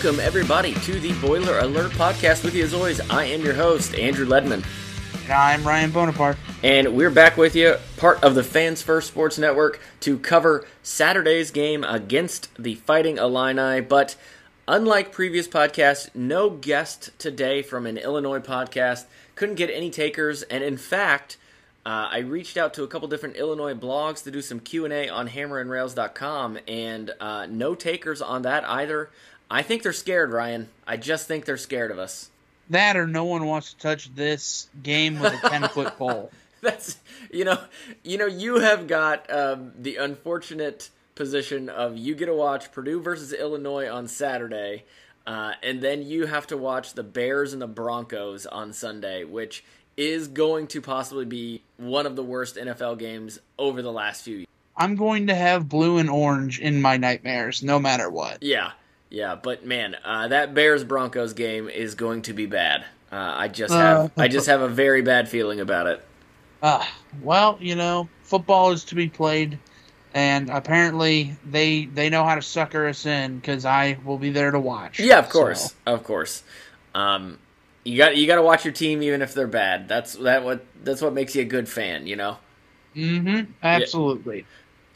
Welcome, 0.00 0.20
everybody, 0.20 0.74
to 0.74 1.00
the 1.00 1.12
Boiler 1.14 1.58
Alert 1.58 1.90
podcast. 1.90 2.44
With 2.44 2.54
you, 2.54 2.62
as 2.62 2.72
always, 2.72 3.00
I 3.10 3.24
am 3.24 3.40
your 3.40 3.54
host, 3.54 3.96
Andrew 3.96 4.26
Ledman. 4.26 4.64
And 5.24 5.32
I'm 5.32 5.66
Ryan 5.66 5.90
Bonaparte. 5.90 6.36
And 6.62 6.94
we're 6.94 7.10
back 7.10 7.36
with 7.36 7.56
you, 7.56 7.74
part 7.96 8.22
of 8.22 8.36
the 8.36 8.44
Fans 8.44 8.80
First 8.80 9.08
Sports 9.08 9.38
Network, 9.38 9.80
to 10.02 10.16
cover 10.16 10.64
Saturday's 10.84 11.50
game 11.50 11.82
against 11.82 12.48
the 12.54 12.76
Fighting 12.76 13.18
Illini. 13.18 13.80
But 13.80 14.14
unlike 14.68 15.10
previous 15.10 15.48
podcasts, 15.48 16.14
no 16.14 16.48
guest 16.48 17.10
today 17.18 17.60
from 17.60 17.84
an 17.84 17.98
Illinois 17.98 18.38
podcast. 18.38 19.06
Couldn't 19.34 19.56
get 19.56 19.68
any 19.68 19.90
takers, 19.90 20.44
and 20.44 20.62
in 20.62 20.76
fact, 20.76 21.38
uh, 21.84 22.06
I 22.12 22.18
reached 22.18 22.56
out 22.56 22.72
to 22.74 22.84
a 22.84 22.86
couple 22.86 23.08
different 23.08 23.34
Illinois 23.34 23.74
blogs 23.74 24.22
to 24.22 24.30
do 24.30 24.42
some 24.42 24.60
Q 24.60 24.84
and 24.84 24.94
A 24.94 25.08
on 25.08 25.28
HammerandRails.com, 25.28 26.60
and 26.68 27.10
uh, 27.18 27.46
no 27.50 27.74
takers 27.74 28.22
on 28.22 28.42
that 28.42 28.62
either. 28.68 29.10
I 29.50 29.62
think 29.62 29.82
they're 29.82 29.92
scared, 29.92 30.32
Ryan. 30.32 30.68
I 30.86 30.96
just 30.96 31.26
think 31.26 31.44
they're 31.44 31.56
scared 31.56 31.90
of 31.90 31.98
us. 31.98 32.30
That 32.70 32.96
or 32.96 33.06
no 33.06 33.24
one 33.24 33.46
wants 33.46 33.72
to 33.72 33.78
touch 33.78 34.14
this 34.14 34.68
game 34.82 35.18
with 35.20 35.32
a 35.42 35.48
10 35.48 35.68
foot 35.68 35.96
pole. 35.98 36.30
That's 36.60 36.98
you 37.32 37.44
know, 37.44 37.58
you 38.02 38.18
know, 38.18 38.26
you 38.26 38.58
have 38.58 38.86
got 38.88 39.32
um, 39.32 39.72
the 39.78 39.96
unfortunate 39.96 40.90
position 41.14 41.68
of 41.68 41.96
you 41.96 42.14
get 42.14 42.26
to 42.26 42.34
watch 42.34 42.72
Purdue 42.72 43.00
versus 43.00 43.32
Illinois 43.32 43.88
on 43.88 44.06
Saturday, 44.08 44.84
uh, 45.26 45.52
and 45.62 45.80
then 45.80 46.02
you 46.02 46.26
have 46.26 46.46
to 46.48 46.56
watch 46.56 46.94
the 46.94 47.02
Bears 47.02 47.52
and 47.52 47.62
the 47.62 47.68
Broncos 47.68 48.44
on 48.44 48.72
Sunday, 48.72 49.24
which 49.24 49.64
is 49.96 50.28
going 50.28 50.66
to 50.68 50.80
possibly 50.80 51.24
be 51.24 51.62
one 51.76 52.06
of 52.06 52.16
the 52.16 52.22
worst 52.22 52.56
NFL 52.56 52.98
games 52.98 53.38
over 53.58 53.82
the 53.82 53.92
last 53.92 54.22
few 54.22 54.36
years. 54.38 54.46
I'm 54.76 54.94
going 54.94 55.26
to 55.26 55.34
have 55.34 55.68
blue 55.68 55.98
and 55.98 56.08
orange 56.08 56.60
in 56.60 56.80
my 56.80 56.96
nightmares, 56.96 57.64
no 57.64 57.80
matter 57.80 58.08
what. 58.08 58.42
Yeah, 58.42 58.72
yeah, 59.10 59.34
but 59.36 59.64
man, 59.64 59.96
uh, 60.04 60.28
that 60.28 60.54
Bears 60.54 60.84
Broncos 60.84 61.32
game 61.32 61.68
is 61.68 61.94
going 61.94 62.22
to 62.22 62.32
be 62.32 62.46
bad. 62.46 62.84
Uh, 63.10 63.34
I 63.36 63.48
just 63.48 63.78
have 63.78 64.10
I 64.18 64.28
just 64.28 64.46
have 64.46 64.60
a 64.60 64.68
very 64.68 65.02
bad 65.02 65.28
feeling 65.28 65.60
about 65.60 65.86
it. 65.86 66.04
Uh, 66.62 66.84
well, 67.20 67.58
you 67.60 67.74
know, 67.76 68.10
football 68.22 68.72
is 68.72 68.84
to 68.86 68.94
be 68.94 69.08
played, 69.08 69.60
and 70.12 70.50
apparently 70.50 71.38
they 71.44 71.86
they 71.86 72.10
know 72.10 72.24
how 72.24 72.34
to 72.34 72.42
sucker 72.42 72.86
us 72.88 73.06
in 73.06 73.36
because 73.36 73.64
I 73.64 73.98
will 74.04 74.18
be 74.18 74.30
there 74.30 74.50
to 74.50 74.60
watch. 74.60 74.98
Yeah, 74.98 75.18
of 75.18 75.28
course, 75.28 75.70
So, 75.70 75.76
of 75.86 76.04
course. 76.04 76.42
Um, 76.94 77.38
you 77.84 77.96
got 77.96 78.16
you 78.16 78.26
got 78.26 78.36
to 78.36 78.42
watch 78.42 78.64
your 78.64 78.74
team 78.74 79.02
even 79.02 79.22
if 79.22 79.34
they're 79.34 79.46
bad. 79.46 79.88
That's 79.88 80.14
that 80.14 80.44
what 80.44 80.64
that's 80.82 81.00
what 81.02 81.12
makes 81.14 81.34
you 81.34 81.42
a 81.42 81.44
good 81.46 81.68
fan, 81.68 82.06
you 82.06 82.16
know. 82.16 82.38
mm-hmm, 82.94 83.50
absolutely. 83.62 84.46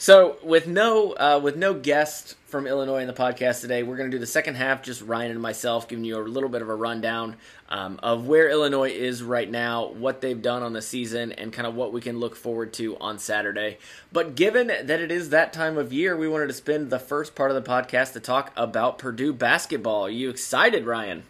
So 0.03 0.37
with 0.43 0.67
no 0.67 1.13
uh, 1.13 1.39
with 1.41 1.55
no 1.55 1.75
guest 1.75 2.35
from 2.47 2.67
Illinois 2.67 3.03
in 3.03 3.07
the 3.07 3.13
podcast 3.13 3.61
today, 3.61 3.85
we're 3.85 3.97
going 3.97 4.11
to 4.11 4.17
do 4.17 4.19
the 4.19 4.27
second 4.27 4.57
half. 4.57 4.83
Just 4.83 5.01
Ryan 5.01 5.31
and 5.31 5.41
myself 5.41 5.87
giving 5.87 6.05
you 6.05 6.19
a 6.19 6.27
little 6.27 6.49
bit 6.49 6.61
of 6.61 6.69
a 6.69 6.75
rundown 6.75 7.37
um, 7.69 8.01
of 8.03 8.27
where 8.27 8.51
Illinois 8.51 8.91
is 8.91 9.23
right 9.23 9.49
now, 9.49 9.93
what 9.93 10.21
they've 10.21 10.43
done 10.43 10.65
on 10.65 10.73
the 10.73 10.83
season, 10.83 11.31
and 11.31 11.53
kind 11.53 11.69
of 11.69 11.77
what 11.77 11.93
we 11.93 12.01
can 12.01 12.19
look 12.19 12.35
forward 12.35 12.73
to 12.73 12.99
on 12.99 13.21
Saturday. 13.21 13.79
But 14.11 14.35
given 14.35 14.67
that 14.67 14.91
it 14.91 15.13
is 15.13 15.31
that 15.31 15.53
time 15.53 15.79
of 15.79 15.93
year, 15.93 16.17
we 16.17 16.27
wanted 16.27 16.49
to 16.49 16.55
spend 16.55 16.91
the 16.91 16.99
first 16.99 17.37
part 17.37 17.53
of 17.53 17.55
the 17.55 17.71
podcast 17.71 18.15
to 18.15 18.21
talk 18.21 18.53
about 18.57 18.99
Purdue 18.99 19.33
basketball. 19.33 20.07
Are 20.07 20.11
you 20.11 20.31
excited, 20.31 20.85
Ryan? 20.85 21.23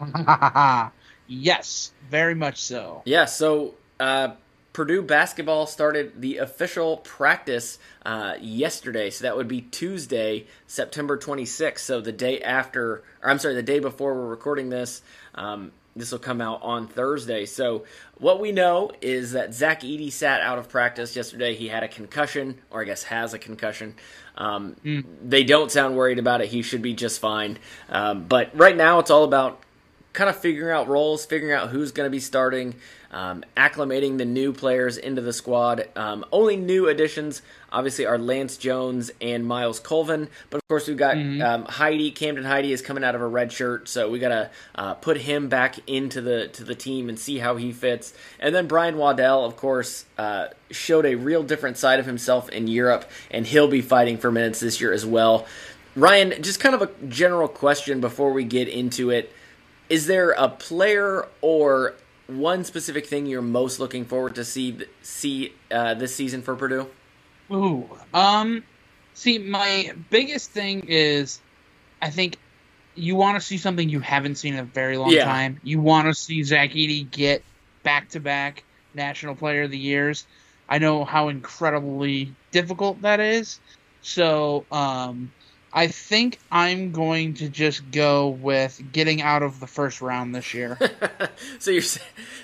yes, 1.26 1.90
very 2.08 2.36
much 2.36 2.58
so. 2.58 3.02
Yeah, 3.04 3.24
so 3.24 3.74
uh, 3.98 4.34
Purdue 4.72 5.02
basketball 5.02 5.66
started 5.66 6.20
the 6.20 6.38
official 6.38 6.98
practice 6.98 7.78
uh, 8.06 8.34
yesterday, 8.40 9.10
so 9.10 9.24
that 9.24 9.36
would 9.36 9.48
be 9.48 9.60
Tuesday, 9.60 10.46
September 10.66 11.18
26th. 11.18 11.78
So 11.80 12.00
the 12.00 12.12
day 12.12 12.40
after, 12.40 13.02
or 13.22 13.30
I'm 13.30 13.38
sorry, 13.38 13.54
the 13.54 13.62
day 13.62 13.80
before 13.80 14.14
we're 14.14 14.28
recording 14.28 14.70
this. 14.70 15.02
Um, 15.34 15.72
this 15.94 16.10
will 16.10 16.18
come 16.20 16.40
out 16.40 16.62
on 16.62 16.88
Thursday. 16.88 17.44
So 17.44 17.84
what 18.16 18.40
we 18.40 18.50
know 18.50 18.92
is 19.02 19.32
that 19.32 19.52
Zach 19.52 19.82
Edey 19.82 20.10
sat 20.10 20.40
out 20.40 20.58
of 20.58 20.70
practice 20.70 21.14
yesterday. 21.14 21.54
He 21.54 21.68
had 21.68 21.82
a 21.82 21.88
concussion, 21.88 22.58
or 22.70 22.80
I 22.80 22.84
guess 22.84 23.02
has 23.04 23.34
a 23.34 23.38
concussion. 23.38 23.94
Um, 24.38 24.76
They 25.22 25.44
don't 25.44 25.70
sound 25.70 25.94
worried 25.96 26.18
about 26.18 26.40
it. 26.40 26.48
He 26.48 26.62
should 26.62 26.80
be 26.80 26.94
just 26.94 27.20
fine. 27.20 27.58
Um, 27.90 28.24
but 28.24 28.56
right 28.58 28.74
now, 28.76 29.00
it's 29.00 29.10
all 29.10 29.24
about 29.24 29.60
kind 30.12 30.28
of 30.28 30.36
figuring 30.36 30.74
out 30.74 30.88
roles, 30.88 31.24
figuring 31.24 31.54
out 31.54 31.70
who's 31.70 31.92
going 31.92 32.06
to 32.06 32.10
be 32.10 32.20
starting, 32.20 32.74
um, 33.10 33.44
acclimating 33.56 34.18
the 34.18 34.24
new 34.24 34.52
players 34.52 34.96
into 34.98 35.22
the 35.22 35.32
squad. 35.32 35.88
Um, 35.96 36.24
only 36.32 36.56
new 36.56 36.88
additions, 36.88 37.42
obviously, 37.70 38.06
are 38.06 38.18
Lance 38.18 38.56
Jones 38.56 39.10
and 39.20 39.46
Myles 39.46 39.80
Colvin. 39.80 40.28
But 40.50 40.58
of 40.58 40.68
course, 40.68 40.86
we've 40.86 40.96
got 40.96 41.16
um, 41.16 41.64
Heide. 41.64 42.14
Camden 42.14 42.44
Heide 42.44 42.66
is 42.66 42.82
coming 42.82 43.04
out 43.04 43.14
of 43.14 43.20
a 43.20 43.26
red 43.26 43.52
shirt, 43.52 43.88
so 43.88 44.10
we 44.10 44.18
got 44.18 44.28
to 44.28 44.50
uh, 44.74 44.94
put 44.94 45.16
him 45.16 45.48
back 45.48 45.76
into 45.86 46.20
the 46.20 46.48
to 46.48 46.64
the 46.64 46.74
team 46.74 47.08
and 47.08 47.18
see 47.18 47.38
how 47.38 47.56
he 47.56 47.72
fits. 47.72 48.12
And 48.38 48.54
then 48.54 48.66
Brian 48.66 48.96
Waddell, 48.96 49.44
of 49.44 49.56
course, 49.56 50.04
uh, 50.18 50.48
showed 50.70 51.06
a 51.06 51.14
real 51.14 51.42
different 51.42 51.78
side 51.78 52.00
of 52.00 52.06
himself 52.06 52.48
in 52.50 52.68
Europe, 52.68 53.10
and 53.30 53.46
he'll 53.46 53.68
be 53.68 53.82
fighting 53.82 54.18
for 54.18 54.30
minutes 54.30 54.60
this 54.60 54.80
year 54.80 54.92
as 54.92 55.06
well. 55.06 55.46
Ryan, 55.94 56.42
just 56.42 56.58
kind 56.60 56.74
of 56.74 56.82
a 56.82 57.06
general 57.08 57.48
question 57.48 58.00
before 58.00 58.32
we 58.32 58.44
get 58.44 58.68
into 58.68 59.10
it. 59.10 59.30
Is 59.92 60.06
there 60.06 60.30
a 60.30 60.48
player 60.48 61.28
or 61.42 61.98
one 62.26 62.64
specific 62.64 63.04
thing 63.04 63.26
you're 63.26 63.42
most 63.42 63.78
looking 63.78 64.06
forward 64.06 64.34
to 64.36 64.42
see 64.42 64.78
see 65.02 65.52
uh, 65.70 65.92
this 65.92 66.14
season 66.16 66.40
for 66.40 66.56
Purdue? 66.56 66.88
Ooh, 67.52 67.98
um, 68.14 68.64
see, 69.12 69.36
my 69.38 69.92
biggest 70.08 70.52
thing 70.52 70.84
is, 70.88 71.42
I 72.00 72.08
think 72.08 72.38
you 72.94 73.16
want 73.16 73.38
to 73.38 73.46
see 73.46 73.58
something 73.58 73.86
you 73.86 74.00
haven't 74.00 74.36
seen 74.36 74.54
in 74.54 74.60
a 74.60 74.64
very 74.64 74.96
long 74.96 75.10
Yeah. 75.10 75.24
time. 75.24 75.58
You 75.62 75.82
want 75.82 76.08
to 76.08 76.14
see 76.14 76.42
Zach 76.42 76.70
Edey 76.70 77.10
get 77.10 77.44
back 77.84 78.08
to 78.10 78.20
back 78.20 78.64
National 78.94 79.34
Player 79.34 79.64
of 79.64 79.70
the 79.70 79.78
Years. 79.78 80.26
I 80.70 80.78
know 80.78 81.04
how 81.04 81.28
incredibly 81.28 82.36
difficult 82.50 83.02
that 83.02 83.20
is. 83.20 83.60
So, 84.00 84.66
um, 84.70 85.32
I 85.74 85.86
think 85.86 86.38
I'm 86.50 86.92
going 86.92 87.34
to 87.34 87.48
just 87.48 87.90
go 87.90 88.28
with 88.28 88.82
getting 88.92 89.22
out 89.22 89.42
of 89.42 89.58
the 89.58 89.66
first 89.66 90.02
round 90.02 90.34
this 90.34 90.52
year. 90.52 90.78
so 91.58 91.70
you're 91.70 91.82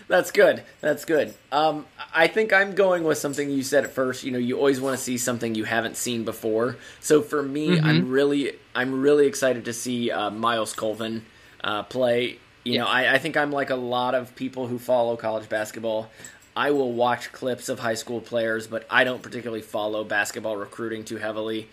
that's 0.08 0.30
good. 0.30 0.62
That's 0.80 1.04
good. 1.04 1.34
Um, 1.52 1.84
I 2.14 2.26
think 2.26 2.52
I'm 2.54 2.74
going 2.74 3.04
with 3.04 3.18
something 3.18 3.50
you 3.50 3.62
said 3.62 3.84
at 3.84 3.92
first. 3.92 4.24
You 4.24 4.30
know, 4.32 4.38
you 4.38 4.56
always 4.56 4.80
want 4.80 4.96
to 4.96 5.02
see 5.02 5.18
something 5.18 5.54
you 5.54 5.64
haven't 5.64 5.96
seen 5.96 6.24
before. 6.24 6.76
So 7.00 7.20
for 7.20 7.42
me, 7.42 7.76
Mhm. 7.76 7.84
I'm 7.84 8.08
really 8.10 8.54
I'm 8.74 9.02
really 9.02 9.26
excited 9.26 9.64
to 9.66 9.72
see 9.72 10.10
uh, 10.10 10.30
Myles 10.30 10.72
Colvin 10.72 11.24
uh, 11.62 11.82
play. 11.82 12.38
You 12.64 12.78
know, 12.78 12.86
I, 12.86 13.14
I 13.14 13.18
think 13.18 13.36
I'm 13.36 13.50
like 13.52 13.70
a 13.70 13.76
lot 13.76 14.14
of 14.14 14.34
people 14.36 14.66
who 14.68 14.78
follow 14.78 15.16
college 15.16 15.48
basketball. 15.48 16.10
I 16.56 16.70
will 16.70 16.92
watch 16.92 17.30
clips 17.32 17.68
of 17.68 17.78
high 17.80 17.94
school 17.94 18.20
players, 18.20 18.66
but 18.66 18.86
I 18.90 19.04
don't 19.04 19.22
particularly 19.22 19.62
follow 19.62 20.02
basketball 20.02 20.56
recruiting 20.56 21.04
too 21.04 21.16
heavily. 21.18 21.68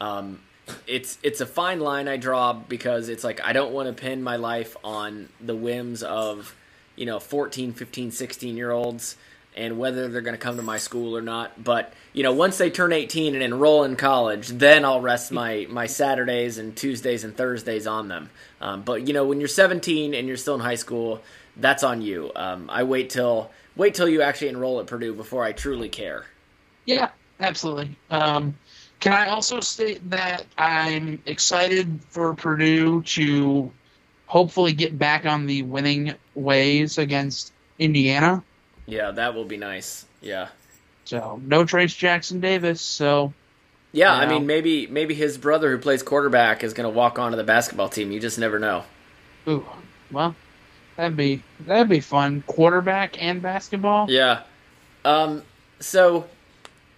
Um, 0.00 0.40
it's 0.86 1.18
it's 1.22 1.40
a 1.40 1.46
fine 1.46 1.80
line 1.80 2.08
I 2.08 2.16
draw 2.16 2.52
because 2.52 3.08
it's 3.08 3.24
like 3.24 3.40
I 3.44 3.52
don't 3.52 3.72
want 3.72 3.94
to 3.94 4.00
pin 4.00 4.22
my 4.22 4.36
life 4.36 4.76
on 4.82 5.28
the 5.40 5.54
whims 5.54 6.02
of 6.02 6.54
you 6.96 7.06
know 7.06 7.18
14 7.18 7.72
15 7.72 8.10
16 8.10 8.56
year 8.56 8.70
olds 8.70 9.16
and 9.56 9.78
whether 9.78 10.08
they're 10.08 10.20
going 10.20 10.34
to 10.34 10.40
come 10.40 10.56
to 10.56 10.62
my 10.62 10.78
school 10.78 11.16
or 11.16 11.22
not. 11.22 11.62
But 11.62 11.92
you 12.12 12.22
know 12.22 12.32
once 12.32 12.58
they 12.58 12.70
turn 12.70 12.92
18 12.92 13.34
and 13.34 13.42
enroll 13.42 13.84
in 13.84 13.96
college 13.96 14.48
then 14.48 14.84
i'll 14.84 15.00
rest 15.00 15.32
my 15.32 15.66
my 15.68 15.86
saturdays 15.86 16.58
and 16.58 16.74
tuesdays 16.76 17.24
and 17.24 17.36
thursdays 17.36 17.86
on 17.86 18.08
them. 18.08 18.30
Um, 18.60 18.82
but 18.82 19.06
you 19.06 19.12
know 19.12 19.24
when 19.26 19.40
you're 19.40 19.48
17 19.48 20.14
and 20.14 20.26
you're 20.28 20.36
still 20.36 20.54
in 20.54 20.60
high 20.60 20.74
school 20.76 21.22
that's 21.56 21.82
on 21.82 22.02
you. 22.02 22.32
Um, 22.34 22.68
i 22.70 22.82
wait 22.84 23.10
till 23.10 23.50
wait 23.76 23.94
till 23.94 24.08
you 24.08 24.22
actually 24.22 24.48
enroll 24.48 24.80
at 24.80 24.86
purdue 24.86 25.14
before 25.14 25.44
i 25.44 25.52
truly 25.52 25.88
care. 25.88 26.26
Yeah, 26.86 27.10
absolutely. 27.40 27.96
Um, 28.10 28.56
can 29.00 29.12
I 29.12 29.28
also 29.28 29.60
state 29.60 30.08
that 30.10 30.44
I'm 30.56 31.22
excited 31.26 32.00
for 32.08 32.34
Purdue 32.34 33.02
to 33.02 33.70
hopefully 34.26 34.72
get 34.72 34.98
back 34.98 35.26
on 35.26 35.46
the 35.46 35.62
winning 35.62 36.14
ways 36.34 36.98
against 36.98 37.52
Indiana? 37.78 38.42
yeah 38.86 39.10
that 39.12 39.34
will 39.34 39.44
be 39.46 39.56
nice 39.56 40.04
yeah 40.20 40.48
So 41.06 41.40
no 41.42 41.64
Trayce 41.64 41.96
Jackson 41.96 42.40
Davis. 42.40 42.80
So 42.82 43.32
yeah 43.92 44.12
i 44.12 44.22
You 44.22 44.28
know. 44.28 44.34
mean 44.34 44.46
maybe 44.46 44.86
maybe 44.88 45.14
his 45.14 45.38
brother 45.38 45.70
who 45.70 45.78
plays 45.78 46.02
quarterback 46.02 46.62
is 46.64 46.72
going 46.74 46.84
to 46.90 46.94
walk 46.94 47.18
onto 47.18 47.36
the 47.36 47.44
basketball 47.44 47.88
team 47.88 48.10
you 48.12 48.20
just 48.20 48.38
never 48.38 48.58
know 48.58 48.84
ooh, 49.48 49.64
well, 50.10 50.34
that'd 50.96 51.16
be 51.16 51.42
that'd 51.60 51.88
be 51.88 52.00
fun. 52.00 52.42
Quarterback 52.46 53.20
and 53.22 53.40
basketball. 53.42 54.10
Yeah. 54.10 54.42
Um, 55.04 55.42
so 55.80 56.26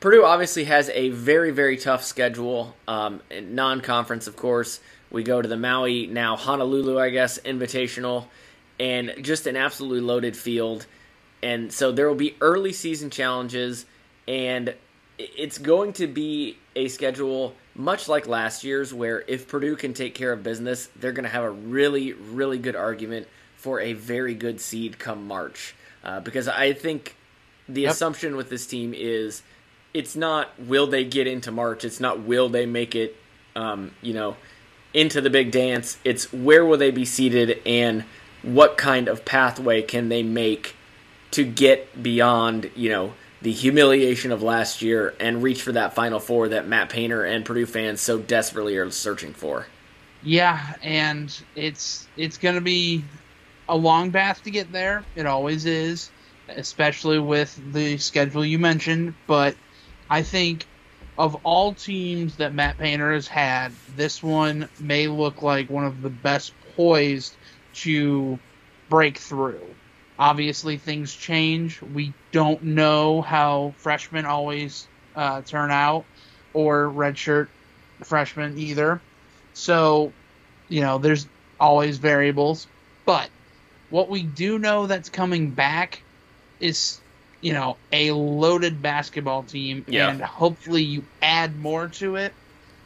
Purdue 0.00 0.24
obviously 0.24 0.64
has 0.64 0.88
a 0.90 1.08
very, 1.10 1.50
very 1.50 1.76
tough 1.76 2.04
schedule. 2.04 2.76
Um, 2.86 3.22
non 3.40 3.80
conference, 3.80 4.26
of 4.26 4.36
course. 4.36 4.80
We 5.10 5.22
go 5.22 5.40
to 5.40 5.48
the 5.48 5.56
Maui, 5.56 6.06
now 6.06 6.36
Honolulu, 6.36 6.98
I 6.98 7.10
guess, 7.10 7.38
Invitational, 7.38 8.26
and 8.78 9.14
just 9.22 9.46
an 9.46 9.56
absolutely 9.56 10.00
loaded 10.00 10.36
field. 10.36 10.86
And 11.42 11.72
so 11.72 11.92
there 11.92 12.08
will 12.08 12.16
be 12.16 12.34
early 12.40 12.72
season 12.72 13.10
challenges, 13.10 13.86
and 14.26 14.74
it's 15.18 15.58
going 15.58 15.92
to 15.94 16.06
be 16.06 16.58
a 16.74 16.88
schedule 16.88 17.54
much 17.74 18.08
like 18.08 18.26
last 18.26 18.64
year's, 18.64 18.92
where 18.92 19.22
if 19.28 19.48
Purdue 19.48 19.76
can 19.76 19.94
take 19.94 20.14
care 20.14 20.32
of 20.32 20.42
business, 20.42 20.88
they're 20.96 21.12
going 21.12 21.24
to 21.24 21.30
have 21.30 21.44
a 21.44 21.50
really, 21.50 22.12
really 22.12 22.58
good 22.58 22.76
argument 22.76 23.28
for 23.56 23.80
a 23.80 23.92
very 23.92 24.34
good 24.34 24.60
seed 24.60 24.98
come 24.98 25.26
March. 25.26 25.74
Uh, 26.04 26.20
because 26.20 26.48
I 26.48 26.72
think 26.72 27.16
the 27.68 27.82
Yep. 27.82 27.92
assumption 27.92 28.36
with 28.36 28.48
this 28.50 28.66
team 28.66 28.92
is 28.94 29.42
it's 29.96 30.14
not 30.14 30.50
will 30.60 30.86
they 30.86 31.04
get 31.04 31.26
into 31.26 31.50
March, 31.50 31.82
it's 31.82 32.00
not 32.00 32.20
will 32.20 32.50
they 32.50 32.66
make 32.66 32.94
it, 32.94 33.16
um, 33.56 33.92
you 34.02 34.12
know, 34.12 34.36
into 34.92 35.22
the 35.22 35.30
big 35.30 35.50
dance. 35.50 35.96
It's 36.04 36.30
where 36.34 36.66
will 36.66 36.76
they 36.76 36.90
be 36.90 37.06
seated 37.06 37.62
and 37.64 38.04
what 38.42 38.76
kind 38.76 39.08
of 39.08 39.24
pathway 39.24 39.80
can 39.80 40.10
they 40.10 40.22
make 40.22 40.76
to 41.30 41.44
get 41.44 42.02
beyond, 42.02 42.70
you 42.76 42.90
know, 42.90 43.14
the 43.40 43.52
humiliation 43.52 44.32
of 44.32 44.42
last 44.42 44.82
year 44.82 45.14
and 45.18 45.42
reach 45.42 45.62
for 45.62 45.72
that 45.72 45.94
Final 45.94 46.20
Four 46.20 46.48
that 46.48 46.68
Matt 46.68 46.90
Painter 46.90 47.24
and 47.24 47.42
Purdue 47.42 47.64
fans 47.64 48.02
so 48.02 48.18
desperately 48.18 48.76
are 48.76 48.90
searching 48.90 49.32
for. 49.32 49.66
Yeah, 50.22 50.74
and 50.82 51.34
it's 51.54 52.06
it's 52.18 52.36
gonna 52.36 52.60
be 52.60 53.02
a 53.66 53.76
long 53.76 54.12
path 54.12 54.42
to 54.42 54.50
get 54.50 54.70
there. 54.72 55.04
It 55.14 55.24
always 55.24 55.64
is, 55.64 56.10
especially 56.48 57.18
with 57.18 57.58
the 57.72 57.96
schedule 57.96 58.44
you 58.44 58.58
mentioned. 58.58 59.14
But 59.26 59.56
I 60.08 60.22
think 60.22 60.66
of 61.18 61.34
all 61.36 61.74
teams 61.74 62.36
that 62.36 62.54
Matt 62.54 62.78
Painter 62.78 63.12
has 63.12 63.26
had, 63.26 63.72
this 63.96 64.22
one 64.22 64.68
may 64.78 65.08
look 65.08 65.42
like 65.42 65.70
one 65.70 65.84
of 65.84 66.02
the 66.02 66.10
best 66.10 66.52
poised 66.76 67.34
to 67.74 68.38
break 68.88 69.18
through. 69.18 69.62
Obviously, 70.18 70.76
things 70.78 71.14
change. 71.14 71.80
We 71.82 72.12
don't 72.32 72.62
know 72.62 73.22
how 73.22 73.74
freshmen 73.78 74.26
always 74.26 74.86
uh, 75.14 75.42
turn 75.42 75.70
out, 75.70 76.04
or 76.52 76.88
redshirt 76.88 77.48
freshmen 78.04 78.58
either. 78.58 79.00
So, 79.54 80.12
you 80.68 80.80
know, 80.82 80.98
there's 80.98 81.26
always 81.58 81.98
variables. 81.98 82.66
But 83.04 83.30
what 83.90 84.08
we 84.08 84.22
do 84.22 84.58
know 84.58 84.86
that's 84.86 85.08
coming 85.08 85.50
back 85.50 86.02
is, 86.60 87.00
you 87.40 87.52
know, 87.52 87.78
a 87.92 88.12
loaded 88.12 88.82
basketball 88.82 89.42
team. 89.42 89.84
Yeah. 89.88 90.10
And 90.10 90.22
hopefully 90.22 90.82
you 90.82 91.04
add 91.22 91.56
more 91.56 91.88
to 91.88 92.16
it. 92.16 92.32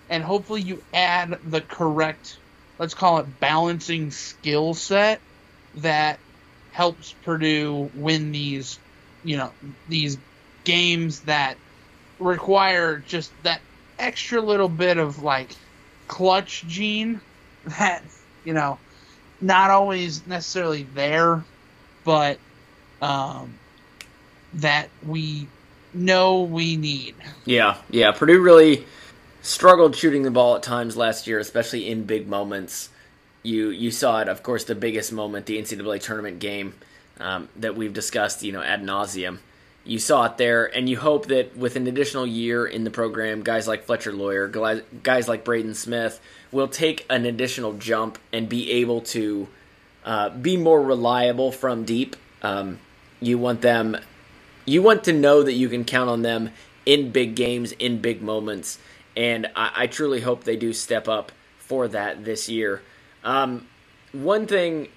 And 0.09 0.23
hopefully 0.25 0.63
you 0.63 0.83
add 0.93 1.39
the 1.45 1.61
correct, 1.61 2.39
let's 2.79 2.95
call 2.95 3.19
it 3.19 3.41
balancing 3.41 4.11
skill 4.11 4.75
set 4.75 5.21
that 5.75 6.19
helps 6.73 7.13
Purdue 7.25 7.91
win 7.95 8.33
these, 8.33 8.79
you 9.23 9.37
know, 9.37 9.53
these 9.89 10.19
games 10.65 11.21
that 11.23 11.57
require 12.19 12.99
just 12.99 13.33
that 13.43 13.61
extra 13.99 14.41
little 14.41 14.69
bit 14.69 14.99
of 14.99 15.23
like 15.23 15.55
clutch 16.09 16.63
gene 16.67 17.21
that 17.79 18.05
you 18.45 18.53
know 18.53 18.79
not 19.41 19.71
always 19.71 20.27
necessarily 20.27 20.83
there 20.83 21.45
but 22.05 22.39
um 23.01 23.53
that 24.55 24.89
we 25.07 25.47
know 25.93 26.43
we 26.43 26.77
need 26.77 27.15
Yeah, 27.45 27.77
yeah. 27.91 28.13
Purdue 28.13 28.41
really 28.41 28.85
struggled 29.43 29.97
shooting 29.97 30.23
the 30.23 30.31
ball 30.31 30.57
at 30.57 30.63
times 30.63 30.97
last 30.97 31.27
year, 31.27 31.39
especially 31.39 31.89
in 31.89 32.05
big 32.05 32.29
moments. 32.29 32.91
You 33.43 33.71
you 33.71 33.91
saw 33.91 34.21
it, 34.21 34.29
of 34.29 34.43
course, 34.43 34.65
the 34.65 34.75
biggest 34.75 35.13
moment, 35.13 35.47
the 35.47 35.59
NCAA 35.59 36.01
tournament 36.01 36.39
game 36.39 36.75
um, 37.19 37.49
that 37.57 37.75
we've 37.77 37.93
discussed, 37.93 38.43
you 38.43 38.53
know, 38.53 38.63
ad 38.63 38.83
nauseum. 38.83 39.39
You 39.83 39.99
saw 39.99 40.27
it 40.27 40.37
there, 40.37 40.67
and 40.67 40.91
you 40.91 40.99
hope 40.99 41.27
that 41.29 41.57
with 41.57 41.75
an 41.75 41.87
additional 41.87 42.27
year 42.27 42.67
in 42.67 42.85
the 42.85 42.91
program, 42.91 43.43
guys 43.43 43.67
like 43.67 43.85
Fletcher 43.85 44.13
Loyer, 44.13 44.47
guys- 44.47 45.27
like 45.27 45.43
Braden 45.43 45.75
Smith, 45.75 46.21
will 46.53 46.69
take 46.69 47.07
an 47.09 47.25
additional 47.25 47.73
jump 47.73 48.19
and 48.31 48.47
be 48.47 48.71
able 48.73 49.01
to 49.01 49.49
uh, 50.05 50.29
be 50.29 50.59
more 50.59 50.83
reliable 50.83 51.51
from 51.51 51.85
deep. 51.85 52.15
Um, 52.43 52.79
you 53.21 53.39
want 53.39 53.63
them 53.63 53.97
you 54.71 54.83
want 54.83 55.05
to 55.05 55.13
know 55.13 55.43
that 55.43 55.53
you 55.53 55.69
can 55.69 55.85
count 55.85 56.11
on 56.11 56.23
them 56.23 56.51
in 56.87 57.11
big 57.11 57.35
games, 57.35 57.73
in 57.73 58.01
big 58.01 58.23
moments, 58.23 58.79
and 59.17 59.47
I, 59.57 59.73
I 59.77 59.87
truly 59.87 60.21
hope 60.21 60.45
they 60.45 60.57
do 60.57 60.73
step 60.73 61.09
up 61.09 61.33
for 61.59 61.89
that 61.89 62.25
this 62.25 62.49
year. 62.49 62.83
Um, 63.23 63.67
one 64.13 64.47
thing 64.47 64.89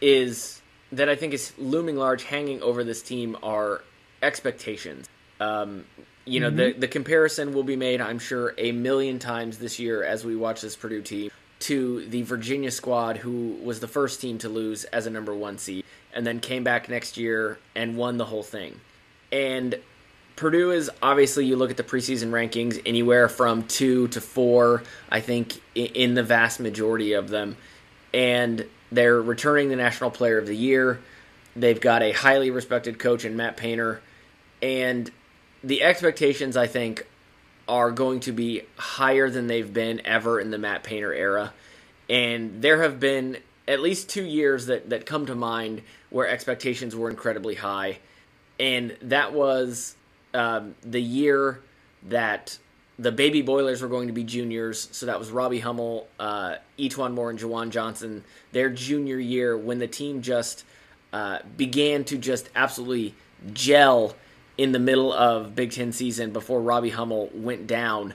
is 0.00 0.60
that 0.90 1.08
I 1.08 1.16
think 1.16 1.32
is 1.32 1.52
looming 1.58 1.96
large, 1.96 2.24
hanging 2.24 2.62
over 2.62 2.84
this 2.84 3.02
team 3.02 3.36
are 3.42 3.82
expectations. 4.22 5.08
Um, 5.40 5.84
you 6.24 6.40
know, 6.40 6.50
the 6.50 6.72
the 6.72 6.88
comparison 6.88 7.52
will 7.52 7.64
be 7.64 7.74
made, 7.74 8.00
I'm 8.00 8.18
sure, 8.18 8.54
a 8.58 8.70
million 8.72 9.18
times 9.18 9.58
this 9.58 9.78
year 9.78 10.04
as 10.04 10.24
we 10.24 10.36
watch 10.36 10.60
this 10.60 10.76
Purdue 10.76 11.02
team 11.02 11.30
to 11.60 12.06
the 12.06 12.22
Virginia 12.22 12.70
squad, 12.70 13.16
who 13.16 13.58
was 13.62 13.80
the 13.80 13.88
first 13.88 14.20
team 14.20 14.38
to 14.38 14.48
lose 14.48 14.84
as 14.84 15.06
a 15.06 15.10
number 15.10 15.34
one 15.34 15.58
seed, 15.58 15.84
and 16.14 16.26
then 16.26 16.40
came 16.40 16.64
back 16.64 16.88
next 16.88 17.16
year 17.16 17.58
and 17.74 17.96
won 17.96 18.16
the 18.16 18.24
whole 18.24 18.42
thing. 18.42 18.80
And 19.30 19.74
Purdue 20.36 20.72
is 20.72 20.90
obviously 21.02 21.46
you 21.46 21.56
look 21.56 21.70
at 21.70 21.76
the 21.76 21.82
preseason 21.82 22.30
rankings 22.30 22.80
anywhere 22.84 23.28
from 23.28 23.66
two 23.66 24.08
to 24.08 24.20
four. 24.20 24.82
I 25.10 25.20
think 25.20 25.60
in 25.74 26.14
the 26.14 26.22
vast 26.22 26.60
majority 26.60 27.12
of 27.12 27.28
them, 27.28 27.56
and 28.12 28.66
they're 28.90 29.20
returning 29.20 29.68
the 29.68 29.76
National 29.76 30.10
Player 30.10 30.38
of 30.38 30.46
the 30.46 30.56
Year. 30.56 31.00
They've 31.54 31.80
got 31.80 32.02
a 32.02 32.12
highly 32.12 32.50
respected 32.50 32.98
coach 32.98 33.24
in 33.24 33.36
Matt 33.36 33.56
Painter, 33.56 34.00
and 34.62 35.10
the 35.62 35.82
expectations 35.82 36.56
I 36.56 36.66
think 36.66 37.06
are 37.68 37.90
going 37.90 38.20
to 38.20 38.32
be 38.32 38.62
higher 38.76 39.30
than 39.30 39.46
they've 39.46 39.72
been 39.72 40.02
ever 40.04 40.40
in 40.40 40.50
the 40.50 40.58
Matt 40.58 40.82
Painter 40.82 41.12
era. 41.12 41.52
And 42.10 42.60
there 42.62 42.82
have 42.82 42.98
been 42.98 43.38
at 43.68 43.80
least 43.80 44.08
two 44.08 44.24
years 44.24 44.66
that, 44.66 44.90
that 44.90 45.06
come 45.06 45.26
to 45.26 45.34
mind 45.34 45.82
where 46.10 46.26
expectations 46.26 46.94
were 46.96 47.10
incredibly 47.10 47.54
high. 47.54 47.98
And 48.58 48.96
that 49.02 49.32
was 49.32 49.96
um, 50.34 50.74
the 50.82 51.00
year 51.00 51.60
that 52.08 52.58
the 52.98 53.12
baby 53.12 53.42
boilers 53.42 53.82
were 53.82 53.88
going 53.88 54.08
to 54.08 54.12
be 54.12 54.24
juniors. 54.24 54.88
So 54.92 55.06
that 55.06 55.18
was 55.18 55.30
Robbie 55.30 55.60
Hummel, 55.60 56.06
uh, 56.18 56.56
E'Twaun 56.78 57.12
Moore, 57.14 57.30
and 57.30 57.38
JaJuan 57.38 57.70
Johnson. 57.70 58.24
Their 58.52 58.70
junior 58.70 59.18
year 59.18 59.56
when 59.56 59.78
the 59.78 59.88
team 59.88 60.22
just 60.22 60.64
uh, 61.12 61.38
began 61.56 62.04
to 62.04 62.18
just 62.18 62.48
absolutely 62.54 63.14
gel 63.52 64.14
in 64.58 64.72
the 64.72 64.78
middle 64.78 65.12
of 65.12 65.54
Big 65.54 65.72
Ten 65.72 65.92
season 65.92 66.32
before 66.32 66.60
Robbie 66.60 66.90
Hummel 66.90 67.30
went 67.34 67.66
down. 67.66 68.14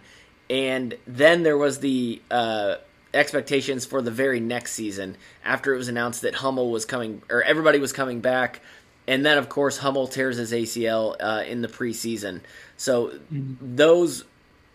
And 0.50 0.96
then 1.06 1.44
there 1.44 1.58
was 1.58 1.80
the 1.80 2.22
uh, 2.32 2.76
expectations 3.18 3.86
for 3.86 4.02
the 4.02 4.12
very 4.12 4.40
next 4.40 4.74
season 4.74 5.18
after 5.44 5.74
it 5.74 5.78
was 5.78 5.88
announced 5.88 6.22
that 6.22 6.36
Hummel 6.36 6.72
was 6.72 6.86
coming, 6.86 7.22
or 7.30 7.44
everybody 7.44 7.80
was 7.80 7.92
coming 7.92 8.22
back. 8.22 8.62
And 9.08 9.26
then, 9.26 9.38
of 9.38 9.50
course, 9.50 9.78
Hummel 9.78 10.08
tears 10.08 10.38
his 10.38 10.52
ACL 10.52 11.16
uh, 11.20 11.44
in 11.48 11.62
the 11.62 11.68
preseason. 11.68 12.42
So 12.76 13.08
mm-hmm. 13.08 13.76
those 13.76 14.26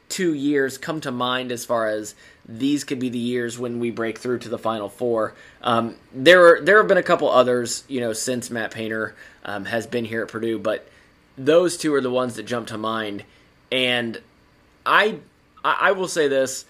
two 0.09 0.35
years 0.35 0.77
come 0.79 1.01
to 1.03 1.11
mind 1.11 1.53
as 1.53 1.65
far 1.65 1.89
as 1.89 2.15
these 2.47 2.85
could 2.85 2.99
be 2.99 3.09
the 3.09 3.19
years 3.19 3.59
when 3.59 3.79
we 3.79 3.91
break 3.91 4.19
through 4.19 4.41
to 4.41 4.49
the 4.49 4.59
Final 4.59 4.89
Four. 4.89 5.35
Um, 5.63 5.97
there 6.13 6.47
are, 6.47 6.61
there 6.61 6.79
have 6.79 6.89
been 6.89 6.99
a 6.99 7.03
couple 7.03 7.31
others, 7.31 7.85
you 7.89 8.01
know, 8.01 8.13
since 8.13 8.51
Matt 8.51 8.73
Painter 8.73 9.15
um, 9.45 9.65
has 9.65 9.87
been 9.87 10.05
here 10.05 10.23
at 10.23 10.29
Purdue, 10.29 10.59
but 10.59 10.87
those 11.39 11.77
two 11.77 11.95
are 11.95 12.01
the 12.01 12.11
ones 12.11 12.37
that 12.37 12.43
jump 12.43 12.69
to 12.69 12.79
mind. 12.79 13.25
And 13.71 14.21
I 14.85 15.21
I 15.65 15.93
will 15.93 16.09
say 16.09 16.29
this, 16.29 16.65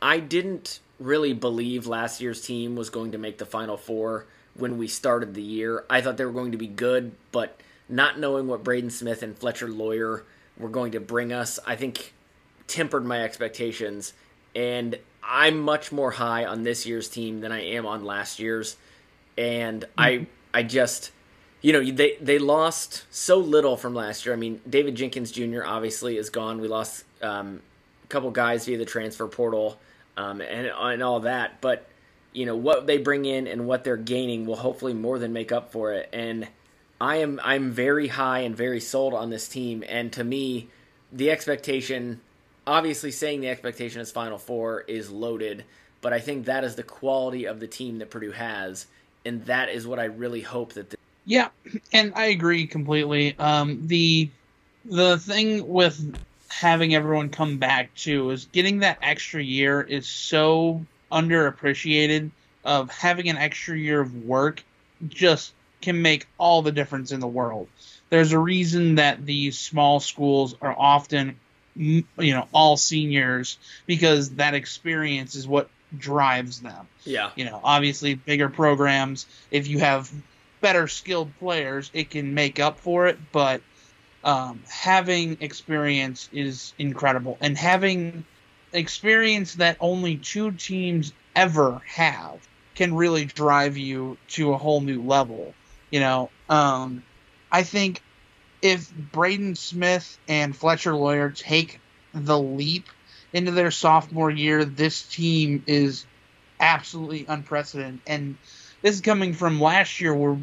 I 0.00 0.20
didn't 0.20 0.80
really 0.98 1.32
believe 1.32 1.86
last 1.86 2.20
year's 2.20 2.40
team 2.40 2.76
was 2.76 2.90
going 2.90 3.12
to 3.12 3.18
make 3.18 3.38
the 3.38 3.46
final 3.46 3.76
four 3.76 4.26
when 4.54 4.78
we 4.78 4.88
started 4.88 5.34
the 5.34 5.42
year. 5.42 5.84
I 5.88 6.00
thought 6.00 6.16
they 6.16 6.24
were 6.24 6.32
going 6.32 6.52
to 6.52 6.58
be 6.58 6.66
good, 6.66 7.12
but 7.32 7.60
not 7.88 8.18
knowing 8.18 8.46
what 8.46 8.64
Braden 8.64 8.90
Smith 8.90 9.22
and 9.22 9.36
Fletcher 9.36 9.68
Loyer 9.68 10.24
were 10.58 10.68
going 10.68 10.92
to 10.92 11.00
bring 11.00 11.32
us, 11.32 11.58
I 11.66 11.76
think 11.76 12.12
tempered 12.66 13.04
my 13.04 13.22
expectations. 13.22 14.12
And 14.54 14.98
I'm 15.22 15.60
much 15.60 15.92
more 15.92 16.10
high 16.10 16.44
on 16.44 16.64
this 16.64 16.86
year's 16.86 17.08
team 17.08 17.40
than 17.40 17.52
I 17.52 17.62
am 17.74 17.86
on 17.86 18.04
last 18.04 18.38
year's. 18.38 18.76
And 19.36 19.82
mm-hmm. 19.82 20.00
I 20.00 20.26
I 20.52 20.62
just 20.64 21.12
you 21.60 21.72
know, 21.72 21.84
they 21.84 22.16
they 22.20 22.38
lost 22.38 23.04
so 23.10 23.38
little 23.38 23.76
from 23.76 23.94
last 23.94 24.24
year. 24.24 24.34
I 24.34 24.38
mean, 24.38 24.60
David 24.68 24.94
Jenkins 24.94 25.32
Jr. 25.32 25.64
obviously 25.64 26.16
is 26.16 26.30
gone. 26.30 26.60
We 26.60 26.68
lost 26.68 27.04
um, 27.20 27.62
a 28.04 28.06
couple 28.06 28.30
guys 28.30 28.66
via 28.66 28.78
the 28.78 28.84
transfer 28.84 29.26
portal 29.26 29.78
um, 30.18 30.40
and 30.40 30.66
and 30.66 31.02
all 31.02 31.20
that. 31.20 31.60
But 31.60 31.86
you 32.32 32.44
know 32.44 32.56
what 32.56 32.86
they 32.86 32.98
bring 32.98 33.24
in 33.24 33.46
and 33.46 33.66
what 33.66 33.84
they're 33.84 33.96
gaining 33.96 34.44
will 34.44 34.56
hopefully 34.56 34.92
more 34.92 35.18
than 35.18 35.32
make 35.32 35.52
up 35.52 35.72
for 35.72 35.92
it. 35.94 36.10
And 36.12 36.48
I 37.00 37.16
am 37.16 37.40
I'm 37.42 37.70
very 37.70 38.08
high 38.08 38.40
and 38.40 38.54
very 38.54 38.80
sold 38.80 39.14
on 39.14 39.30
this 39.30 39.48
team. 39.48 39.84
And 39.88 40.12
to 40.14 40.24
me, 40.24 40.68
the 41.12 41.30
expectation, 41.30 42.20
obviously, 42.66 43.12
saying 43.12 43.40
the 43.40 43.48
expectation 43.48 44.00
is 44.00 44.10
Final 44.10 44.38
Four 44.38 44.82
is 44.82 45.10
loaded. 45.10 45.64
But 46.00 46.12
I 46.12 46.20
think 46.20 46.46
that 46.46 46.64
is 46.64 46.76
the 46.76 46.82
quality 46.82 47.46
of 47.46 47.60
the 47.60 47.66
team 47.66 47.98
that 47.98 48.10
Purdue 48.10 48.30
has, 48.32 48.86
and 49.24 49.44
that 49.46 49.68
is 49.68 49.86
what 49.86 49.98
I 49.98 50.04
really 50.04 50.42
hope 50.42 50.74
that. 50.74 50.90
The- 50.90 50.98
yeah, 51.24 51.48
and 51.92 52.12
I 52.14 52.26
agree 52.26 52.66
completely. 52.66 53.36
Um, 53.38 53.86
the 53.86 54.30
the 54.84 55.18
thing 55.18 55.66
with 55.68 56.16
having 56.48 56.94
everyone 56.94 57.28
come 57.28 57.58
back 57.58 57.94
too 57.94 58.30
is 58.30 58.46
getting 58.46 58.80
that 58.80 58.98
extra 59.02 59.42
year 59.42 59.80
is 59.80 60.06
so 60.08 60.84
underappreciated. 61.12 62.30
Of 62.64 62.90
having 62.90 63.30
an 63.30 63.38
extra 63.38 63.78
year 63.78 63.98
of 63.98 64.26
work 64.26 64.62
just 65.06 65.54
can 65.80 66.02
make 66.02 66.26
all 66.36 66.60
the 66.60 66.72
difference 66.72 67.12
in 67.12 67.20
the 67.20 67.26
world. 67.26 67.68
There's 68.10 68.32
a 68.32 68.38
reason 68.38 68.96
that 68.96 69.24
these 69.24 69.56
small 69.56 70.00
schools 70.00 70.54
are 70.60 70.74
often, 70.76 71.38
you 71.76 72.04
know, 72.18 72.46
all 72.52 72.76
seniors 72.76 73.56
because 73.86 74.30
that 74.30 74.52
experience 74.52 75.34
is 75.34 75.48
what 75.48 75.70
drives 75.96 76.60
them. 76.60 76.88
Yeah. 77.04 77.30
You 77.36 77.46
know, 77.46 77.58
obviously 77.64 78.14
bigger 78.14 78.50
programs, 78.50 79.24
if 79.50 79.66
you 79.66 79.78
have 79.78 80.12
better 80.60 80.88
skilled 80.88 81.30
players, 81.38 81.90
it 81.94 82.10
can 82.10 82.34
make 82.34 82.60
up 82.60 82.80
for 82.80 83.06
it. 83.06 83.18
But 83.32 83.62
um, 84.24 84.60
having 84.68 85.38
experience 85.40 86.28
is 86.32 86.72
incredible, 86.78 87.38
and 87.40 87.56
having 87.56 88.24
experience 88.72 89.54
that 89.54 89.76
only 89.80 90.16
two 90.16 90.52
teams 90.52 91.12
ever 91.34 91.80
have 91.86 92.46
can 92.74 92.94
really 92.94 93.24
drive 93.24 93.76
you 93.76 94.16
to 94.28 94.52
a 94.52 94.58
whole 94.58 94.80
new 94.80 95.02
level. 95.02 95.54
You 95.90 96.00
know, 96.00 96.30
um, 96.48 97.02
I 97.50 97.62
think 97.62 98.00
if 98.62 98.92
Braden 98.92 99.54
Smith 99.54 100.18
and 100.28 100.54
Fletcher 100.54 100.94
Loyer 100.94 101.30
take 101.30 101.80
the 102.12 102.38
leap 102.38 102.86
into 103.32 103.52
their 103.52 103.70
sophomore 103.70 104.30
year, 104.30 104.64
this 104.64 105.02
team 105.08 105.62
is 105.66 106.04
absolutely 106.60 107.26
unprecedented. 107.28 108.00
And 108.06 108.36
this 108.82 108.96
is 108.96 109.00
coming 109.00 109.32
from 109.34 109.60
last 109.60 110.00
year 110.00 110.14
where, 110.14 110.38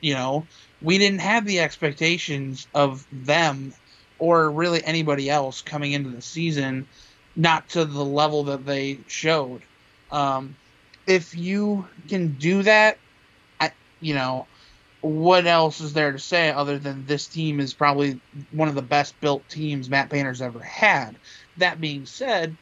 you 0.00 0.14
know, 0.14 0.46
we 0.82 0.98
didn't 0.98 1.20
have 1.20 1.44
the 1.44 1.60
expectations 1.60 2.66
of 2.74 3.06
them 3.12 3.72
or 4.18 4.50
really 4.50 4.84
anybody 4.84 5.28
else 5.28 5.62
coming 5.62 5.92
into 5.92 6.10
the 6.10 6.22
season, 6.22 6.86
not 7.34 7.68
to 7.70 7.84
the 7.84 8.04
level 8.04 8.44
that 8.44 8.64
they 8.64 8.98
showed. 9.06 9.62
Um, 10.10 10.56
if 11.06 11.36
you 11.36 11.86
can 12.08 12.32
do 12.32 12.62
that, 12.62 12.98
I, 13.60 13.72
you 14.00 14.14
know, 14.14 14.46
what 15.00 15.46
else 15.46 15.80
is 15.80 15.92
there 15.92 16.12
to 16.12 16.18
say 16.18 16.50
other 16.50 16.78
than 16.78 17.06
this 17.06 17.26
team 17.26 17.60
is 17.60 17.74
probably 17.74 18.20
one 18.50 18.68
of 18.68 18.74
the 18.74 18.82
best 18.82 19.18
built 19.20 19.48
teams 19.48 19.88
Matt 19.88 20.10
Painter's 20.10 20.42
ever 20.42 20.60
had? 20.60 21.16
That 21.58 21.80
being 21.80 22.06
said, 22.06 22.56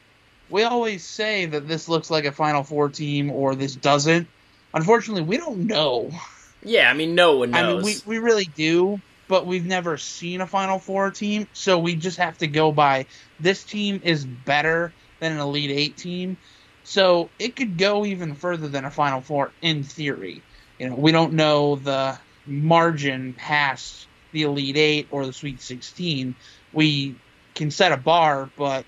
we 0.49 0.63
always 0.63 1.03
say 1.03 1.45
that 1.47 1.67
this 1.67 1.89
looks 1.89 2.11
like 2.11 2.25
a 2.25 2.31
Final 2.31 2.63
Four 2.63 2.89
team 2.89 3.31
or 3.31 3.55
this 3.55 3.75
doesn't. 3.75 4.27
Unfortunately, 4.73 5.23
we 5.23 5.37
don't 5.37 5.65
know. 5.65 6.11
Yeah, 6.63 6.89
I 6.89 6.93
mean, 6.93 7.15
no 7.15 7.37
one 7.37 7.51
knows. 7.51 7.83
I 7.83 7.87
mean, 7.87 8.01
we, 8.05 8.17
we 8.17 8.23
really 8.23 8.45
do, 8.45 8.99
but 9.27 9.45
we've 9.45 9.65
never 9.65 9.97
seen 9.97 10.41
a 10.41 10.47
Final 10.47 10.79
Four 10.79 11.11
team, 11.11 11.47
so 11.53 11.79
we 11.79 11.95
just 11.95 12.17
have 12.17 12.37
to 12.39 12.47
go 12.47 12.71
by 12.71 13.05
this 13.39 13.63
team 13.63 14.01
is 14.03 14.25
better 14.25 14.93
than 15.19 15.33
an 15.33 15.39
Elite 15.39 15.71
Eight 15.71 15.97
team. 15.97 16.37
So 16.83 17.29
it 17.39 17.55
could 17.55 17.77
go 17.77 18.05
even 18.05 18.35
further 18.35 18.67
than 18.67 18.85
a 18.85 18.91
Final 18.91 19.21
Four 19.21 19.51
in 19.61 19.83
theory. 19.83 20.41
You 20.79 20.89
know, 20.89 20.95
we 20.95 21.11
don't 21.11 21.33
know 21.33 21.75
the 21.75 22.17
margin 22.45 23.33
past 23.33 24.07
the 24.31 24.43
Elite 24.43 24.77
Eight 24.77 25.07
or 25.11 25.25
the 25.25 25.33
Sweet 25.33 25.61
16. 25.61 26.35
We 26.73 27.15
can 27.55 27.71
set 27.71 27.91
a 27.91 27.97
bar, 27.97 28.49
but 28.57 28.85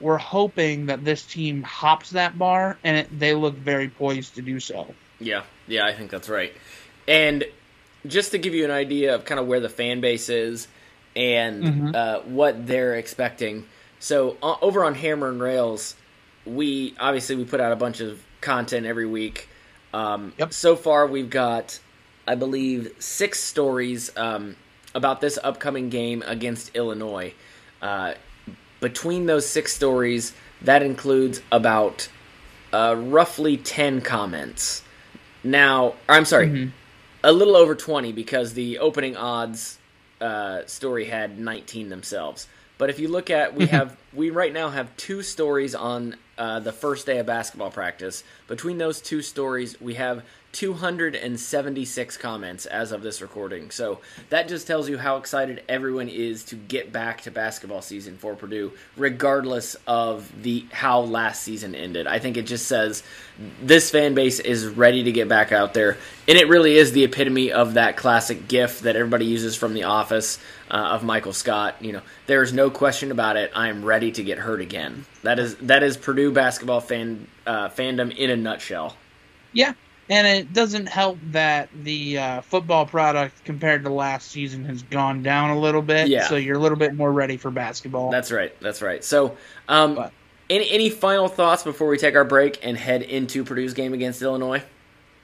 we're 0.00 0.18
hoping 0.18 0.86
that 0.86 1.04
this 1.04 1.24
team 1.24 1.62
hops 1.62 2.10
that 2.10 2.38
bar, 2.38 2.78
and 2.84 2.98
it, 2.98 3.18
they 3.18 3.34
look 3.34 3.54
very 3.54 3.88
poised 3.88 4.34
to 4.34 4.42
do 4.42 4.60
so. 4.60 4.94
Yeah, 5.18 5.44
yeah, 5.66 5.86
I 5.86 5.94
think 5.94 6.10
that's 6.10 6.28
right. 6.28 6.52
And 7.06 7.44
just 8.06 8.32
to 8.32 8.38
give 8.38 8.54
you 8.54 8.64
an 8.64 8.70
idea 8.70 9.14
of 9.14 9.24
kind 9.24 9.38
of 9.38 9.46
where 9.46 9.60
the 9.60 9.68
fan 9.68 10.00
base 10.00 10.28
is 10.28 10.68
and 11.14 11.64
mm-hmm. 11.64 11.90
uh, 11.94 12.20
what 12.20 12.66
they're 12.66 12.94
expecting. 12.94 13.66
So 13.98 14.36
uh, 14.42 14.56
over 14.60 14.84
on 14.84 14.94
Hammer 14.94 15.28
and 15.28 15.40
Rails, 15.40 15.94
we 16.44 16.94
obviously 16.98 17.36
we 17.36 17.44
put 17.44 17.60
out 17.60 17.72
a 17.72 17.76
bunch 17.76 18.00
of 18.00 18.22
content 18.40 18.86
every 18.86 19.06
week. 19.06 19.48
Um, 19.94 20.32
yep. 20.38 20.52
So 20.52 20.74
far, 20.74 21.06
we've 21.06 21.30
got, 21.30 21.78
I 22.26 22.34
believe, 22.34 22.92
six 22.98 23.40
stories 23.40 24.10
um, 24.16 24.56
about 24.94 25.20
this 25.20 25.38
upcoming 25.42 25.90
game 25.90 26.22
against 26.26 26.74
Illinois. 26.74 27.34
Uh, 27.80 28.14
between 28.80 29.26
those 29.26 29.46
six 29.46 29.72
stories, 29.72 30.34
that 30.62 30.82
includes 30.82 31.40
about 31.52 32.08
uh, 32.72 32.96
roughly 32.98 33.56
10 33.56 34.00
comments. 34.00 34.82
Now, 35.44 35.94
I'm 36.08 36.24
sorry, 36.24 36.48
mm-hmm. 36.48 36.70
A 37.24 37.32
little 37.32 37.56
over 37.56 37.74
20 37.74 38.12
because 38.12 38.54
the 38.54 38.78
opening 38.78 39.16
odds 39.16 39.78
uh, 40.20 40.64
story 40.66 41.06
had 41.06 41.38
19 41.38 41.88
themselves. 41.88 42.48
But 42.78 42.90
if 42.90 42.98
you 42.98 43.08
look 43.08 43.30
at, 43.30 43.54
we 43.54 43.66
have 43.76 43.96
we 44.14 44.30
right 44.30 44.52
now 44.52 44.70
have 44.70 44.94
two 44.96 45.22
stories 45.22 45.74
on 45.74 46.16
uh, 46.36 46.60
the 46.60 46.72
first 46.72 47.06
day 47.06 47.18
of 47.18 47.26
basketball 47.26 47.70
practice. 47.70 48.24
Between 48.46 48.78
those 48.78 49.00
two 49.00 49.22
stories, 49.22 49.80
we 49.80 49.94
have 49.94 50.22
276 50.52 52.16
comments 52.18 52.66
as 52.66 52.92
of 52.92 53.02
this 53.02 53.22
recording. 53.22 53.70
So 53.70 54.00
that 54.28 54.48
just 54.48 54.66
tells 54.66 54.88
you 54.88 54.98
how 54.98 55.16
excited 55.16 55.62
everyone 55.68 56.08
is 56.08 56.44
to 56.44 56.56
get 56.56 56.92
back 56.92 57.22
to 57.22 57.30
basketball 57.30 57.80
season 57.80 58.18
for 58.18 58.34
Purdue, 58.34 58.72
regardless 58.96 59.76
of 59.86 60.30
the 60.42 60.66
how 60.70 61.00
last 61.00 61.42
season 61.42 61.74
ended. 61.74 62.06
I 62.06 62.18
think 62.18 62.36
it 62.36 62.42
just 62.42 62.66
says 62.66 63.02
this 63.62 63.90
fan 63.90 64.14
base 64.14 64.40
is 64.40 64.66
ready 64.66 65.04
to 65.04 65.12
get 65.12 65.26
back 65.26 65.52
out 65.52 65.72
there, 65.72 65.96
and 66.28 66.36
it 66.36 66.48
really 66.48 66.76
is 66.76 66.92
the 66.92 67.04
epitome 67.04 67.50
of 67.50 67.74
that 67.74 67.96
classic 67.96 68.46
GIF 68.46 68.80
that 68.80 68.94
everybody 68.94 69.24
uses 69.24 69.56
from 69.56 69.72
The 69.72 69.84
Office 69.84 70.38
uh, 70.70 70.74
of 70.74 71.02
Michael 71.02 71.32
Scott. 71.32 71.76
You 71.80 71.92
know, 71.92 72.02
there 72.26 72.42
is 72.42 72.52
no 72.52 72.68
question 72.68 73.10
about 73.10 73.36
it. 73.36 73.50
I 73.54 73.68
am 73.68 73.84
ready 73.84 74.01
to 74.10 74.22
get 74.22 74.38
hurt 74.38 74.60
again. 74.60 75.06
That 75.22 75.38
is 75.38 75.54
that 75.56 75.82
is 75.82 75.96
Purdue 75.96 76.32
basketball 76.32 76.80
fan 76.80 77.26
uh, 77.46 77.68
fandom 77.68 78.14
in 78.16 78.30
a 78.30 78.36
nutshell. 78.36 78.96
Yeah, 79.52 79.74
and 80.08 80.26
it 80.26 80.52
doesn't 80.52 80.86
help 80.86 81.18
that 81.30 81.68
the 81.84 82.18
uh, 82.18 82.40
football 82.42 82.86
product 82.86 83.44
compared 83.44 83.84
to 83.84 83.90
last 83.90 84.30
season 84.30 84.64
has 84.64 84.82
gone 84.82 85.22
down 85.22 85.50
a 85.50 85.58
little 85.58 85.82
bit. 85.82 86.08
Yeah. 86.08 86.26
So 86.26 86.36
you're 86.36 86.56
a 86.56 86.60
little 86.60 86.78
bit 86.78 86.94
more 86.94 87.12
ready 87.12 87.36
for 87.36 87.50
basketball. 87.50 88.10
That's 88.10 88.32
right. 88.32 88.58
That's 88.60 88.82
right. 88.82 89.04
So, 89.04 89.36
um, 89.68 90.10
any 90.50 90.70
any 90.70 90.90
final 90.90 91.28
thoughts 91.28 91.62
before 91.62 91.88
we 91.88 91.98
take 91.98 92.14
our 92.14 92.24
break 92.24 92.58
and 92.62 92.76
head 92.76 93.02
into 93.02 93.44
Purdue's 93.44 93.74
game 93.74 93.94
against 93.94 94.20
Illinois? 94.22 94.62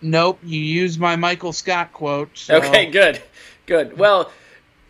Nope. 0.01 0.39
You 0.45 0.61
used 0.61 1.01
my 1.01 1.17
Michael 1.17 1.53
Scott 1.53 1.93
quote. 1.93 2.31
So. 2.39 2.57
Okay, 2.59 2.87
good, 2.87 3.21
good. 3.67 3.99
Well, 3.99 4.31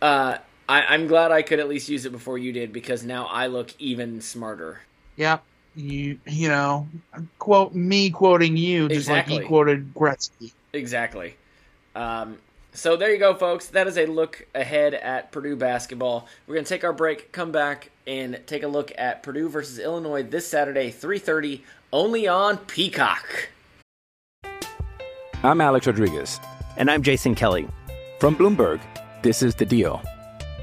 uh, 0.02 0.38
I, 0.68 0.82
I'm 0.82 1.06
glad 1.06 1.32
I 1.32 1.42
could 1.42 1.60
at 1.60 1.68
least 1.68 1.88
use 1.88 2.04
it 2.04 2.12
before 2.12 2.36
you 2.38 2.52
did 2.52 2.72
because 2.72 3.02
now 3.04 3.26
I 3.26 3.46
look 3.46 3.74
even 3.78 4.20
smarter. 4.20 4.80
Yep. 5.16 5.42
You 5.74 6.18
you 6.26 6.48
know 6.48 6.88
quote 7.38 7.72
me 7.74 8.10
quoting 8.10 8.56
you 8.56 8.88
just 8.88 9.00
Exactly. 9.00 9.34
like 9.34 9.42
he 9.42 9.48
quoted 9.48 9.94
Gretzky. 9.94 10.52
Exactly. 10.72 11.36
Um, 11.94 12.38
so 12.72 12.96
there 12.96 13.12
you 13.12 13.18
go, 13.18 13.34
folks. 13.34 13.68
That 13.68 13.86
is 13.86 13.96
a 13.96 14.06
look 14.06 14.46
ahead 14.54 14.94
at 14.94 15.32
Purdue 15.32 15.56
basketball. 15.56 16.28
We're 16.46 16.54
going 16.54 16.64
to 16.64 16.68
take 16.68 16.84
our 16.84 16.92
break, 16.92 17.32
come 17.32 17.50
back, 17.50 17.90
and 18.06 18.40
take 18.46 18.62
a 18.62 18.68
look 18.68 18.92
at 18.98 19.22
Purdue 19.22 19.48
versus 19.48 19.78
Illinois 19.78 20.22
this 20.22 20.46
Saturday, 20.46 20.90
3.30, 20.92 21.62
only 21.92 22.28
on 22.28 22.58
Peacock. 22.58 23.48
I'm 25.42 25.60
Alex 25.60 25.86
Rodriguez. 25.86 26.38
And 26.76 26.90
I'm 26.90 27.02
Jason 27.02 27.34
Kelly. 27.34 27.66
From 28.20 28.36
Bloomberg, 28.36 28.80
this 29.22 29.42
is 29.42 29.54
The 29.54 29.64
Deal. 29.64 30.02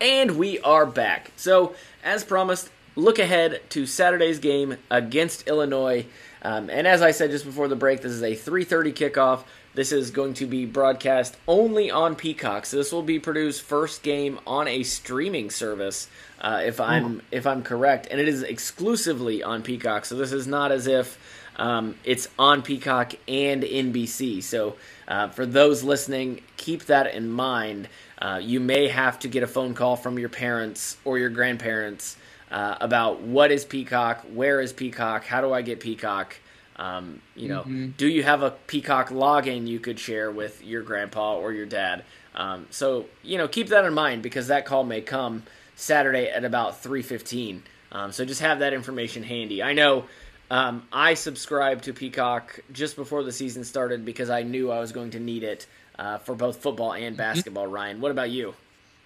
And 0.00 0.32
we 0.32 0.58
are 0.60 0.84
back. 0.84 1.32
So, 1.36 1.74
as 2.04 2.22
promised, 2.22 2.70
look 2.96 3.18
ahead 3.18 3.62
to 3.70 3.86
Saturday's 3.86 4.38
game 4.38 4.76
against 4.90 5.48
Illinois. 5.48 6.04
Um, 6.42 6.68
and 6.68 6.86
as 6.86 7.00
I 7.00 7.12
said 7.12 7.30
just 7.30 7.46
before 7.46 7.66
the 7.68 7.76
break, 7.76 8.02
this 8.02 8.12
is 8.12 8.22
a 8.22 8.36
3:30 8.36 8.92
kickoff. 8.92 9.44
This 9.74 9.92
is 9.92 10.10
going 10.10 10.34
to 10.34 10.46
be 10.46 10.66
broadcast 10.66 11.36
only 11.48 11.90
on 11.90 12.14
Peacock. 12.14 12.66
So 12.66 12.76
this 12.76 12.92
will 12.92 13.02
be 13.02 13.18
Purdue's 13.18 13.58
first 13.58 14.02
game 14.02 14.38
on 14.46 14.68
a 14.68 14.82
streaming 14.82 15.50
service, 15.50 16.08
uh, 16.40 16.62
if 16.64 16.78
I'm 16.78 17.22
if 17.30 17.46
I'm 17.46 17.62
correct, 17.62 18.06
and 18.10 18.20
it 18.20 18.28
is 18.28 18.42
exclusively 18.42 19.42
on 19.42 19.62
Peacock. 19.62 20.04
So 20.04 20.14
this 20.14 20.32
is 20.32 20.46
not 20.46 20.72
as 20.72 20.86
if 20.86 21.18
um, 21.56 21.96
it's 22.04 22.28
on 22.38 22.62
Peacock 22.62 23.14
and 23.26 23.62
NBC. 23.62 24.42
So 24.42 24.76
uh, 25.08 25.28
for 25.28 25.46
those 25.46 25.82
listening, 25.82 26.42
keep 26.56 26.84
that 26.84 27.14
in 27.14 27.30
mind. 27.30 27.88
Uh, 28.18 28.40
you 28.42 28.60
may 28.60 28.88
have 28.88 29.18
to 29.20 29.28
get 29.28 29.42
a 29.42 29.46
phone 29.46 29.74
call 29.74 29.96
from 29.96 30.18
your 30.18 30.28
parents 30.28 30.96
or 31.04 31.18
your 31.18 31.28
grandparents 31.28 32.16
uh, 32.50 32.76
about 32.80 33.20
what 33.20 33.50
is 33.50 33.64
Peacock, 33.64 34.24
where 34.32 34.60
is 34.60 34.72
Peacock, 34.72 35.24
how 35.24 35.40
do 35.40 35.52
I 35.52 35.62
get 35.62 35.80
Peacock. 35.80 36.36
Um, 36.76 37.20
you 37.34 37.48
know, 37.48 37.62
Mhm. 37.62 37.96
do 37.96 38.06
you 38.06 38.22
have 38.22 38.42
a 38.42 38.50
Peacock 38.50 39.08
login 39.08 39.66
you 39.66 39.80
could 39.80 39.98
share 39.98 40.30
with 40.30 40.62
your 40.62 40.82
grandpa 40.82 41.36
or 41.36 41.52
your 41.52 41.66
dad? 41.66 42.04
Um, 42.34 42.66
so 42.70 43.06
you 43.22 43.38
know, 43.38 43.48
keep 43.48 43.68
that 43.68 43.84
in 43.84 43.94
mind 43.94 44.22
because 44.22 44.48
that 44.48 44.66
call 44.66 44.84
may 44.84 45.00
come 45.00 45.42
Saturday 45.74 46.28
at 46.28 46.44
about 46.44 46.82
three 46.82 47.02
fifteen. 47.02 47.62
Um, 47.92 48.12
so 48.12 48.24
just 48.24 48.42
have 48.42 48.58
that 48.58 48.72
information 48.74 49.22
handy. 49.22 49.62
I 49.62 49.72
know 49.72 50.04
um, 50.50 50.82
I 50.92 51.14
subscribed 51.14 51.84
to 51.84 51.92
Peacock 51.92 52.60
just 52.72 52.94
before 52.94 53.24
the 53.24 53.32
season 53.32 53.64
started 53.64 54.04
because 54.04 54.30
I 54.30 54.42
knew 54.42 54.70
I 54.70 54.78
was 54.78 54.92
going 54.92 55.10
to 55.12 55.18
need 55.20 55.42
it 55.42 55.66
uh, 55.98 56.18
for 56.18 56.34
both 56.34 56.62
football 56.62 56.92
and 56.92 57.16
basketball. 57.16 57.66
Ryan, 57.66 58.00
what 58.00 58.10
about 58.10 58.30
you? 58.30 58.54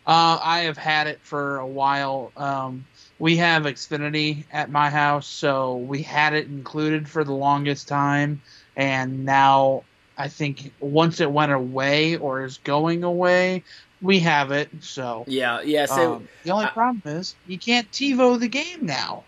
Uh, 0.06 0.38
I 0.42 0.60
have 0.60 0.78
had 0.78 1.06
it 1.06 1.20
for 1.22 1.58
a 1.58 1.66
while. 1.66 2.32
Um, 2.36 2.86
we 3.18 3.36
have 3.36 3.64
Xfinity 3.64 4.44
at 4.50 4.70
my 4.70 4.90
house, 4.90 5.26
so 5.26 5.76
we 5.76 6.02
had 6.02 6.32
it 6.32 6.46
included 6.46 7.08
for 7.08 7.22
the 7.22 7.34
longest 7.34 7.86
time, 7.86 8.40
and 8.76 9.24
now 9.24 9.84
I 10.16 10.28
think 10.28 10.72
once 10.80 11.20
it 11.20 11.30
went 11.30 11.52
away 11.52 12.16
or 12.16 12.44
is 12.44 12.58
going 12.58 13.04
away, 13.04 13.62
we 14.02 14.18
have 14.20 14.50
it. 14.52 14.70
So 14.80 15.24
Yeah, 15.26 15.60
yeah. 15.62 15.86
So 15.86 16.14
um, 16.14 16.28
the 16.44 16.50
only 16.50 16.66
problem 16.66 17.02
is 17.04 17.36
you 17.46 17.58
can't 17.58 17.90
TiVo 17.90 18.40
the 18.40 18.48
game 18.48 18.86
now. 18.86 19.24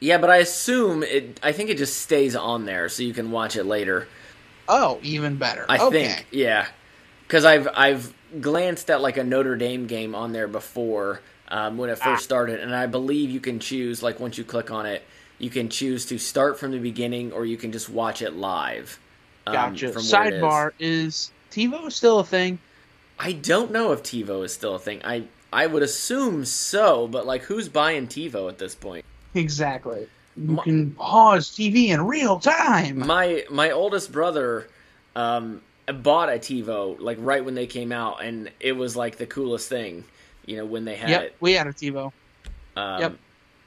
yeah, 0.00 0.18
but 0.18 0.30
I 0.30 0.36
assume 0.38 1.02
it. 1.02 1.40
I 1.42 1.52
think 1.52 1.70
it 1.70 1.78
just 1.78 2.02
stays 2.02 2.36
on 2.36 2.66
there 2.66 2.88
so 2.88 3.02
you 3.02 3.14
can 3.14 3.30
watch 3.30 3.56
it 3.56 3.64
later. 3.64 4.08
Oh, 4.68 4.98
even 5.02 5.36
better. 5.36 5.66
I 5.68 5.78
okay. 5.78 6.06
think, 6.06 6.26
yeah, 6.30 6.68
because 7.30 7.44
I've 7.44 7.68
I've 7.74 8.12
glanced 8.40 8.90
at 8.90 9.00
like 9.00 9.16
a 9.16 9.22
Notre 9.22 9.56
Dame 9.56 9.86
game 9.86 10.16
on 10.16 10.32
there 10.32 10.48
before 10.48 11.20
um, 11.46 11.78
when 11.78 11.88
it 11.88 11.96
first 11.96 12.24
started, 12.24 12.58
and 12.58 12.74
I 12.74 12.86
believe 12.86 13.30
you 13.30 13.38
can 13.38 13.60
choose 13.60 14.02
like 14.02 14.18
once 14.18 14.36
you 14.36 14.42
click 14.42 14.72
on 14.72 14.84
it, 14.84 15.04
you 15.38 15.48
can 15.48 15.68
choose 15.68 16.06
to 16.06 16.18
start 16.18 16.58
from 16.58 16.72
the 16.72 16.80
beginning 16.80 17.30
or 17.32 17.46
you 17.46 17.56
can 17.56 17.70
just 17.70 17.88
watch 17.88 18.20
it 18.20 18.34
live. 18.34 18.98
Um, 19.46 19.54
Gotcha. 19.54 19.90
it 19.90 19.96
is. 19.96 20.12
Sidebar 20.12 20.72
is 20.80 21.30
TiVo 21.52 21.92
still 21.92 22.18
a 22.18 22.24
thing? 22.24 22.58
I 23.16 23.32
don't 23.32 23.70
know 23.70 23.92
if 23.92 24.02
TiVo 24.02 24.44
is 24.44 24.52
still 24.52 24.74
a 24.74 24.80
thing. 24.80 25.00
I 25.04 25.22
I 25.52 25.68
would 25.68 25.84
assume 25.84 26.44
so, 26.44 27.06
but 27.06 27.26
like, 27.26 27.42
who's 27.42 27.68
buying 27.68 28.08
TiVo 28.08 28.48
at 28.48 28.58
this 28.58 28.74
point? 28.74 29.04
Exactly. 29.34 30.08
You 30.36 30.56
can 30.56 30.90
pause 30.92 31.48
TV 31.48 31.90
in 31.90 32.06
real 32.08 32.40
time. 32.40 33.06
My 33.06 33.44
my 33.50 33.70
oldest 33.70 34.10
brother 34.10 34.66
um, 35.14 35.62
bought 35.92 36.28
a 36.28 36.32
TiVo 36.38 37.00
like 37.00 37.18
right 37.20 37.44
when 37.44 37.54
they 37.54 37.66
came 37.66 37.92
out, 37.92 38.22
and 38.22 38.50
it 38.60 38.72
was 38.72 38.96
like 38.96 39.16
the 39.16 39.26
coolest 39.26 39.68
thing. 39.68 40.04
You 40.46 40.56
know 40.58 40.64
when 40.64 40.84
they 40.84 40.96
had 40.96 41.10
Yep, 41.10 41.22
it. 41.22 41.36
we 41.40 41.52
had 41.52 41.66
a 41.66 41.72
TiVo. 41.72 42.12
Um, 42.76 43.00
Yep. 43.00 43.16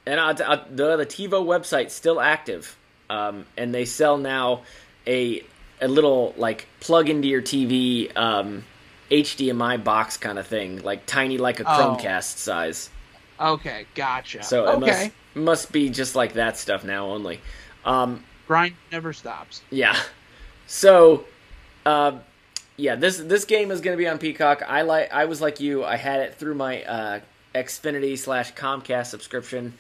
And 0.05 0.19
I, 0.19 0.29
I, 0.31 0.55
the 0.69 0.97
the 0.97 1.05
TiVo 1.05 1.45
website's 1.45 1.93
still 1.93 2.19
active, 2.19 2.75
um, 3.09 3.45
and 3.55 3.73
they 3.73 3.85
sell 3.85 4.17
now 4.17 4.63
a 5.07 5.43
a 5.81 5.87
little 5.87 6.33
like 6.37 6.67
plug 6.81 7.09
into 7.09 7.27
your 7.27 7.41
TV 7.41 8.15
um, 8.17 8.65
HDMI 9.09 9.81
box 9.83 10.17
kind 10.17 10.37
of 10.39 10.45
thing, 10.47 10.81
like 10.81 11.05
tiny 11.05 11.37
like 11.37 11.59
a 11.59 11.63
Oh. 11.65 11.97
Chromecast 11.97 12.37
size. 12.37 12.89
Okay, 13.39 13.85
gotcha. 13.95 14.43
So 14.43 14.65
it 14.65 14.75
okay. 14.75 14.79
must 14.79 15.11
must 15.35 15.71
be 15.71 15.89
just 15.89 16.15
like 16.15 16.33
that 16.33 16.57
stuff 16.57 16.83
now 16.83 17.07
only. 17.07 17.39
Um, 17.85 18.23
Grind 18.47 18.75
never 18.91 19.13
stops. 19.13 19.61
yeah. 19.69 19.97
So, 20.67 21.25
uh, 21.85 22.17
yeah, 22.77 22.95
this 22.95 23.17
this 23.17 23.45
game 23.45 23.71
is 23.71 23.81
going 23.81 23.95
to 23.95 24.01
be 24.01 24.07
on 24.07 24.17
Peacock. 24.17 24.63
I 24.67 24.81
like. 24.81 25.11
I 25.11 25.25
was 25.25 25.41
like 25.41 25.59
you. 25.59 25.83
I 25.83 25.97
had 25.97 26.21
it 26.21 26.35
through 26.35 26.55
my 26.55 26.83
uh, 26.83 27.19
Xfinity 27.53 28.17
slash 28.17 28.53
Comcast 28.53 29.07
subscription 29.07 29.73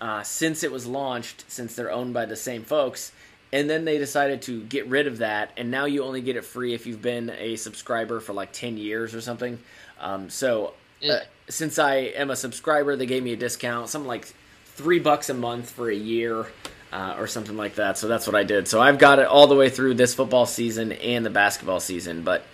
uh, 0.00 0.22
since 0.22 0.64
it 0.64 0.72
was 0.72 0.86
launched. 0.86 1.44
Since 1.48 1.76
they're 1.76 1.92
owned 1.92 2.12
by 2.12 2.26
the 2.26 2.36
same 2.36 2.64
folks, 2.64 3.12
and 3.52 3.70
then 3.70 3.84
they 3.84 3.98
decided 3.98 4.42
to 4.42 4.62
get 4.64 4.86
rid 4.88 5.06
of 5.06 5.18
that, 5.18 5.52
and 5.56 5.70
now 5.70 5.84
you 5.84 6.02
only 6.02 6.22
get 6.22 6.36
it 6.36 6.44
free 6.44 6.74
if 6.74 6.86
you've 6.86 7.02
been 7.02 7.30
a 7.30 7.56
subscriber 7.56 8.20
for 8.20 8.32
like 8.32 8.52
ten 8.52 8.76
years 8.76 9.14
or 9.14 9.20
something. 9.20 9.58
Um, 10.00 10.28
so, 10.28 10.72
uh, 11.08 11.18
since 11.48 11.78
I 11.78 11.96
am 11.96 12.30
a 12.30 12.36
subscriber, 12.36 12.96
they 12.96 13.06
gave 13.06 13.22
me 13.22 13.32
a 13.32 13.36
discount, 13.36 13.90
something 13.90 14.08
like 14.08 14.24
three 14.64 14.98
bucks 14.98 15.28
a 15.28 15.34
month 15.34 15.70
for 15.70 15.90
a 15.90 15.94
year 15.94 16.46
uh, 16.92 17.16
or 17.18 17.26
something 17.26 17.56
like 17.56 17.76
that. 17.76 17.98
So 17.98 18.08
that's 18.08 18.26
what 18.26 18.36
I 18.36 18.44
did. 18.44 18.68
So 18.68 18.80
I've 18.80 18.98
got 18.98 19.18
it 19.18 19.26
all 19.26 19.46
the 19.46 19.54
way 19.54 19.68
through 19.70 19.94
this 19.94 20.14
football 20.14 20.46
season 20.46 20.92
and 20.92 21.24
the 21.24 21.30
basketball 21.30 21.80
season. 21.80 22.22
But 22.22 22.44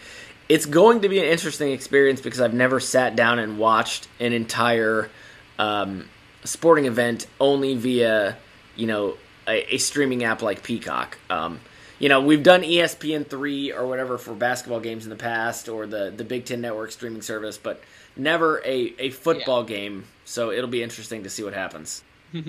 it's 0.49 0.67
going 0.67 1.01
to 1.03 1.09
be 1.09 1.19
an 1.19 1.25
interesting 1.25 1.73
experience 1.73 2.21
because 2.21 2.41
I've 2.41 2.55
never 2.55 2.81
sat 2.81 3.17
down 3.17 3.39
and 3.39 3.59
watched 3.59 4.09
an 4.21 4.33
entire 4.33 5.11
um, 5.59 6.09
sporting 6.45 6.87
event 6.87 7.27
only 7.41 7.75
via, 7.75 8.37
you 8.77 8.87
know, 8.87 9.17
a, 9.49 9.75
a 9.75 9.79
streaming 9.79 10.25
app 10.25 10.43
like 10.43 10.63
Peacock. 10.63 11.19
Um, 11.31 11.61
you 11.99 12.11
know, 12.11 12.21
we've 12.21 12.43
done 12.43 12.63
ESPN 12.63 13.27
three 13.27 13.73
or 13.73 13.87
whatever 13.87 14.19
for 14.19 14.35
basketball 14.35 14.81
games 14.81 15.05
in 15.05 15.11
the 15.11 15.17
past, 15.17 15.67
or 15.71 15.87
the 15.87 16.13
the 16.15 16.25
Big 16.25 16.45
Ten 16.45 16.61
Network 16.61 16.93
streaming 16.93 17.23
service, 17.23 17.57
but 17.57 17.81
never 18.17 18.61
a 18.67 18.95
a 18.99 19.11
football 19.11 19.65
game. 19.65 20.05
So 20.27 20.51
it'll 20.51 20.69
be 20.69 20.83
interesting 20.83 21.23
to 21.23 21.31
see 21.31 21.43
what 21.43 21.55
happens. 21.55 22.03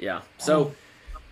Yeah. 0.00 0.22
So 0.38 0.74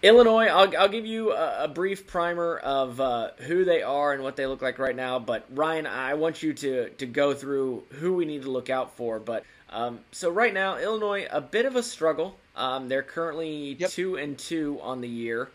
Illinois, 0.00 0.46
I'll, 0.46 0.76
I'll 0.76 0.88
give 0.88 1.06
you 1.06 1.32
a, 1.32 1.64
a 1.64 1.68
brief 1.68 2.06
primer 2.06 2.58
of 2.58 3.00
uh, 3.00 3.30
who 3.38 3.64
they 3.64 3.82
are 3.82 4.12
and 4.12 4.22
what 4.22 4.36
they 4.36 4.46
look 4.46 4.62
like 4.62 4.78
right 4.78 4.94
now. 4.94 5.18
But 5.18 5.46
Ryan, 5.52 5.86
I 5.86 6.14
want 6.14 6.42
you 6.42 6.52
to 6.54 6.90
to 6.90 7.06
go 7.06 7.34
through 7.34 7.82
who 7.90 8.14
we 8.14 8.24
need 8.24 8.42
to 8.42 8.50
look 8.50 8.70
out 8.70 8.96
for. 8.96 9.18
But 9.18 9.44
um, 9.70 10.00
so 10.12 10.30
right 10.30 10.54
now, 10.54 10.78
Illinois, 10.78 11.26
a 11.30 11.40
bit 11.40 11.66
of 11.66 11.74
a 11.74 11.82
struggle. 11.82 12.36
Um, 12.54 12.88
they're 12.88 13.02
currently 13.02 13.76
two 13.88 14.16
and 14.16 14.38
two 14.38 14.78
on 14.82 15.00
the 15.00 15.08
year, 15.08 15.50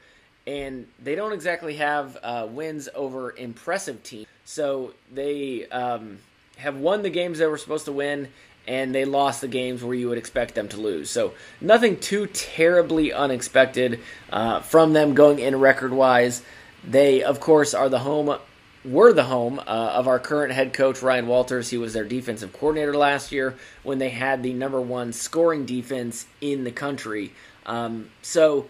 and 0.45 0.87
they 1.01 1.15
don't 1.15 1.33
exactly 1.33 1.75
have 1.75 2.17
uh, 2.21 2.47
wins 2.49 2.89
over 2.95 3.31
impressive 3.35 4.03
teams. 4.03 4.27
So 4.45 4.93
they 5.11 5.67
um, 5.67 6.19
have 6.57 6.75
won 6.75 7.01
the 7.01 7.09
games 7.09 7.39
they 7.39 7.47
were 7.47 7.57
supposed 7.57 7.85
to 7.85 7.93
win, 7.93 8.27
and 8.67 8.93
they 8.95 9.05
lost 9.05 9.41
the 9.41 9.47
games 9.47 9.83
where 9.83 9.95
you 9.95 10.09
would 10.09 10.17
expect 10.17 10.55
them 10.55 10.67
to 10.69 10.77
lose. 10.77 11.09
So 11.09 11.33
nothing 11.59 11.99
too 11.99 12.27
terribly 12.27 13.11
unexpected 13.11 13.99
uh, 14.31 14.61
from 14.61 14.93
them 14.93 15.13
going 15.13 15.39
in 15.39 15.59
record 15.59 15.91
wise. 15.91 16.41
They, 16.85 17.23
of 17.23 17.39
course, 17.39 17.73
are 17.73 17.89
the 17.89 17.99
home. 17.99 18.37
Were 18.85 19.13
the 19.13 19.23
home 19.23 19.59
uh, 19.59 19.63
of 19.63 20.09
our 20.09 20.19
current 20.19 20.51
head 20.51 20.73
coach 20.73 21.01
Ryan 21.01 21.27
Walters. 21.27 21.69
He 21.69 21.77
was 21.77 21.93
their 21.93 22.03
defensive 22.03 22.51
coordinator 22.51 22.93
last 22.93 23.31
year 23.31 23.55
when 23.81 23.97
they 23.97 24.09
had 24.09 24.43
the 24.43 24.51
number 24.53 24.81
one 24.81 25.13
scoring 25.13 25.65
defense 25.65 26.25
in 26.41 26.65
the 26.65 26.71
country. 26.71 27.31
Um, 27.65 28.09
so 28.21 28.69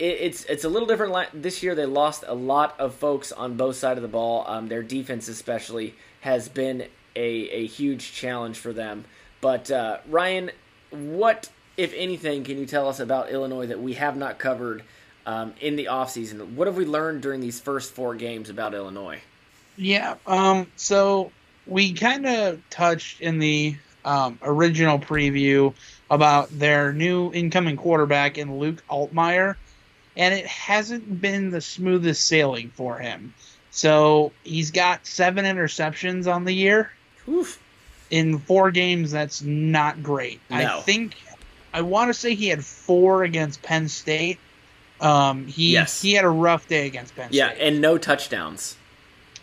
it, 0.00 0.18
it's 0.20 0.44
it's 0.46 0.64
a 0.64 0.68
little 0.68 0.88
different 0.88 1.40
this 1.40 1.62
year. 1.62 1.76
They 1.76 1.86
lost 1.86 2.24
a 2.26 2.34
lot 2.34 2.74
of 2.80 2.94
folks 2.94 3.30
on 3.30 3.56
both 3.56 3.76
sides 3.76 3.98
of 3.98 4.02
the 4.02 4.08
ball. 4.08 4.44
Um, 4.48 4.66
their 4.66 4.82
defense, 4.82 5.28
especially, 5.28 5.94
has 6.22 6.48
been 6.48 6.88
a, 7.14 7.20
a 7.20 7.66
huge 7.66 8.12
challenge 8.12 8.58
for 8.58 8.72
them. 8.72 9.04
But 9.44 9.70
uh, 9.70 9.98
Ryan, 10.08 10.52
what 10.88 11.50
if 11.76 11.92
anything 11.94 12.44
can 12.44 12.56
you 12.56 12.64
tell 12.64 12.88
us 12.88 12.98
about 12.98 13.28
Illinois 13.28 13.66
that 13.66 13.78
we 13.78 13.92
have 13.92 14.16
not 14.16 14.38
covered 14.38 14.82
um, 15.26 15.52
in 15.60 15.76
the 15.76 15.88
offseason? 15.90 16.54
What 16.54 16.66
have 16.66 16.78
we 16.78 16.86
learned 16.86 17.20
during 17.20 17.42
these 17.42 17.60
first 17.60 17.92
four 17.92 18.14
games 18.14 18.48
about 18.48 18.72
Illinois? 18.72 19.20
Yeah. 19.76 20.14
Um. 20.26 20.68
So 20.76 21.30
we 21.66 21.92
kind 21.92 22.24
of 22.24 22.62
touched 22.70 23.20
in 23.20 23.38
the 23.38 23.76
um, 24.02 24.38
original 24.40 24.98
preview 24.98 25.74
about 26.10 26.48
their 26.48 26.94
new 26.94 27.30
incoming 27.30 27.76
quarterback 27.76 28.38
in 28.38 28.58
Luke 28.58 28.82
Altmyer, 28.88 29.56
and 30.16 30.32
it 30.32 30.46
hasn't 30.46 31.20
been 31.20 31.50
the 31.50 31.60
smoothest 31.60 32.24
sailing 32.24 32.70
for 32.70 32.98
him. 32.98 33.34
So 33.70 34.32
he's 34.42 34.70
got 34.70 35.06
seven 35.06 35.44
interceptions 35.44 36.32
on 36.32 36.44
the 36.44 36.54
year. 36.54 36.92
Oof. 37.28 37.60
In 38.10 38.38
four 38.38 38.70
games, 38.70 39.10
that's 39.10 39.42
not 39.42 40.02
great. 40.02 40.40
I 40.50 40.80
think 40.82 41.16
I 41.72 41.80
want 41.82 42.08
to 42.10 42.14
say 42.14 42.34
he 42.34 42.48
had 42.48 42.64
four 42.64 43.24
against 43.24 43.62
Penn 43.62 43.88
State. 43.88 44.38
Um, 45.00 45.46
he 45.46 45.72
Yes. 45.72 46.00
he 46.00 46.12
had 46.12 46.24
a 46.24 46.28
rough 46.28 46.68
day 46.68 46.86
against 46.86 47.16
Penn 47.16 47.28
State. 47.28 47.38
Yeah, 47.38 47.48
and 47.48 47.80
no 47.80 47.98
touchdowns. 47.98 48.76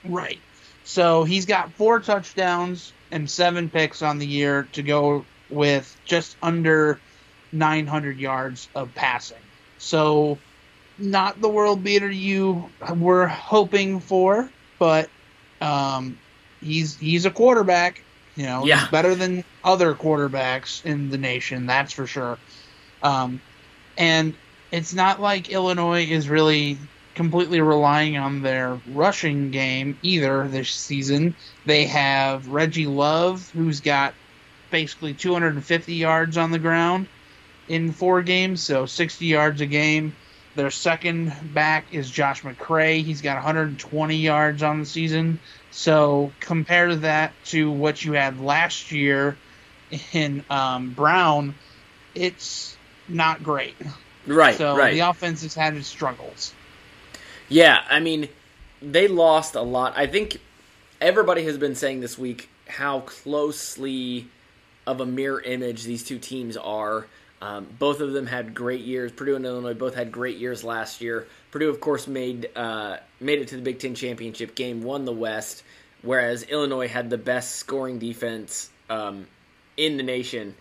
Right. 0.05 0.39
So 0.83 1.23
he's 1.23 1.45
got 1.45 1.71
four 1.73 1.99
touchdowns 1.99 2.93
and 3.11 3.29
seven 3.29 3.69
picks 3.69 4.01
on 4.01 4.17
the 4.17 4.25
year 4.25 4.67
to 4.73 4.81
go 4.81 5.25
with 5.49 5.95
just 6.05 6.37
under 6.41 6.99
900 7.51 8.17
yards 8.19 8.69
of 8.73 8.93
passing. 8.95 9.37
So 9.77 10.37
not 10.97 11.41
the 11.41 11.49
world 11.49 11.83
beater 11.83 12.09
you 12.09 12.69
were 12.95 13.27
hoping 13.27 13.99
for, 13.99 14.49
but 14.79 15.09
um, 15.59 16.17
he's 16.61 16.97
he's 16.97 17.25
a 17.25 17.31
quarterback. 17.31 18.01
You 18.35 18.45
know, 18.45 18.65
Yeah. 18.65 18.87
better 18.91 19.15
than 19.15 19.43
other 19.63 19.93
quarterbacks 19.95 20.83
in 20.85 21.09
the 21.09 21.17
nation, 21.17 21.65
that's 21.65 21.93
for 21.93 22.07
sure. 22.07 22.37
Um, 23.01 23.41
and 23.97 24.37
it's 24.71 24.93
not 24.93 25.19
like 25.21 25.49
Illinois 25.49 26.05
is 26.05 26.29
really 26.29 26.77
completely 27.13 27.59
relying 27.61 28.17
on 28.17 28.41
their 28.41 28.79
rushing 28.87 29.51
game 29.51 29.97
either 30.01 30.47
this 30.47 30.71
season. 30.71 31.35
They 31.65 31.85
have 31.87 32.47
Reggie 32.47 32.87
Love, 32.87 33.49
who's 33.51 33.81
got 33.81 34.13
basically 34.69 35.13
250 35.13 35.95
yards 35.95 36.37
on 36.37 36.51
the 36.51 36.59
ground 36.59 37.07
in 37.67 37.91
four 37.91 38.21
games, 38.21 38.63
so 38.63 38.85
60 38.85 39.25
yards 39.25 39.59
a 39.61 39.65
game. 39.65 40.13
Their 40.55 40.71
second 40.71 41.33
back 41.53 41.85
is 41.93 42.09
Josh 42.09 42.41
McCray. 42.43 43.03
He's 43.03 43.21
got 43.21 43.35
120 43.35 44.15
yards 44.17 44.63
on 44.63 44.79
the 44.79 44.85
season. 44.85 45.39
So 45.71 46.33
compare 46.39 46.95
that 46.97 47.33
to 47.45 47.71
what 47.71 48.03
you 48.03 48.13
had 48.13 48.39
last 48.41 48.91
year 48.91 49.37
in 50.11 50.43
um, 50.49 50.91
Brown, 50.91 51.55
it's 52.15 52.75
not 53.07 53.43
great. 53.43 53.75
Right, 54.27 54.55
So 54.55 54.77
right. 54.77 54.93
the 54.93 54.99
offense 54.99 55.41
has 55.43 55.55
had 55.55 55.75
its 55.75 55.87
struggles. 55.87 56.53
Yeah, 57.49 57.81
I 57.89 57.99
mean, 57.99 58.29
they 58.81 59.07
lost 59.07 59.55
a 59.55 59.61
lot. 59.61 59.93
I 59.95 60.07
think 60.07 60.37
everybody 60.99 61.43
has 61.45 61.57
been 61.57 61.75
saying 61.75 62.01
this 62.01 62.17
week 62.17 62.49
how 62.67 63.01
closely 63.01 64.27
of 64.85 65.01
a 65.01 65.05
mirror 65.05 65.41
image 65.41 65.83
these 65.83 66.03
two 66.03 66.19
teams 66.19 66.55
are. 66.57 67.07
Um, 67.41 67.67
both 67.79 68.01
of 68.01 68.13
them 68.13 68.27
had 68.27 68.53
great 68.53 68.81
years. 68.81 69.11
Purdue 69.11 69.35
and 69.35 69.45
Illinois 69.45 69.73
both 69.73 69.95
had 69.95 70.11
great 70.11 70.37
years 70.37 70.63
last 70.63 71.01
year. 71.01 71.27
Purdue, 71.49 71.69
of 71.69 71.79
course, 71.79 72.07
made 72.07 72.49
uh, 72.55 72.97
made 73.19 73.39
it 73.39 73.47
to 73.49 73.55
the 73.55 73.63
Big 73.63 73.79
Ten 73.79 73.95
championship 73.95 74.53
game, 74.53 74.83
won 74.83 75.05
the 75.05 75.11
West, 75.11 75.63
whereas 76.03 76.43
Illinois 76.43 76.87
had 76.87 77.09
the 77.09 77.17
best 77.17 77.55
scoring 77.55 77.97
defense 77.97 78.69
um, 78.89 79.27
in 79.75 79.97
the 79.97 80.03
nation. 80.03 80.55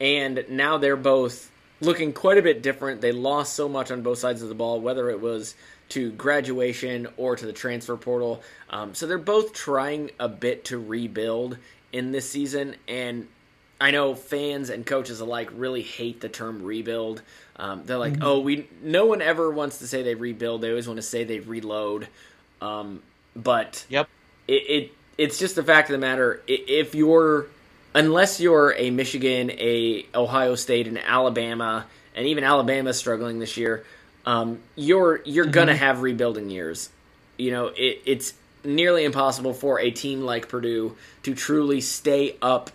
And 0.00 0.44
now 0.50 0.78
they're 0.78 0.96
both 0.96 1.50
looking 1.80 2.12
quite 2.12 2.38
a 2.38 2.42
bit 2.42 2.62
different. 2.62 3.00
They 3.00 3.12
lost 3.12 3.54
so 3.54 3.68
much 3.68 3.90
on 3.92 4.02
both 4.02 4.18
sides 4.18 4.42
of 4.42 4.48
the 4.48 4.54
ball, 4.54 4.80
whether 4.80 5.10
it 5.10 5.20
was 5.20 5.54
to 5.90 6.10
graduation 6.12 7.06
or 7.16 7.36
to 7.36 7.46
the 7.46 7.52
transfer 7.52 7.96
portal. 7.96 8.42
Um, 8.70 8.94
so 8.94 9.06
they're 9.06 9.18
both 9.18 9.52
trying 9.52 10.10
a 10.18 10.28
bit 10.28 10.64
to 10.66 10.78
rebuild 10.78 11.58
in 11.92 12.10
this 12.10 12.28
season. 12.28 12.74
And 12.88 13.28
I 13.84 13.90
know 13.90 14.14
fans 14.14 14.70
and 14.70 14.86
coaches 14.86 15.20
alike 15.20 15.50
really 15.54 15.82
hate 15.82 16.22
the 16.22 16.30
term 16.30 16.62
rebuild. 16.62 17.20
Um, 17.56 17.82
they're 17.84 17.98
like, 17.98 18.14
Mhm. 18.14 18.22
oh, 18.22 18.38
we 18.40 18.66
no 18.82 19.04
one 19.04 19.20
ever 19.20 19.50
wants 19.50 19.80
to 19.80 19.86
say 19.86 20.02
they 20.02 20.14
rebuild. 20.14 20.62
They 20.62 20.70
always 20.70 20.88
want 20.88 20.96
to 20.96 21.02
say 21.02 21.24
they 21.24 21.40
reload. 21.40 22.08
Um, 22.62 23.02
but 23.36 23.84
yep, 23.90 24.08
it, 24.48 24.62
it 24.70 24.92
it's 25.18 25.38
just 25.38 25.54
the 25.54 25.62
fact 25.62 25.90
of 25.90 25.92
the 25.92 25.98
matter. 25.98 26.40
If 26.46 26.94
you're 26.94 27.48
unless 27.94 28.40
you're 28.40 28.74
a 28.78 28.90
Michigan, 28.90 29.50
a 29.50 30.06
Ohio 30.14 30.54
State, 30.54 30.88
and 30.88 30.98
Alabama, 30.98 31.84
and 32.16 32.26
even 32.26 32.42
Alabama 32.42 32.94
struggling 32.94 33.38
this 33.38 33.58
year, 33.58 33.84
um, 34.24 34.60
you're 34.76 35.20
you're 35.26 35.44
mm-hmm. 35.44 35.52
gonna 35.52 35.76
have 35.76 36.00
rebuilding 36.00 36.48
years. 36.48 36.88
You 37.36 37.50
know, 37.50 37.66
it, 37.66 38.00
it's 38.06 38.32
nearly 38.64 39.04
impossible 39.04 39.52
for 39.52 39.78
a 39.78 39.90
team 39.90 40.22
like 40.22 40.48
Purdue 40.48 40.96
to 41.24 41.34
truly 41.34 41.82
stay 41.82 42.36
up 42.40 42.70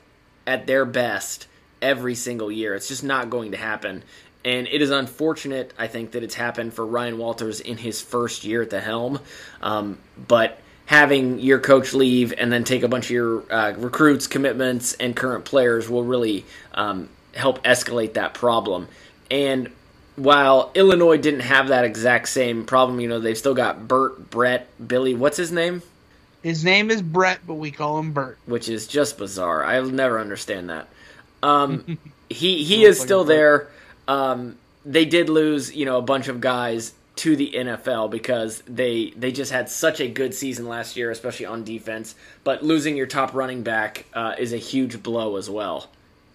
at 0.49 0.65
their 0.65 0.83
best 0.83 1.45
every 1.79 2.15
single 2.15 2.51
year. 2.51 2.73
It's 2.73 2.87
just 2.87 3.03
not 3.03 3.29
going 3.29 3.51
to 3.51 3.57
happen. 3.57 4.03
And 4.43 4.67
it 4.67 4.81
is 4.81 4.89
unfortunate, 4.89 5.73
I 5.77 5.85
think, 5.85 6.11
that 6.11 6.23
it's 6.23 6.33
happened 6.33 6.73
for 6.73 6.85
Ryan 6.85 7.19
Walters 7.19 7.59
in 7.59 7.77
his 7.77 8.01
first 8.01 8.43
year 8.43 8.63
at 8.63 8.71
the 8.71 8.81
helm. 8.81 9.19
Um, 9.61 9.99
but 10.27 10.59
having 10.87 11.39
your 11.39 11.59
coach 11.59 11.93
leave 11.93 12.33
and 12.35 12.51
then 12.51 12.63
take 12.63 12.81
a 12.81 12.87
bunch 12.87 13.05
of 13.05 13.11
your 13.11 13.53
uh, 13.53 13.73
recruits, 13.77 14.25
commitments, 14.25 14.93
and 14.93 15.15
current 15.15 15.45
players 15.45 15.87
will 15.87 16.03
really 16.03 16.45
um, 16.73 17.09
help 17.35 17.63
escalate 17.63 18.13
that 18.13 18.33
problem. 18.33 18.87
And 19.29 19.69
while 20.15 20.71
Illinois 20.73 21.17
didn't 21.17 21.41
have 21.41 21.67
that 21.67 21.85
exact 21.85 22.27
same 22.27 22.65
problem, 22.65 22.99
you 22.99 23.07
know, 23.07 23.19
they've 23.19 23.37
still 23.37 23.53
got 23.53 23.87
Bert, 23.87 24.31
Brett, 24.31 24.67
Billy. 24.85 25.13
What's 25.13 25.37
his 25.37 25.51
name? 25.51 25.83
His 26.43 26.63
name 26.63 26.89
is 26.89 27.01
Brett, 27.01 27.39
but 27.45 27.55
we 27.55 27.71
call 27.71 27.99
him 27.99 28.13
Bert, 28.13 28.37
which 28.45 28.69
is 28.69 28.87
just 28.87 29.17
bizarre. 29.17 29.63
I'll 29.63 29.85
never 29.85 30.19
understand 30.19 30.69
that. 30.69 30.87
Um, 31.43 31.97
he 32.29 32.63
he 32.63 32.85
is 32.85 32.99
still 32.99 33.23
there. 33.23 33.67
Um, 34.07 34.57
they 34.85 35.05
did 35.05 35.29
lose, 35.29 35.75
you 35.75 35.85
know, 35.85 35.97
a 35.97 36.01
bunch 36.01 36.27
of 36.27 36.39
guys 36.39 36.93
to 37.17 37.35
the 37.35 37.51
NFL 37.51 38.09
because 38.09 38.61
they 38.61 39.11
they 39.17 39.33
just 39.33 39.51
had 39.51 39.69
such 39.69 39.99
a 39.99 40.07
good 40.07 40.33
season 40.33 40.67
last 40.67 40.95
year, 40.95 41.11
especially 41.11 41.45
on 41.45 41.65
defense. 41.65 42.15
But 42.45 42.63
losing 42.63 42.95
your 42.95 43.07
top 43.07 43.33
running 43.33 43.61
back 43.61 44.05
uh, 44.13 44.35
is 44.37 44.53
a 44.53 44.57
huge 44.57 45.03
blow 45.03 45.35
as 45.35 45.49
well. 45.49 45.89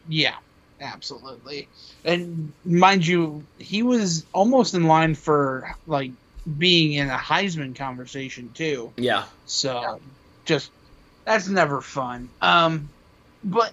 Yeah, 0.08 0.34
absolutely. 0.82 1.68
And 2.04 2.52
mind 2.66 3.06
you, 3.06 3.44
he 3.58 3.82
was 3.82 4.26
almost 4.34 4.74
in 4.74 4.84
line 4.84 5.14
for 5.14 5.74
like 5.86 6.10
being 6.58 6.92
in 6.92 7.08
a 7.10 7.16
Heisman 7.16 7.74
conversation 7.76 8.50
too. 8.54 8.92
Yeah. 8.96 9.24
So 9.46 10.00
just 10.44 10.70
that's 11.24 11.48
never 11.48 11.80
fun. 11.80 12.28
Um 12.40 12.88
but 13.42 13.72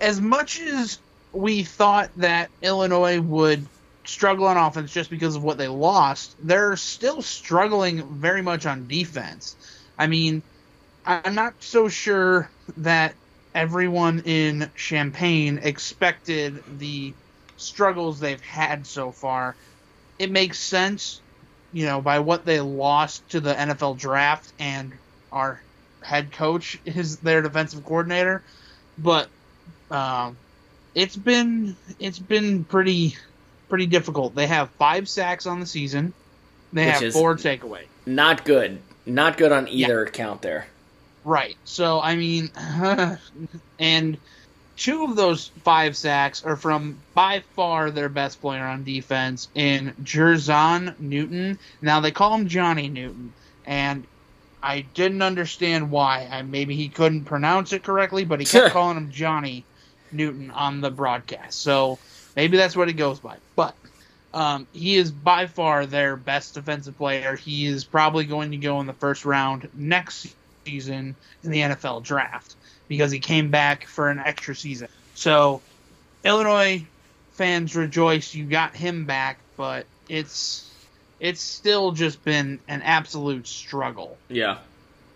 as 0.00 0.20
much 0.20 0.60
as 0.60 0.98
we 1.32 1.62
thought 1.62 2.10
that 2.16 2.50
Illinois 2.62 3.20
would 3.20 3.66
struggle 4.04 4.46
on 4.46 4.56
offense 4.56 4.92
just 4.92 5.10
because 5.10 5.36
of 5.36 5.42
what 5.42 5.58
they 5.58 5.68
lost, 5.68 6.34
they're 6.42 6.76
still 6.76 7.22
struggling 7.22 8.02
very 8.18 8.42
much 8.42 8.66
on 8.66 8.88
defense. 8.88 9.56
I 9.98 10.06
mean, 10.06 10.42
I'm 11.04 11.34
not 11.34 11.54
so 11.60 11.88
sure 11.88 12.50
that 12.78 13.14
everyone 13.54 14.20
in 14.24 14.70
Champaign 14.74 15.60
expected 15.62 16.62
the 16.78 17.12
struggles 17.56 18.20
they've 18.20 18.40
had 18.40 18.86
so 18.86 19.12
far. 19.12 19.54
It 20.18 20.30
makes 20.30 20.58
sense, 20.58 21.20
you 21.72 21.86
know, 21.86 22.00
by 22.00 22.18
what 22.18 22.44
they 22.44 22.60
lost 22.60 23.28
to 23.30 23.40
the 23.40 23.54
NFL 23.54 23.98
draft 23.98 24.52
and 24.58 24.92
our 25.32 25.60
head 26.02 26.32
coach 26.32 26.78
is 26.84 27.18
their 27.18 27.42
defensive 27.42 27.84
coordinator, 27.84 28.42
but 28.98 29.28
um, 29.90 30.36
it's 30.94 31.16
been 31.16 31.76
it's 31.98 32.18
been 32.18 32.64
pretty 32.64 33.16
pretty 33.68 33.86
difficult. 33.86 34.34
They 34.34 34.46
have 34.46 34.70
five 34.70 35.08
sacks 35.08 35.46
on 35.46 35.60
the 35.60 35.66
season. 35.66 36.12
They 36.72 36.86
Which 36.86 37.00
have 37.00 37.12
four 37.12 37.36
takeaway. 37.36 37.82
Not 38.06 38.44
good. 38.44 38.80
Not 39.06 39.36
good 39.36 39.52
on 39.52 39.68
either 39.68 40.02
yeah. 40.02 40.08
account 40.08 40.42
there. 40.42 40.66
Right. 41.24 41.56
So 41.64 42.00
I 42.00 42.16
mean, 42.16 42.50
and 43.78 44.18
two 44.76 45.04
of 45.04 45.16
those 45.16 45.48
five 45.62 45.96
sacks 45.96 46.44
are 46.44 46.56
from 46.56 46.98
by 47.14 47.40
far 47.54 47.90
their 47.90 48.08
best 48.08 48.40
player 48.40 48.64
on 48.64 48.84
defense 48.84 49.48
in 49.54 49.94
Jer'Zhan 50.02 50.98
Newton. 50.98 51.58
Now 51.82 52.00
they 52.00 52.10
call 52.10 52.34
him 52.34 52.48
Johnny 52.48 52.88
Newton, 52.88 53.32
and 53.66 54.06
I 54.62 54.82
didn't 54.94 55.22
understand 55.22 55.90
why. 55.90 56.28
I, 56.30 56.42
maybe 56.42 56.76
he 56.76 56.88
couldn't 56.88 57.24
pronounce 57.24 57.72
it 57.72 57.82
correctly, 57.82 58.24
but 58.24 58.40
he 58.40 58.46
kept 58.46 58.72
calling 58.72 58.96
him 58.96 59.10
Johnny 59.10 59.64
Newton 60.12 60.50
on 60.50 60.80
the 60.80 60.90
broadcast. 60.90 61.60
So 61.60 61.98
maybe 62.36 62.56
that's 62.56 62.76
what 62.76 62.88
he 62.88 62.94
goes 62.94 63.20
by. 63.20 63.36
But 63.56 63.74
um, 64.32 64.66
he 64.72 64.96
is 64.96 65.10
by 65.10 65.46
far 65.46 65.86
their 65.86 66.16
best 66.16 66.54
defensive 66.54 66.96
player. 66.96 67.36
He 67.36 67.66
is 67.66 67.84
probably 67.84 68.24
going 68.24 68.50
to 68.52 68.56
go 68.56 68.80
in 68.80 68.86
the 68.86 68.92
first 68.92 69.24
round 69.24 69.68
next 69.74 70.34
season 70.64 71.16
in 71.42 71.50
the 71.50 71.60
NFL 71.60 72.02
draft 72.02 72.54
because 72.90 73.12
he 73.12 73.20
came 73.20 73.52
back 73.52 73.86
for 73.86 74.10
an 74.10 74.18
extra 74.18 74.52
season. 74.52 74.88
So 75.14 75.62
Illinois 76.24 76.84
fans 77.34 77.76
rejoice 77.76 78.34
you 78.34 78.44
got 78.44 78.74
him 78.74 79.06
back, 79.06 79.38
but 79.56 79.86
it's 80.08 80.68
it's 81.20 81.40
still 81.40 81.92
just 81.92 82.24
been 82.24 82.58
an 82.66 82.82
absolute 82.82 83.46
struggle. 83.46 84.18
Yeah. 84.28 84.58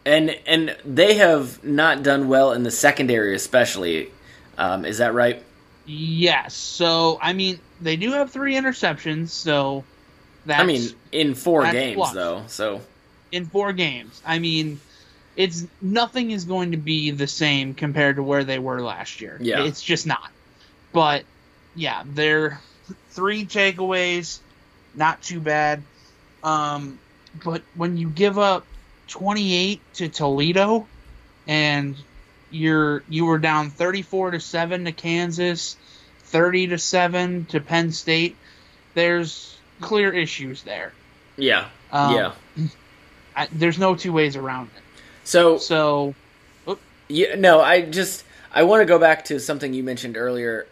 And 0.06 0.30
and 0.46 0.76
they 0.84 1.14
have 1.14 1.64
not 1.64 2.04
done 2.04 2.28
well 2.28 2.52
in 2.52 2.62
the 2.62 2.70
secondary 2.70 3.34
especially. 3.34 4.12
Um, 4.56 4.84
is 4.84 4.98
that 4.98 5.12
right? 5.12 5.42
Yes. 5.84 6.54
So 6.54 7.18
I 7.20 7.32
mean, 7.32 7.58
they 7.80 7.96
do 7.96 8.12
have 8.12 8.30
three 8.30 8.54
interceptions. 8.54 9.30
So 9.30 9.82
that's 10.46 10.62
I 10.62 10.64
mean, 10.64 10.90
in 11.10 11.34
four 11.34 11.64
games 11.72 11.96
plus. 11.96 12.14
though. 12.14 12.44
So 12.46 12.82
in 13.32 13.46
four 13.46 13.72
games, 13.72 14.22
I 14.24 14.38
mean, 14.38 14.80
it's 15.36 15.66
nothing 15.80 16.30
is 16.30 16.44
going 16.44 16.72
to 16.72 16.76
be 16.76 17.10
the 17.10 17.26
same 17.26 17.74
compared 17.74 18.16
to 18.16 18.22
where 18.22 18.44
they 18.44 18.58
were 18.58 18.80
last 18.80 19.20
year. 19.20 19.36
Yeah, 19.40 19.64
it's 19.64 19.82
just 19.82 20.06
not. 20.06 20.30
But 20.92 21.24
yeah, 21.74 22.04
they're 22.06 22.60
three 23.10 23.44
takeaways, 23.44 24.38
not 24.94 25.22
too 25.22 25.40
bad. 25.40 25.82
Um, 26.42 26.98
but 27.44 27.62
when 27.74 27.96
you 27.96 28.08
give 28.08 28.38
up 28.38 28.66
28 29.08 29.80
to 29.94 30.08
Toledo, 30.08 30.86
and 31.46 31.96
you're 32.50 33.02
you 33.08 33.26
were 33.26 33.38
down 33.38 33.70
34 33.70 34.32
to 34.32 34.40
7 34.40 34.84
to 34.84 34.92
Kansas, 34.92 35.76
30 36.20 36.68
to 36.68 36.78
7 36.78 37.46
to 37.46 37.60
Penn 37.60 37.92
State. 37.92 38.36
There's 38.94 39.56
clear 39.80 40.12
issues 40.12 40.62
there. 40.62 40.92
Yeah. 41.36 41.68
Um, 41.90 42.14
yeah. 42.14 42.32
I, 43.36 43.48
there's 43.52 43.78
no 43.78 43.96
two 43.96 44.12
ways 44.12 44.36
around 44.36 44.70
it. 44.76 44.83
So 45.24 45.58
so 45.58 46.14
yeah, 47.08 47.34
no, 47.36 47.60
I 47.60 47.82
just 47.82 48.24
I 48.52 48.62
want 48.62 48.82
to 48.82 48.86
go 48.86 48.98
back 48.98 49.26
to 49.26 49.40
something 49.40 49.74
you 49.74 49.82
mentioned 49.82 50.16
earlier. 50.16 50.66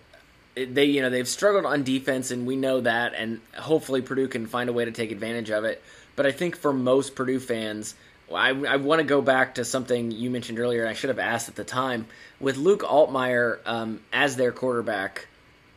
They 0.54 0.84
you 0.84 1.02
know 1.02 1.10
they've 1.10 1.28
struggled 1.28 1.66
on 1.66 1.82
defense 1.82 2.30
and 2.30 2.46
we 2.46 2.56
know 2.56 2.80
that 2.82 3.14
and 3.14 3.40
hopefully 3.56 4.02
Purdue 4.02 4.28
can 4.28 4.46
find 4.46 4.68
a 4.68 4.72
way 4.72 4.84
to 4.84 4.92
take 4.92 5.10
advantage 5.10 5.50
of 5.50 5.64
it. 5.64 5.82
But 6.14 6.26
I 6.26 6.32
think 6.32 6.56
for 6.56 6.72
most 6.72 7.14
Purdue 7.14 7.40
fans, 7.40 7.94
I, 8.34 8.50
I 8.50 8.76
want 8.76 9.00
to 9.00 9.04
go 9.04 9.22
back 9.22 9.54
to 9.56 9.64
something 9.64 10.10
you 10.10 10.30
mentioned 10.30 10.58
earlier. 10.58 10.86
I 10.86 10.92
should 10.92 11.08
have 11.08 11.18
asked 11.18 11.48
at 11.48 11.54
the 11.54 11.64
time 11.64 12.06
with 12.40 12.56
Luke 12.56 12.82
Altmyer 12.82 13.58
um, 13.66 14.00
as 14.12 14.36
their 14.36 14.52
quarterback. 14.52 15.26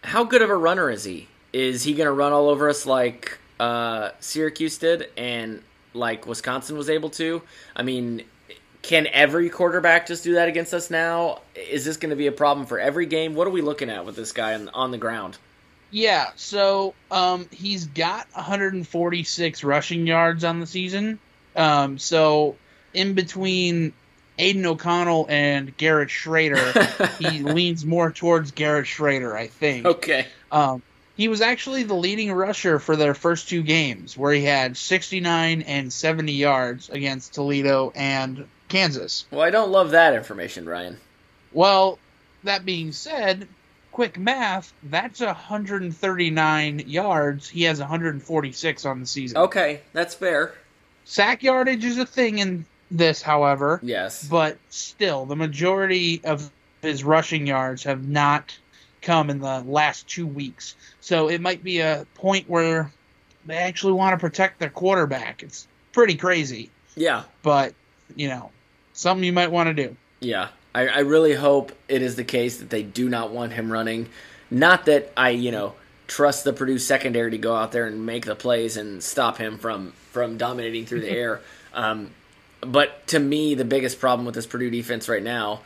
How 0.04 0.24
good 0.24 0.42
of 0.42 0.50
a 0.50 0.56
runner 0.56 0.90
is 0.90 1.04
he? 1.04 1.28
Is 1.54 1.84
he 1.84 1.94
going 1.94 2.08
to 2.08 2.12
run 2.12 2.34
all 2.34 2.50
over 2.50 2.70
us 2.70 2.86
like 2.86 3.38
uh, 3.60 4.12
Syracuse 4.20 4.78
did 4.78 5.08
and 5.18 5.62
like 5.94 6.28
Wisconsin 6.28 6.78
was 6.78 6.90
able 6.90 7.10
to? 7.12 7.42
I 7.76 7.84
mean, 7.84 8.24
can 8.86 9.08
every 9.08 9.50
quarterback 9.50 10.06
just 10.06 10.24
do 10.24 10.36
that 10.36 10.48
against 10.48 10.74
us 10.74 10.92
now? 10.92 11.42
Is 11.56 11.84
this 11.84 11.98
going 11.98 12.12
to 12.12 12.16
be 12.16 12.28
a 12.28 12.32
problem 12.32 12.68
for 12.68 12.80
every 12.80 13.08
game? 13.08 13.34
What 13.34 13.48
are 13.48 13.52
we 13.52 13.62
looking 13.62 13.90
at 13.90 14.06
with 14.06 14.16
this 14.16 14.32
guy 14.32 14.54
on, 14.54 14.70
on 14.70 14.92
the 14.92 14.98
ground? 15.00 15.38
Yeah, 15.90 16.30
so 16.36 16.94
um, 17.10 17.48
he's 17.52 17.86
got 17.88 18.28
146 18.34 19.64
rushing 19.64 20.06
yards 20.06 20.44
on 20.44 20.60
the 20.60 20.68
season. 20.68 21.20
Um, 21.56 21.98
so 21.98 22.58
in 22.94 23.14
between 23.14 23.94
Aidan 24.38 24.66
O'Connell 24.66 25.26
and 25.30 25.76
Garrett 25.78 26.10
Shrader, 26.10 27.18
he 27.32 27.40
leans 27.40 27.86
more 27.86 28.12
towards 28.12 28.52
Garrett 28.52 28.86
Shrader, 28.86 29.36
I 29.36 29.48
think. 29.48 29.86
Okay. 29.86 30.28
Um, 30.52 30.84
he 31.18 31.28
was 31.28 31.42
actually 31.42 31.84
the 31.84 31.96
leading 31.96 32.32
rusher 32.32 32.78
for 32.78 32.96
their 32.96 33.14
first 33.14 33.50
two 33.50 33.64
games, 33.64 34.16
where 34.18 34.34
he 34.34 34.44
had 34.44 34.78
69 34.78 35.62
and 35.64 35.92
70 35.92 36.34
yards 36.34 36.90
against 36.90 37.34
Toledo 37.34 37.92
and 37.96 38.46
Kansas. 38.76 39.26
Well, 39.32 39.42
I 39.42 39.52
don't 39.52 39.72
love 39.72 39.92
that 39.92 40.14
information, 40.14 40.68
Ryan. 40.68 40.98
Well, 41.54 41.98
that 42.44 42.66
being 42.66 42.92
said, 42.92 43.48
quick 43.92 44.20
math, 44.20 44.74
that's 44.84 45.22
139 45.22 46.84
yards. 46.86 47.48
He 47.48 47.64
has 47.64 47.80
146 47.80 48.86
on 48.86 49.00
the 49.00 49.06
season. 49.06 49.38
Okay, 49.38 49.80
that's 49.94 50.14
fair. 50.14 50.54
Sack 51.06 51.42
yardage 51.44 51.86
is 51.86 51.98
a 51.98 52.06
thing 52.06 52.40
in 52.40 52.66
this, 52.92 53.22
however. 53.22 53.80
Yes. 53.82 54.28
But 54.28 54.58
still, 54.70 55.26
the 55.26 55.38
majority 55.38 56.20
of 56.26 56.52
his 56.82 57.04
rushing 57.04 57.48
yards 57.48 57.84
have 57.84 58.08
not 58.08 58.58
come 59.02 59.30
in 59.30 59.40
the 59.40 59.62
last 59.62 60.08
two 60.10 60.28
weeks. 60.28 60.76
So 61.00 61.30
it 61.30 61.40
might 61.40 61.64
be 61.64 61.80
a 61.80 62.06
point 62.16 62.50
where 62.50 62.92
they 63.46 63.56
actually 63.56 63.94
want 63.94 64.14
to 64.14 64.18
protect 64.20 64.60
their 64.60 64.70
quarterback. 64.70 65.44
It's 65.44 65.68
pretty 65.94 66.16
crazy. 66.16 66.72
Yeah. 66.96 67.24
But 67.42 67.74
you 68.16 68.28
know, 68.28 68.52
something 68.96 69.24
you 69.24 69.34
might 69.34 69.52
want 69.52 69.68
to 69.68 69.74
do. 69.74 69.96
Yeah, 70.20 70.48
I, 70.74 70.88
I 70.88 71.00
really 71.00 71.36
hope 71.36 71.72
it 71.88 72.02
is 72.02 72.16
the 72.16 72.24
case 72.24 72.58
that 72.58 72.72
they 72.72 72.82
do 72.82 73.08
not 73.08 73.32
want 73.32 73.54
him 73.54 73.72
running. 73.72 74.10
Not 74.50 74.86
that 74.88 75.12
I, 75.16 75.30
you 75.30 75.52
know, 75.52 75.76
trust 76.08 76.44
the 76.44 76.54
Purdue 76.54 76.80
secondary 76.80 77.32
to 77.32 77.38
go 77.38 77.56
out 77.56 77.72
there 77.72 77.86
and 77.86 78.06
make 78.06 78.26
the 78.26 78.36
plays 78.36 78.78
and 78.78 79.04
stop 79.04 79.38
him 79.38 79.60
from 79.60 79.94
from 80.12 80.38
dominating 80.38 80.86
through 80.86 81.02
the 81.02 81.12
air. 81.18 81.42
Um, 81.74 82.12
but 82.62 83.06
to 83.08 83.20
me, 83.20 83.54
the 83.54 83.66
biggest 83.66 84.00
problem 84.00 84.26
with 84.26 84.34
this 84.34 84.48
Purdue 84.48 84.72
defense 84.72 85.08
right 85.08 85.22
now 85.22 85.62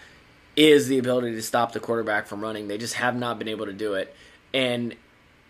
is 0.56 0.88
the 0.88 0.98
ability 0.98 1.32
to 1.32 1.42
stop 1.42 1.72
the 1.72 1.80
quarterback 1.80 2.28
from 2.28 2.42
running. 2.42 2.68
They 2.68 2.78
just 2.78 2.96
have 2.96 3.16
not 3.16 3.40
been 3.40 3.48
able 3.48 3.68
to 3.68 3.74
do 3.74 3.94
it. 3.94 4.14
And 4.54 4.96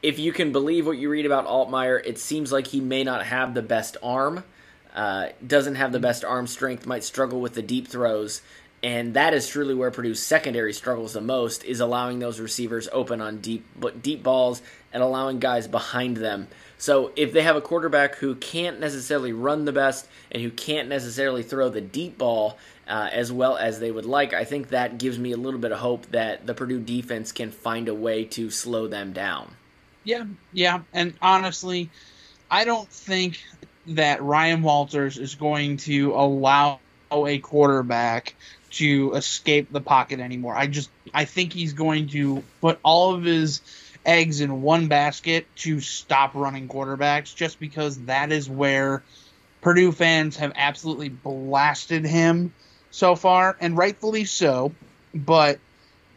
if 0.04 0.20
you 0.20 0.32
can 0.32 0.52
believe 0.52 0.86
what 0.86 0.98
you 0.98 1.10
read 1.10 1.26
about 1.26 1.48
Altmyer, 1.48 2.06
it 2.06 2.20
seems 2.20 2.52
like 2.52 2.68
he 2.68 2.80
may 2.80 3.04
not 3.04 3.26
have 3.26 3.54
the 3.54 3.62
best 3.62 3.98
arm, 4.04 4.44
uh, 5.00 5.30
doesn't 5.48 5.76
have 5.76 5.94
the 5.94 6.00
best 6.00 6.26
arm 6.26 6.46
strength, 6.46 6.86
might 6.86 7.06
struggle 7.06 7.40
with 7.40 7.54
the 7.54 7.62
deep 7.62 7.88
throws. 7.88 8.42
And 8.84 9.14
that 9.14 9.34
is 9.34 9.48
truly 9.48 9.74
where 9.74 9.92
Purdue's 9.92 10.22
secondary 10.22 10.74
struggles 10.74 11.14
the 11.14 11.22
most 11.22 11.64
is 11.64 11.80
allowing 11.80 12.20
those 12.20 12.38
receivers 12.38 12.90
open 12.92 13.22
on 13.22 13.40
deep 13.40 13.66
deep 14.02 14.24
balls 14.24 14.62
and 14.92 15.02
allowing 15.02 15.40
guys 15.40 15.70
behind 15.70 16.18
them. 16.18 16.50
So 16.78 17.14
if 17.16 17.32
they 17.32 17.44
have 17.44 17.56
a 17.56 17.62
quarterback 17.62 18.16
who 18.16 18.36
can't 18.36 18.82
necessarily 18.82 19.32
run 19.32 19.64
the 19.64 19.72
best 19.72 20.06
and 20.32 20.44
who 20.44 20.52
can't 20.52 20.90
necessarily 20.90 21.44
throw 21.44 21.70
the 21.70 21.80
deep 21.80 22.18
ball 22.18 22.58
uh, 22.86 23.08
as 23.10 23.32
well 23.32 23.56
as 23.56 23.80
they 23.80 23.92
would 23.92 24.06
like, 24.06 24.34
I 24.34 24.44
think 24.44 24.70
that 24.70 24.98
gives 24.98 25.18
me 25.18 25.32
a 25.32 25.38
little 25.38 25.62
bit 25.62 25.72
of 25.72 25.80
hope 25.80 26.08
that 26.08 26.46
the 26.46 26.54
Purdue 26.54 26.82
defense 26.82 27.32
can 27.32 27.52
find 27.52 27.88
a 27.88 27.96
way 27.96 28.26
to 28.26 28.50
slow 28.50 28.88
them 28.88 29.14
down. 29.14 29.56
Yeah, 30.04 30.26
yeah, 30.52 30.82
and 30.92 31.14
honestly, 31.22 31.90
I 32.52 32.66
don't 32.66 32.90
think 32.90 33.40
that 33.90 34.22
Ryan 34.22 34.62
Walters 34.62 35.18
is 35.18 35.36
going 35.36 35.78
to 35.78 36.14
allow 36.14 36.80
a 37.12 37.40
quarterback 37.40 38.36
to 38.72 39.14
escape 39.14 39.72
the 39.72 39.82
pocket 39.82 40.20
anymore. 40.20 40.56
I 40.56 40.68
just 40.68 40.90
I 41.14 41.26
think 41.26 41.54
he's 41.54 41.74
going 41.74 42.08
to 42.10 42.44
put 42.62 42.80
all 42.84 43.16
of 43.16 43.24
his 43.24 43.62
eggs 44.06 44.42
in 44.42 44.62
one 44.62 44.88
basket 44.88 45.48
to 45.56 45.80
stop 45.80 46.36
running 46.36 46.68
quarterbacks 46.68 47.36
just 47.36 47.60
because 47.60 47.98
that 48.06 48.32
is 48.32 48.50
where 48.50 49.04
Purdue 49.62 49.92
fans 49.92 50.38
have 50.38 50.54
absolutely 50.56 51.10
blasted 51.10 52.06
him 52.06 52.54
so 52.92 53.16
far 53.16 53.58
and 53.60 53.78
rightfully 53.78 54.26
so, 54.26 54.74
but 55.14 55.60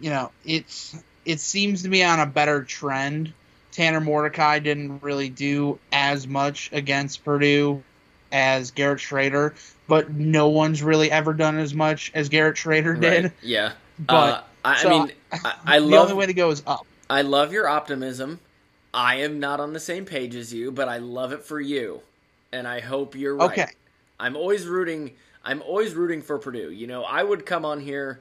you 0.00 0.10
know, 0.10 0.30
it's 0.44 0.96
it 1.24 1.40
seems 1.40 1.82
to 1.82 1.88
be 1.88 2.02
on 2.04 2.20
a 2.20 2.26
better 2.26 2.64
trend. 2.64 3.32
Tanner 3.72 4.00
Mordecai 4.00 4.58
didn't 4.58 5.02
really 5.02 5.30
do 5.30 5.78
as 5.90 6.28
much 6.28 6.70
against 6.72 7.24
Purdue 7.24 7.82
as 8.30 8.70
Garrett 8.70 9.00
Shrader, 9.00 9.54
but 9.88 10.10
no 10.10 10.48
one's 10.48 10.82
really 10.82 11.10
ever 11.10 11.32
done 11.34 11.58
as 11.58 11.74
much 11.74 12.12
as 12.14 12.28
Garrett 12.28 12.56
Shrader 12.56 12.98
did. 13.00 13.24
Right. 13.24 13.32
Yeah. 13.42 13.72
But 13.98 14.14
uh, 14.14 14.42
I, 14.64 14.82
so 14.82 14.88
I 14.88 14.90
mean, 14.90 15.12
I, 15.32 15.54
I 15.64 15.78
the 15.80 15.86
love 15.86 16.10
only 16.10 16.14
way 16.14 16.26
to 16.26 16.34
go 16.34 16.50
is 16.50 16.62
up. 16.66 16.86
I 17.10 17.22
love 17.22 17.52
your 17.52 17.68
optimism. 17.68 18.40
I 18.94 19.16
am 19.16 19.40
not 19.40 19.58
on 19.58 19.72
the 19.72 19.80
same 19.80 20.04
page 20.04 20.34
as 20.34 20.52
you, 20.52 20.70
but 20.70 20.88
I 20.88 20.98
love 20.98 21.32
it 21.32 21.42
for 21.42 21.60
you, 21.60 22.02
and 22.52 22.68
I 22.68 22.80
hope 22.80 23.14
you're 23.14 23.36
right. 23.36 23.50
Okay. 23.50 23.70
I'm 24.20 24.36
always 24.36 24.66
rooting. 24.66 25.12
I'm 25.44 25.62
always 25.62 25.94
rooting 25.94 26.22
for 26.22 26.38
Purdue. 26.38 26.70
You 26.70 26.86
know, 26.86 27.02
I 27.04 27.22
would 27.22 27.46
come 27.46 27.64
on 27.64 27.80
here 27.80 28.20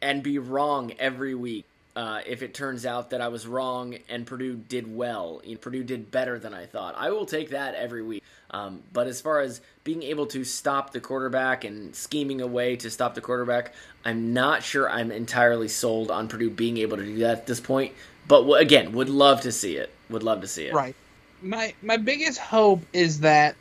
and 0.00 0.22
be 0.22 0.38
wrong 0.38 0.92
every 0.98 1.34
week 1.34 1.64
uh, 1.96 2.20
if 2.26 2.42
it 2.42 2.54
turns 2.54 2.84
out 2.84 3.10
that 3.10 3.20
I 3.20 3.28
was 3.28 3.46
wrong 3.46 3.96
and 4.08 4.26
Purdue 4.26 4.56
did 4.56 4.94
well. 4.94 5.40
Purdue 5.60 5.84
did 5.84 6.10
better 6.10 6.38
than 6.38 6.52
I 6.52 6.66
thought. 6.66 6.94
I 6.96 7.10
will 7.10 7.26
take 7.26 7.50
that 7.50 7.74
every 7.74 8.02
week. 8.02 8.22
Um, 8.50 8.82
but 8.92 9.06
as 9.06 9.20
far 9.20 9.40
as 9.40 9.60
being 9.84 10.02
able 10.02 10.26
to 10.26 10.44
stop 10.44 10.92
the 10.92 11.00
quarterback 11.00 11.64
and 11.64 11.94
scheming 11.94 12.40
a 12.40 12.46
way 12.46 12.76
to 12.76 12.90
stop 12.90 13.14
the 13.14 13.20
quarterback, 13.20 13.74
I'm 14.04 14.32
not 14.32 14.62
sure 14.62 14.88
I'm 14.88 15.12
entirely 15.12 15.68
sold 15.68 16.10
on 16.10 16.28
Purdue 16.28 16.50
being 16.50 16.78
able 16.78 16.96
to 16.96 17.04
do 17.04 17.18
that 17.18 17.38
at 17.38 17.46
this 17.46 17.60
point. 17.60 17.92
But 18.26 18.40
w- 18.40 18.56
again, 18.56 18.92
would 18.92 19.08
love 19.08 19.42
to 19.42 19.52
see 19.52 19.76
it. 19.76 19.92
Would 20.10 20.22
love 20.22 20.40
to 20.40 20.48
see 20.48 20.66
it. 20.66 20.74
Right. 20.74 20.94
My 21.42 21.74
my 21.82 21.96
biggest 21.96 22.38
hope 22.38 22.82
is 22.92 23.20
that 23.20 23.54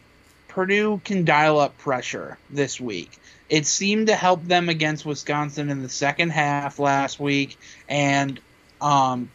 Purdue 0.48 1.02
can 1.04 1.26
dial 1.26 1.60
up 1.60 1.78
pressure 1.78 2.38
this 2.50 2.80
week. 2.80 3.12
It 3.54 3.68
seemed 3.68 4.08
to 4.08 4.16
help 4.16 4.44
them 4.46 4.68
against 4.68 5.06
Wisconsin 5.06 5.70
in 5.70 5.84
the 5.84 5.90
second 5.90 6.32
half 6.32 6.80
last 6.80 7.20
week, 7.20 7.56
and 7.88 8.40
um, 8.82 9.30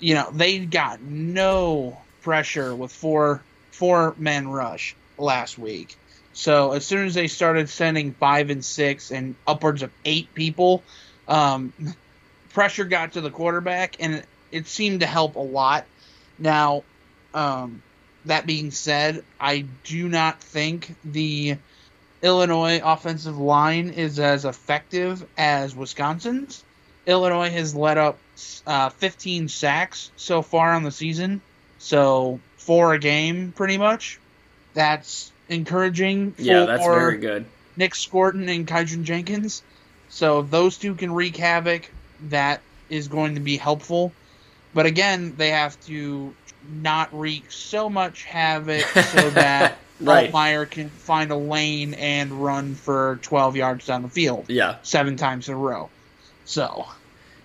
you 0.00 0.14
know 0.14 0.30
they 0.32 0.60
got 0.60 1.02
no 1.02 2.00
pressure 2.22 2.74
with 2.74 2.90
four 2.90 3.42
four 3.72 4.14
men 4.16 4.48
rush 4.48 4.96
last 5.18 5.58
week. 5.58 5.98
So 6.32 6.72
as 6.72 6.86
soon 6.86 7.04
as 7.04 7.12
they 7.12 7.26
started 7.26 7.68
sending 7.68 8.14
five 8.14 8.48
and 8.48 8.64
six 8.64 9.10
and 9.10 9.34
upwards 9.46 9.82
of 9.82 9.90
eight 10.02 10.32
people, 10.32 10.82
um, 11.28 11.74
pressure 12.54 12.86
got 12.86 13.12
to 13.12 13.20
the 13.20 13.30
quarterback, 13.30 13.96
and 14.00 14.14
it, 14.14 14.26
it 14.50 14.66
seemed 14.66 15.00
to 15.00 15.06
help 15.06 15.36
a 15.36 15.40
lot. 15.40 15.84
Now, 16.38 16.84
um, 17.34 17.82
that 18.24 18.46
being 18.46 18.70
said, 18.70 19.24
I 19.38 19.66
do 19.84 20.08
not 20.08 20.40
think 20.40 20.94
the 21.04 21.58
Illinois 22.22 22.80
offensive 22.82 23.38
line 23.38 23.90
is 23.90 24.18
as 24.18 24.44
effective 24.44 25.24
as 25.36 25.74
Wisconsin's. 25.74 26.64
Illinois 27.06 27.50
has 27.50 27.74
let 27.74 27.96
up 27.96 28.18
uh, 28.66 28.90
15 28.90 29.48
sacks 29.48 30.10
so 30.16 30.42
far 30.42 30.72
on 30.72 30.82
the 30.82 30.90
season, 30.90 31.40
so 31.78 32.40
four 32.56 32.92
a 32.92 32.98
game, 32.98 33.52
pretty 33.56 33.78
much. 33.78 34.18
That's 34.74 35.32
encouraging. 35.48 36.34
Yeah, 36.38 36.64
that's 36.66 36.84
very 36.84 37.18
good. 37.18 37.46
Nic 37.76 37.94
Scourton 37.94 38.48
and 38.48 38.66
Kydran 38.66 39.04
Jenkins. 39.04 39.62
So 40.10 40.40
if 40.40 40.50
those 40.50 40.76
two 40.76 40.94
can 40.94 41.12
wreak 41.12 41.36
havoc, 41.36 41.90
that 42.28 42.60
is 42.90 43.08
going 43.08 43.36
to 43.36 43.40
be 43.40 43.56
helpful. 43.56 44.12
But 44.74 44.86
again, 44.86 45.34
they 45.36 45.50
have 45.50 45.80
to 45.86 46.34
not 46.68 47.08
wreak 47.16 47.50
so 47.50 47.88
much 47.88 48.24
havoc 48.24 48.84
so 48.84 49.30
that 49.30 49.78
Right. 50.00 50.32
Altmyer 50.32 50.70
can 50.70 50.88
find 50.90 51.30
a 51.30 51.36
lane 51.36 51.94
and 51.94 52.30
run 52.32 52.74
for 52.74 53.18
12 53.22 53.56
yards 53.56 53.86
down 53.86 54.02
the 54.02 54.08
field. 54.08 54.46
Yeah. 54.48 54.76
Seven 54.82 55.16
times 55.16 55.48
in 55.48 55.54
a 55.54 55.58
row. 55.58 55.88
So, 56.44 56.86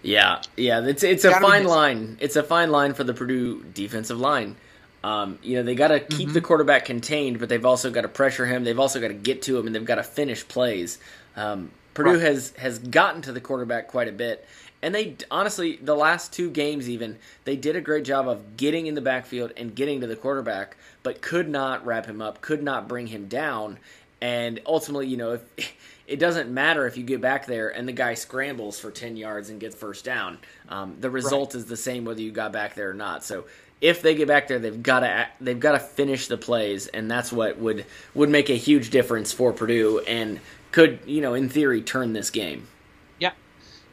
Yeah, 0.02 0.42
yeah, 0.56 0.86
it's 0.86 1.04
it's 1.04 1.26
a 1.26 1.32
fine 1.40 1.66
line. 1.66 2.18
It's 2.22 2.36
a 2.36 2.44
fine 2.44 2.72
line 2.72 2.94
for 2.94 3.04
the 3.04 3.14
Purdue 3.14 3.64
defensive 3.64 4.20
line. 4.20 4.56
Um, 5.04 5.40
you 5.44 5.58
know, 5.58 5.64
they 5.64 5.76
got 5.76 5.90
to 5.90 6.00
keep 6.00 6.32
the 6.32 6.40
quarterback 6.42 6.86
contained, 6.86 7.40
but 7.40 7.50
they've 7.50 7.66
also 7.66 7.92
got 7.92 8.02
to 8.02 8.08
pressure 8.08 8.46
him. 8.46 8.64
They've 8.64 8.80
also 8.80 9.02
got 9.02 9.10
to 9.10 9.14
get 9.14 9.42
to 9.44 9.58
him, 9.58 9.66
and 9.68 9.76
they've 9.76 9.84
got 9.84 9.96
to 9.96 10.04
finish 10.04 10.48
plays. 10.48 10.98
Um, 11.36 11.72
Purdue 11.94 12.12
Right. 12.14 12.22
has 12.22 12.54
has 12.58 12.80
gotten 12.80 13.22
to 13.24 13.32
the 13.34 13.42
quarterback 13.42 13.88
quite 13.90 14.08
a 14.08 14.14
bit, 14.14 14.46
and 14.84 14.94
they 14.94 15.16
honestly 15.32 15.78
the 15.82 15.96
last 15.96 16.34
two 16.34 16.52
games 16.52 16.90
even 16.90 17.18
they 17.46 17.56
did 17.56 17.76
a 17.76 17.82
great 17.82 18.04
job 18.04 18.28
of 18.28 18.58
getting 18.58 18.86
in 18.86 18.94
the 18.94 19.02
backfield 19.02 19.54
and 19.58 19.74
getting 19.74 20.02
to 20.02 20.08
the 20.08 20.16
quarterback, 20.16 20.78
but 21.02 21.22
could 21.22 21.50
not 21.50 21.84
wrap 21.86 22.06
him 22.06 22.22
up, 22.22 22.42
could 22.42 22.62
not 22.62 22.88
bring 22.88 23.08
him 23.08 23.28
down, 23.28 23.80
and 24.22 24.60
ultimately, 24.66 25.08
you 25.08 25.18
know, 25.18 25.34
if 25.34 25.74
it 26.08 26.18
doesn't 26.18 26.54
matter 26.54 26.86
if 26.86 26.98
you 26.98 27.04
get 27.04 27.22
back 27.22 27.46
there 27.46 27.70
and 27.70 27.88
the 27.88 27.94
guy 27.94 28.14
scrambles 28.14 28.78
for 28.78 28.92
10 28.92 29.16
yards 29.16 29.50
and 29.50 29.60
gets 29.60 29.74
first 29.74 30.04
down. 30.04 30.38
Um, 30.68 30.98
the 31.00 31.10
result 31.10 31.56
is 31.56 31.66
the 31.66 31.78
same 31.78 32.04
whether 32.04 32.20
you 32.20 32.30
got 32.30 32.52
back 32.52 32.76
there 32.76 32.90
or 32.90 32.94
not. 32.94 33.24
So 33.24 33.46
if 33.80 34.02
they 34.02 34.14
get 34.14 34.28
back 34.28 34.50
there, 34.50 34.60
they've 34.60 34.84
got 34.84 35.00
to 35.00 35.28
they've 35.40 35.60
got 35.60 35.74
to 35.74 35.80
finish 35.80 36.28
the 36.28 36.38
plays, 36.38 36.88
and 36.88 37.10
that's 37.10 37.32
what 37.32 37.58
would 37.58 37.86
would 38.14 38.30
make 38.30 38.50
a 38.50 38.56
huge 38.56 38.90
difference 38.90 39.32
for 39.32 39.54
Purdue 39.54 40.00
and 40.00 40.40
could 40.72 41.00
you 41.06 41.22
know 41.22 41.34
in 41.34 41.50
theory 41.50 41.82
turn 41.82 42.14
this 42.14 42.30
game. 42.30 42.68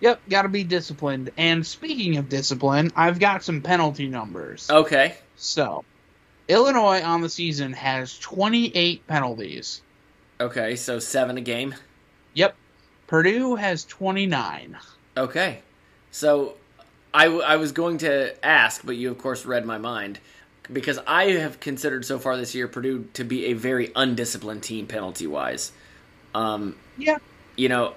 Yep. 0.00 0.20
Got 0.28 0.42
to 0.42 0.48
be 0.48 0.64
disciplined. 0.64 1.30
And 1.36 1.66
speaking 1.66 2.16
of 2.16 2.28
discipline, 2.28 2.90
I've 2.96 3.18
got 3.18 3.42
some 3.44 3.60
penalty 3.62 4.08
numbers. 4.08 4.68
Okay. 4.70 5.16
So, 5.36 5.84
Illinois 6.48 7.02
on 7.02 7.20
the 7.20 7.28
season 7.28 7.72
has 7.74 8.18
28 8.18 9.06
penalties. 9.06 9.82
Okay, 10.40 10.74
so 10.76 10.98
seven 10.98 11.36
a 11.36 11.40
game. 11.42 11.74
Yep. 12.34 12.54
Purdue 13.06 13.56
has 13.56 13.84
29. 13.84 14.76
Okay, 15.16 15.60
so 16.10 16.54
I, 17.12 17.24
w- 17.26 17.42
I 17.42 17.56
was 17.56 17.72
going 17.72 17.98
to 17.98 18.44
ask, 18.44 18.82
but 18.84 18.96
you 18.96 19.10
of 19.10 19.18
course 19.18 19.44
read 19.44 19.66
my 19.66 19.78
mind 19.78 20.18
because 20.72 20.98
I 21.06 21.32
have 21.32 21.60
considered 21.60 22.04
so 22.04 22.18
far 22.18 22.36
this 22.36 22.54
year 22.54 22.68
Purdue 22.68 23.08
to 23.14 23.24
be 23.24 23.46
a 23.46 23.52
very 23.52 23.90
undisciplined 23.96 24.62
team 24.62 24.86
penalty 24.86 25.26
wise. 25.26 25.72
Um, 26.34 26.76
Yeah. 26.96 27.18
you 27.56 27.68
know, 27.68 27.94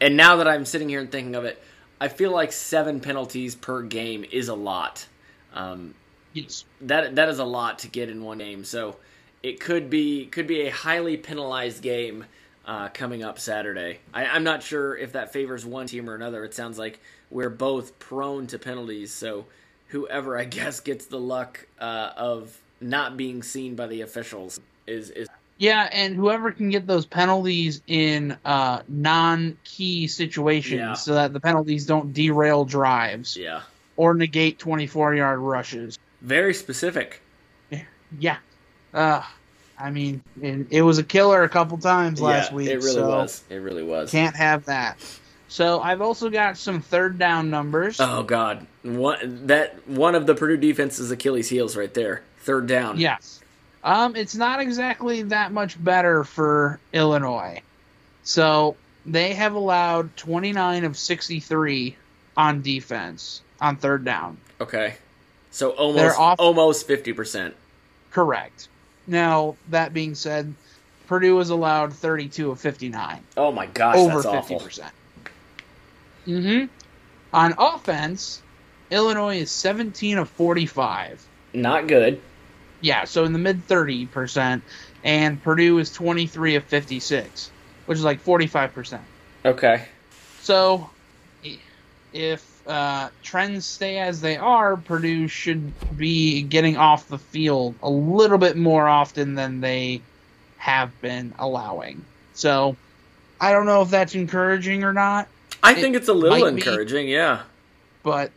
and 0.00 0.16
now 0.16 0.36
that 0.36 0.48
I'm 0.48 0.64
sitting 0.64 0.88
here 0.88 1.00
and 1.00 1.10
thinking 1.10 1.34
of 1.34 1.44
it, 1.44 1.62
I 2.00 2.08
feel 2.08 2.30
like 2.30 2.52
seven 2.52 3.00
penalties 3.00 3.54
per 3.54 3.82
game 3.82 4.24
is 4.30 4.48
a 4.48 4.54
lot. 4.54 5.06
Um, 5.54 5.94
yes, 6.32 6.64
that 6.82 7.14
that 7.16 7.28
is 7.28 7.38
a 7.38 7.44
lot 7.44 7.80
to 7.80 7.88
get 7.88 8.10
in 8.10 8.22
one 8.22 8.38
game. 8.38 8.64
So 8.64 8.96
it 9.42 9.60
could 9.60 9.88
be 9.88 10.26
could 10.26 10.46
be 10.46 10.62
a 10.62 10.70
highly 10.70 11.16
penalized 11.16 11.82
game 11.82 12.24
uh, 12.66 12.88
coming 12.88 13.22
up 13.22 13.38
Saturday. 13.38 14.00
I, 14.12 14.26
I'm 14.26 14.44
not 14.44 14.62
sure 14.62 14.96
if 14.96 15.12
that 15.12 15.32
favors 15.32 15.64
one 15.64 15.86
team 15.86 16.10
or 16.10 16.14
another. 16.14 16.44
It 16.44 16.54
sounds 16.54 16.78
like 16.78 17.00
we're 17.30 17.50
both 17.50 17.98
prone 17.98 18.46
to 18.48 18.58
penalties. 18.58 19.12
So 19.12 19.46
whoever 19.88 20.38
I 20.38 20.44
guess 20.58 20.80
gets 20.80 21.06
the 21.06 21.20
luck 21.20 21.66
uh, 21.80 22.10
of 22.16 22.60
not 22.80 23.16
being 23.16 23.42
seen 23.42 23.74
by 23.74 23.86
the 23.86 24.02
officials 24.02 24.60
is 24.86 25.10
is 25.10 25.28
Yeah, 25.58 25.88
and 25.90 26.14
whoever 26.14 26.52
can 26.52 26.68
get 26.68 26.86
those 26.86 27.06
penalties 27.06 27.80
in 27.86 28.36
uh, 28.44 28.82
non-key 28.88 30.06
situations, 30.06 30.78
Yeah. 30.80 30.92
so 30.94 31.14
that 31.14 31.32
the 31.32 31.40
penalties 31.40 31.86
don't 31.86 32.12
derail 32.12 32.64
drives 32.66 33.36
Yeah. 33.36 33.62
or 33.96 34.14
negate 34.14 34.58
twenty-four-yard 34.58 35.38
rushes. 35.38 35.98
Very 36.20 36.52
specific. 36.52 37.22
Yeah. 38.18 38.36
Uh, 38.92 39.22
I 39.78 39.90
mean, 39.90 40.22
it 40.70 40.82
was 40.82 40.98
a 40.98 41.02
killer 41.04 41.42
a 41.42 41.48
couple 41.48 41.76
times 41.78 42.20
last 42.20 42.50
yeah, 42.50 42.56
week. 42.56 42.68
It 42.68 42.76
really 42.76 42.92
so 42.92 43.08
was. 43.08 43.42
It 43.50 43.56
really 43.56 43.82
was. 43.82 44.10
Can't 44.10 44.36
have 44.36 44.66
that. 44.66 44.98
So 45.48 45.80
I've 45.80 46.00
also 46.00 46.28
got 46.28 46.56
some 46.56 46.80
third 46.80 47.18
down 47.18 47.50
numbers. 47.50 47.98
Oh 48.00 48.22
God, 48.22 48.66
one 48.82 49.46
that 49.46 49.88
one 49.88 50.14
of 50.14 50.26
the 50.26 50.34
Purdue 50.34 50.56
defense's 50.56 51.10
Achilles 51.10 51.48
heels 51.48 51.76
right 51.76 51.92
there. 51.94 52.22
Third 52.40 52.66
down. 52.66 52.98
Yes. 52.98 53.40
Um, 53.86 54.16
it's 54.16 54.34
not 54.34 54.60
exactly 54.60 55.22
that 55.22 55.52
much 55.52 55.82
better 55.82 56.24
for 56.24 56.80
Illinois. 56.92 57.60
So 58.24 58.74
they 59.06 59.32
have 59.34 59.54
allowed 59.54 60.16
29 60.16 60.84
of 60.84 60.98
63 60.98 61.96
on 62.36 62.62
defense 62.62 63.42
on 63.60 63.76
third 63.76 64.04
down. 64.04 64.38
Okay. 64.60 64.96
So 65.52 65.68
They're 65.70 65.78
almost 65.78 66.18
off- 66.18 66.40
almost 66.40 66.86
fifty 66.88 67.12
percent. 67.12 67.54
Correct. 68.10 68.68
Now, 69.06 69.56
that 69.70 69.94
being 69.94 70.16
said, 70.16 70.52
Purdue 71.06 71.38
has 71.38 71.50
allowed 71.50 71.92
32 71.92 72.50
of 72.50 72.60
59. 72.60 73.22
Oh 73.36 73.52
my 73.52 73.66
gosh, 73.66 73.96
over 73.96 74.14
that's 74.20 74.26
awful. 74.26 74.58
50%. 74.58 74.90
Mm-hmm. 76.26 76.66
On 77.32 77.54
offense, 77.56 78.42
Illinois 78.90 79.38
is 79.38 79.50
17 79.52 80.18
of 80.18 80.28
45. 80.30 81.24
Not 81.54 81.86
good. 81.86 82.20
Yeah, 82.80 83.04
so 83.04 83.24
in 83.24 83.32
the 83.32 83.38
mid 83.38 83.66
30%, 83.66 84.60
and 85.04 85.42
Purdue 85.42 85.78
is 85.78 85.92
23 85.92 86.56
of 86.56 86.64
56, 86.64 87.50
which 87.86 87.98
is 87.98 88.04
like 88.04 88.22
45%. 88.24 89.00
Okay. 89.44 89.84
So 90.42 90.90
if 92.12 92.68
uh, 92.68 93.08
trends 93.22 93.64
stay 93.66 93.98
as 93.98 94.20
they 94.20 94.36
are, 94.36 94.76
Purdue 94.76 95.28
should 95.28 95.72
be 95.96 96.42
getting 96.42 96.76
off 96.76 97.08
the 97.08 97.18
field 97.18 97.74
a 97.82 97.90
little 97.90 98.38
bit 98.38 98.56
more 98.56 98.88
often 98.88 99.34
than 99.34 99.60
they 99.60 100.00
have 100.58 100.98
been 101.00 101.32
allowing. 101.38 102.04
So 102.34 102.76
I 103.40 103.52
don't 103.52 103.66
know 103.66 103.82
if 103.82 103.90
that's 103.90 104.14
encouraging 104.14 104.82
or 104.84 104.92
not. 104.92 105.28
I 105.62 105.72
It 105.72 105.76
think 105.76 105.96
it's 105.96 106.08
a 106.08 106.14
little 106.14 106.38
might 106.38 106.54
be, 106.54 106.60
encouraging. 106.62 107.08
Yeah. 107.08 107.42
but 108.02 108.30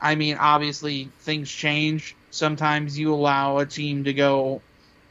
I 0.00 0.14
mean, 0.14 0.36
obviously 0.38 1.08
things 1.20 1.50
change. 1.50 2.14
Sometimes 2.34 2.98
you 2.98 3.14
allow 3.14 3.58
a 3.58 3.66
team 3.66 4.04
to 4.04 4.12
go 4.12 4.60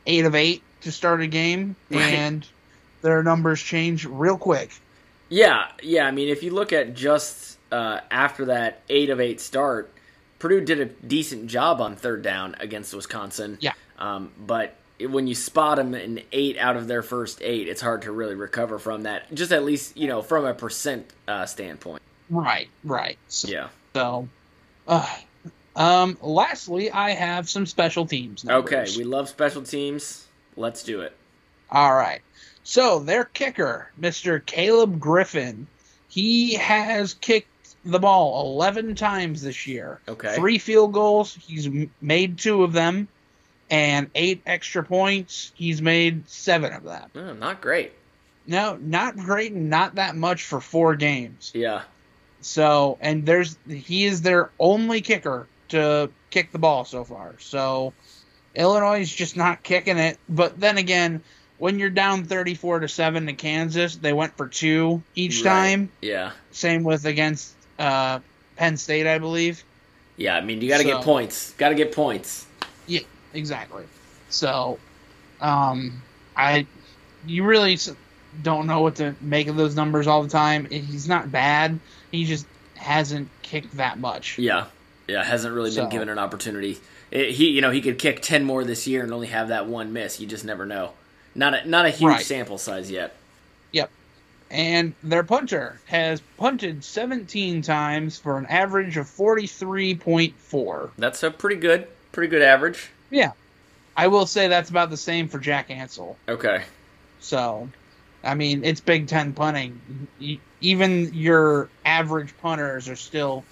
eight 0.06 0.26
of 0.26 0.36
eight 0.36 0.62
to 0.82 0.92
start 0.92 1.22
a 1.22 1.28
game, 1.28 1.76
Right. 1.90 2.14
and 2.14 2.46
their 3.02 3.24
numbers 3.24 3.62
change 3.62 4.06
real 4.06 4.38
quick. 4.38 4.72
Yeah, 5.30 5.68
yeah. 5.82 6.06
I 6.06 6.12
mean, 6.12 6.28
if 6.30 6.44
you 6.44 6.52
look 6.52 6.74
at 6.74 6.94
just 6.94 7.58
uh, 7.72 8.02
after 8.12 8.46
that 8.46 8.82
eight 8.90 9.10
of 9.10 9.20
eight 9.22 9.40
start, 9.40 9.92
Purdue 10.40 10.62
did 10.62 10.82
a 10.82 10.86
decent 10.86 11.48
job 11.48 11.80
on 11.80 11.96
third 11.96 12.22
down 12.22 12.56
against 12.60 12.94
Wisconsin. 12.94 13.58
Yeah. 13.62 13.72
Um, 13.98 14.32
but 14.38 14.76
when 15.00 15.26
you 15.26 15.36
spot 15.36 15.78
them 15.78 15.96
in 15.96 16.22
eight 16.34 16.58
out 16.58 16.76
of 16.76 16.88
their 16.88 17.02
first 17.02 17.42
eight, 17.42 17.70
it's 17.70 17.82
hard 17.82 18.02
to 18.04 18.12
really 18.12 18.36
recover 18.36 18.78
from 18.80 19.04
that. 19.04 19.34
Just 19.34 19.54
at 19.54 19.64
least 19.64 19.96
you 19.96 20.08
know 20.10 20.22
from 20.22 20.44
a 20.46 20.54
percent 20.54 21.10
uh, 21.28 21.46
standpoint. 21.46 22.02
Right, 22.30 22.68
right. 22.84 23.18
So, 23.30 23.48
Yeah. 23.48 23.70
So, 23.96 24.28
uh, 24.88 25.08
um, 25.76 26.18
lastly, 26.22 26.92
I 26.92 27.12
have 27.12 27.50
some 27.50 27.66
special 27.66 28.06
teams. 28.06 28.48
Okay, 28.48 28.86
we 28.98 29.04
love 29.04 29.30
special 29.30 29.64
teams. 29.64 30.28
Let's 30.56 30.84
do 30.84 31.02
it. 31.02 31.16
All 31.72 31.94
right. 31.94 32.22
So 32.64 33.00
their 33.00 33.26
kicker, 33.26 33.92
Mr. 34.00 34.44
Caleb 34.46 35.00
Griffin, 35.00 35.68
he 36.08 36.54
has 36.56 37.14
kicked 37.16 37.48
the 37.84 38.00
ball 38.00 38.54
11 38.54 38.96
times 38.96 39.42
this 39.42 39.68
year. 39.68 40.00
Okay. 40.08 40.36
Three 40.36 40.58
field 40.58 40.94
goals. 40.94 41.36
He's 41.36 41.68
made 42.00 42.38
two 42.38 42.64
of 42.64 42.72
them. 42.74 43.08
And 43.70 44.10
eight 44.14 44.44
extra 44.46 44.84
points. 44.84 45.52
He's 45.56 45.82
made 45.82 46.30
seven 46.30 46.74
of 46.74 46.84
them. 46.84 47.10
Oh, 47.16 47.34
not 47.34 47.60
great. 47.60 47.94
No, 48.46 48.78
not 48.80 49.18
great 49.18 49.52
and 49.54 49.70
not 49.70 49.96
that 49.96 50.16
much 50.16 50.44
for 50.44 50.62
four 50.62 50.96
games. 50.96 51.52
Yeah. 51.56 51.82
So, 52.42 52.98
and 53.02 53.26
there's 53.26 53.58
he 53.68 54.06
is 54.06 54.22
their 54.22 54.52
only 54.60 55.02
kicker 55.02 55.48
to 55.74 56.10
kick 56.30 56.52
the 56.52 56.60
ball 56.60 56.86
so 56.86 57.04
far. 57.04 57.36
So, 57.40 57.94
Illinois 58.56 59.02
is 59.02 59.14
just 59.14 59.36
not 59.38 59.64
kicking 59.64 59.98
it. 59.98 60.18
But 60.30 60.60
then 60.60 60.78
again, 60.78 61.22
when 61.58 61.80
you're 61.80 61.90
down 61.90 62.24
34 62.26 62.80
to 62.82 62.88
7 62.88 63.26
to 63.28 63.34
Kansas, 63.34 63.96
they 63.96 64.14
went 64.14 64.36
for 64.38 64.48
two 64.48 65.02
each 65.16 65.38
Right. 65.44 65.44
time. 65.52 65.90
Yeah. 66.02 66.32
Same 66.52 66.84
with 66.84 67.06
against 67.06 67.54
uh, 67.80 68.20
Penn 68.56 68.78
State, 68.78 69.08
I 69.08 69.18
believe. 69.20 69.64
Yeah. 70.18 70.36
I 70.38 70.42
mean, 70.42 70.62
you 70.62 70.70
got 70.70 70.78
to 70.78 70.84
So- 70.84 70.96
get 70.98 71.04
points. 71.04 71.52
Got 71.54 71.70
to 71.70 71.76
get 71.76 71.92
points. 71.92 72.46
Yeah, 72.88 73.00
exactly. 73.34 73.84
So, 74.30 74.78
um, 75.42 76.02
I 76.36 76.66
you 77.26 77.44
really 77.46 77.78
don't 78.42 78.68
know 78.68 78.82
what 78.82 78.96
to 78.96 79.16
make 79.22 79.48
of 79.48 79.56
those 79.56 79.76
numbers 79.76 80.08
all 80.08 80.22
the 80.24 80.30
time. 80.30 80.66
He's 80.70 81.08
not 81.08 81.32
bad. 81.32 81.80
He 82.12 82.26
just 82.26 82.46
hasn't 82.76 83.30
kicked 83.44 83.78
that 83.78 83.98
much. 84.00 84.38
Yeah, 84.38 84.66
yeah, 85.08 85.24
hasn't 85.24 85.54
really 85.54 85.70
been 85.70 85.86
So- 85.86 85.90
given 85.90 86.10
an 86.10 86.20
opportunity. 86.20 86.80
It, 87.12 87.32
he, 87.32 87.50
you 87.50 87.62
know, 87.62 87.70
he 87.72 87.82
could 87.82 88.00
kick 88.00 88.22
ten 88.22 88.44
more 88.44 88.64
this 88.64 88.88
year 88.88 89.04
and 89.04 89.14
only 89.14 89.28
have 89.28 89.50
that 89.50 89.68
one 89.68 89.94
miss. 89.94 90.20
You 90.20 90.26
just 90.28 90.44
never 90.46 90.66
know. 90.66 90.94
Not 91.36 91.54
a 91.54 91.68
not 91.70 91.86
a 91.86 91.90
huge 91.90 92.10
Right. 92.14 92.26
sample 92.26 92.58
size 92.58 92.90
yet. 92.90 93.16
Yep. 93.72 93.90
And 94.52 94.94
their 95.04 95.24
punter 95.24 95.80
has 95.86 96.22
punted 96.38 96.84
17 96.84 97.62
times 97.64 98.20
for 98.20 98.38
an 98.38 98.46
average 98.48 98.98
of 98.98 99.08
43.4. 99.08 100.92
That's 100.98 101.24
a 101.24 101.32
pretty 101.32 101.56
good, 101.56 101.88
pretty 102.12 102.30
good 102.30 102.42
average. 102.42 102.90
Yeah. 103.10 103.32
I 103.96 104.08
will 104.08 104.26
say 104.26 104.48
that's 104.48 104.70
about 104.70 104.90
the 104.90 104.98
same 104.98 105.28
for 105.28 105.40
Jack 105.40 105.70
Ansell. 105.70 106.18
Okay. 106.28 106.64
So, 107.20 107.70
I 108.24 108.34
mean, 108.36 108.64
it's 108.64 108.80
Big 108.82 109.08
Ten 109.08 109.34
punting. 109.34 110.08
Even 110.62 111.14
your 111.14 111.70
average 111.86 112.34
punters 112.42 112.90
are 112.90 112.96
still 112.96 113.44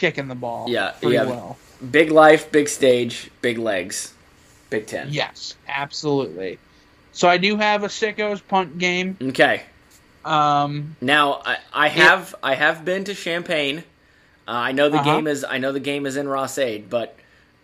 kicking 0.00 0.26
the 0.28 0.34
ball 0.34 0.68
Yeah, 0.68 0.94
yeah. 1.02 1.24
well. 1.24 1.56
Big 1.90 2.10
life, 2.10 2.50
big 2.50 2.68
stage, 2.68 3.30
big 3.40 3.58
legs, 3.58 4.12
Big 4.70 4.86
Ten. 4.86 5.08
Yes, 5.10 5.54
absolutely. 5.68 6.58
So 7.12 7.28
I 7.28 7.36
do 7.38 7.56
have 7.56 7.84
a 7.84 7.88
sickos 7.88 8.40
punt 8.46 8.78
game. 8.78 9.16
Okay. 9.20 9.62
Um, 10.24 10.96
Now 11.00 11.40
I, 11.44 11.58
I 11.72 11.88
have 11.88 12.34
I 12.42 12.54
have 12.54 12.84
been 12.84 13.04
to 13.04 13.14
Champaign. 13.14 13.78
Uh, 14.48 14.52
I 14.52 14.72
know 14.72 14.88
the 14.88 14.98
Uh-huh. 14.98 15.16
game 15.16 15.26
is 15.26 15.44
I 15.44 15.58
know 15.58 15.72
the 15.72 15.80
game 15.80 16.06
is 16.06 16.16
in 16.16 16.28
Ross-Ade, 16.28 16.90
but 16.90 17.16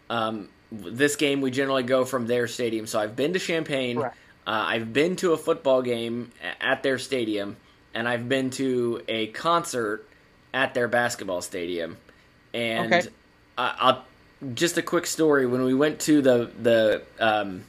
um, 0.09 0.49
this 0.72 1.16
game 1.16 1.41
we 1.41 1.51
generally 1.51 1.82
go 1.82 2.05
from 2.05 2.26
their 2.26 2.49
stadium. 2.49 2.87
So 2.87 2.99
I've 2.99 3.16
been 3.16 3.32
to 3.34 3.39
Champaign. 3.39 3.99
Uh, 3.99 4.11
I've 4.47 4.93
been 4.93 5.16
to 5.16 5.32
a 5.32 5.37
football 5.37 5.82
game 5.82 6.30
at 6.61 6.82
their 6.82 6.99
stadium, 6.99 7.57
and 7.95 8.09
I've 8.09 8.28
been 8.28 8.51
to 8.51 9.03
a 9.09 9.26
concert 9.28 10.07
at 10.55 10.72
their 10.74 10.89
basketball 10.89 11.43
stadium. 11.43 11.97
And 12.57 12.92
Okay. 12.92 13.09
I 13.59 13.74
I'll 13.78 14.04
just 14.54 14.78
a 14.78 14.82
quick 14.82 15.07
story. 15.07 15.46
When 15.46 15.64
we 15.64 15.74
went 15.74 16.00
to 16.00 16.22
the 16.22 16.50
the 16.61 17.02
um, 17.20 17.64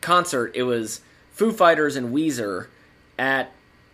concert, 0.00 0.52
it 0.54 0.64
was 0.64 1.00
Foo 1.32 1.52
Fighters 1.52 1.96
and 1.96 2.14
Weezer 2.14 2.66
at 3.18 3.50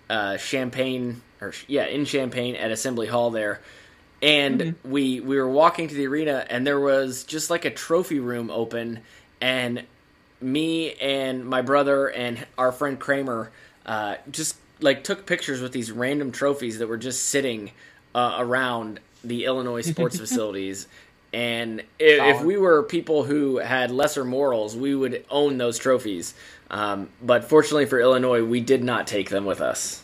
uh, 0.08 0.36
Champaign, 0.38 1.22
or 1.40 1.52
yeah, 1.68 1.86
in 1.86 2.04
Champaign 2.04 2.56
at 2.56 2.70
Assembly 2.70 3.06
Hall 3.06 3.30
there, 3.30 3.60
and 4.22 4.74
we 4.84 5.20
we 5.20 5.36
were 5.36 5.48
walking 5.48 5.88
to 5.88 5.94
the 5.94 6.06
arena, 6.06 6.46
and 6.48 6.66
there 6.66 6.80
was 6.80 7.24
just 7.24 7.50
like 7.50 7.64
a 7.64 7.70
trophy 7.70 8.20
room 8.20 8.50
open, 8.50 9.00
and 9.40 9.84
me 10.40 10.94
and 10.94 11.44
my 11.44 11.62
brother 11.62 12.08
and 12.08 12.46
our 12.56 12.72
friend 12.72 12.98
Kramer 12.98 13.50
uh, 13.84 14.16
just 14.30 14.56
like 14.80 15.04
took 15.04 15.26
pictures 15.26 15.60
with 15.60 15.72
these 15.72 15.92
random 15.92 16.32
trophies 16.32 16.78
that 16.78 16.88
were 16.88 16.96
just 16.96 17.24
sitting 17.24 17.70
uh, 18.14 18.36
around 18.38 19.00
the 19.24 19.44
Illinois 19.44 19.82
sports 19.82 20.18
facilities. 20.24 20.86
And 21.32 21.80
if, 21.98 22.38
if 22.38 22.42
we 22.42 22.56
were 22.56 22.82
people 22.82 23.22
who 23.22 23.58
had 23.58 23.90
lesser 23.90 24.24
morals, 24.24 24.76
we 24.76 24.94
would 24.94 25.24
own 25.30 25.58
those 25.58 25.78
trophies. 25.78 26.34
Um, 26.70 27.08
but 27.22 27.44
fortunately 27.44 27.86
for 27.86 28.00
Illinois, 28.00 28.44
we 28.44 28.60
did 28.60 28.82
not 28.82 29.06
take 29.06 29.30
them 29.30 29.44
with 29.44 29.60
us. 29.60 30.02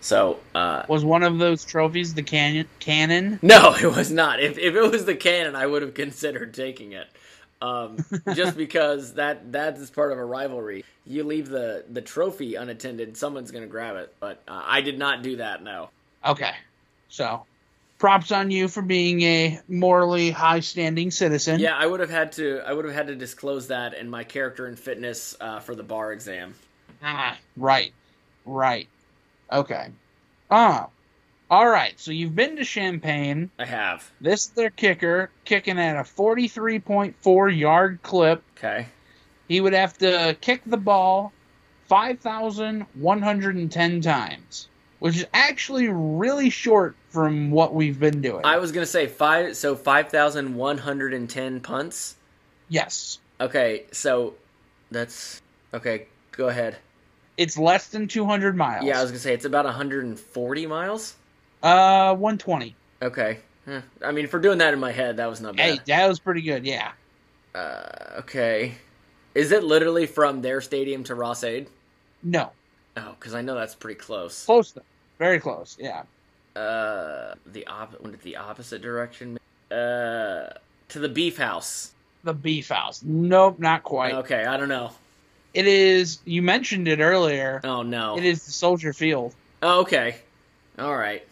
So 0.00 0.38
uh, 0.54 0.84
was 0.88 1.04
one 1.04 1.22
of 1.22 1.38
those 1.38 1.64
trophies 1.64 2.14
the 2.14 2.22
canyon 2.22 2.68
cannon? 2.78 3.38
no, 3.42 3.74
it 3.74 3.86
was 3.86 4.10
not. 4.10 4.40
If 4.40 4.56
if 4.56 4.74
it 4.74 4.90
was 4.90 5.04
the 5.04 5.16
cannon, 5.16 5.56
I 5.56 5.66
would 5.66 5.82
have 5.82 5.94
considered 5.94 6.54
taking 6.54 6.92
it. 6.92 7.08
Um, 7.60 7.96
just 8.34 8.56
because 8.56 9.14
that 9.14 9.50
that 9.52 9.76
is 9.78 9.90
part 9.90 10.12
of 10.12 10.18
a 10.18 10.24
rivalry. 10.24 10.84
You 11.06 11.24
leave 11.24 11.48
the 11.48 11.84
the 11.90 12.02
trophy 12.02 12.54
unattended, 12.54 13.16
someone's 13.16 13.50
going 13.50 13.64
to 13.64 13.68
grab 13.68 13.96
it. 13.96 14.14
But 14.20 14.42
uh, 14.46 14.62
I 14.64 14.80
did 14.80 14.96
not 14.98 15.22
do 15.22 15.36
that. 15.36 15.62
No. 15.62 15.88
Okay. 16.24 16.52
So, 17.08 17.44
props 17.98 18.32
on 18.32 18.50
you 18.50 18.68
for 18.68 18.82
being 18.82 19.22
a 19.22 19.60
morally 19.68 20.30
high 20.30 20.60
standing 20.60 21.10
citizen. 21.10 21.60
Yeah, 21.60 21.76
I 21.76 21.86
would 21.86 22.00
have 22.00 22.10
had 22.10 22.32
to. 22.32 22.60
I 22.66 22.72
would 22.72 22.84
have 22.84 22.94
had 22.94 23.06
to 23.08 23.16
disclose 23.16 23.68
that 23.68 23.94
in 23.94 24.10
my 24.10 24.24
character 24.24 24.66
and 24.66 24.78
fitness 24.78 25.34
uh, 25.40 25.60
for 25.60 25.74
the 25.74 25.82
bar 25.82 26.12
exam. 26.12 26.54
Ah, 27.02 27.38
right, 27.56 27.92
right. 28.44 28.88
Okay. 29.52 29.88
Ah, 30.50 30.88
all 31.50 31.68
right. 31.68 31.98
So 31.98 32.10
you've 32.10 32.34
been 32.34 32.56
to 32.56 32.64
Champaign. 32.64 33.50
I 33.58 33.66
have. 33.66 34.10
This 34.20 34.46
is 34.46 34.50
their 34.50 34.70
kicker, 34.70 35.30
kicking 35.44 35.78
at 35.78 35.96
a 35.96 36.00
43.4 36.00 37.58
yard 37.58 38.00
clip. 38.02 38.42
Okay. 38.56 38.86
He 39.48 39.60
would 39.60 39.74
have 39.74 39.96
to 39.98 40.36
kick 40.40 40.62
the 40.66 40.76
ball 40.76 41.32
5,110 41.88 44.00
times, 44.00 44.68
which 44.98 45.16
is 45.16 45.26
actually 45.32 45.88
really 45.88 46.50
short 46.50 46.96
from 47.10 47.50
what 47.50 47.74
we've 47.74 47.98
been 47.98 48.20
doing. 48.20 48.44
I 48.44 48.58
was 48.58 48.72
gonna 48.72 48.86
say 48.86 49.06
five. 49.06 49.56
So 49.56 49.74
five 49.76 50.08
thousand 50.08 50.54
one 50.54 50.78
hundred 50.78 51.14
and 51.14 51.28
ten 51.28 51.60
punts. 51.60 52.16
yes. 52.68 53.18
Okay, 53.38 53.84
so 53.92 54.34
that's 54.90 55.42
okay. 55.74 56.06
Go 56.32 56.48
ahead. 56.48 56.76
It's 57.36 57.58
less 57.58 57.88
than 57.88 58.08
200 58.08 58.56
miles. 58.56 58.84
Yeah, 58.86 58.98
I 58.98 59.02
was 59.02 59.10
gonna 59.10 59.18
say 59.20 59.34
it's 59.34 59.44
about 59.44 59.66
140 59.66 60.66
miles. 60.66 61.14
Uh, 61.62 62.14
120. 62.14 62.74
Okay. 63.02 63.38
Huh. 63.66 63.82
I 64.02 64.12
mean, 64.12 64.26
for 64.26 64.38
doing 64.38 64.56
that 64.58 64.72
in 64.72 64.80
my 64.80 64.90
head, 64.92 65.18
that 65.18 65.28
was 65.28 65.42
not 65.42 65.54
bad. 65.56 65.70
Hey, 65.70 65.80
that 65.86 66.08
was 66.08 66.18
pretty 66.18 66.40
good, 66.40 66.64
yeah. 66.64 66.92
Uh, 67.54 68.20
okay. 68.20 68.72
Is 69.34 69.52
it 69.52 69.62
literally 69.64 70.06
from 70.06 70.40
their 70.40 70.62
stadium 70.62 71.04
to 71.04 71.14
Ross-Ade? 71.14 71.68
No. 72.22 72.52
Oh, 72.96 73.14
because 73.18 73.34
I 73.34 73.42
know 73.42 73.54
that's 73.54 73.74
pretty 73.74 73.98
close. 73.98 74.44
Close 74.46 74.72
though. 74.72 74.82
Very 75.18 75.40
close, 75.40 75.76
yeah. 75.80 76.02
Uh, 76.54 77.34
the 77.46 77.66
op- 77.66 78.00
went 78.00 78.20
the 78.22 78.36
opposite 78.36 78.80
direction. 78.82 79.38
Uh, 79.70 80.48
to 80.88 80.98
the 80.98 81.08
beef 81.08 81.36
house. 81.36 81.92
The 82.24 82.32
beef 82.34 82.68
house. 82.68 83.02
Nope, 83.04 83.58
not 83.58 83.82
quite. 83.82 84.14
Okay, 84.14 84.44
I 84.44 84.56
don't 84.56 84.68
know. 84.68 84.90
It 85.54 85.66
is, 85.66 86.18
you 86.24 86.42
mentioned 86.42 86.86
it 86.88 87.00
earlier. 87.00 87.60
Oh 87.64 87.82
no. 87.82 88.16
It 88.18 88.24
is 88.24 88.44
the 88.44 88.52
Soldier 88.52 88.92
Field, 88.92 89.34
Oh, 89.62 89.80
okay. 89.82 90.16
All 90.78 90.94
right. 90.96 91.26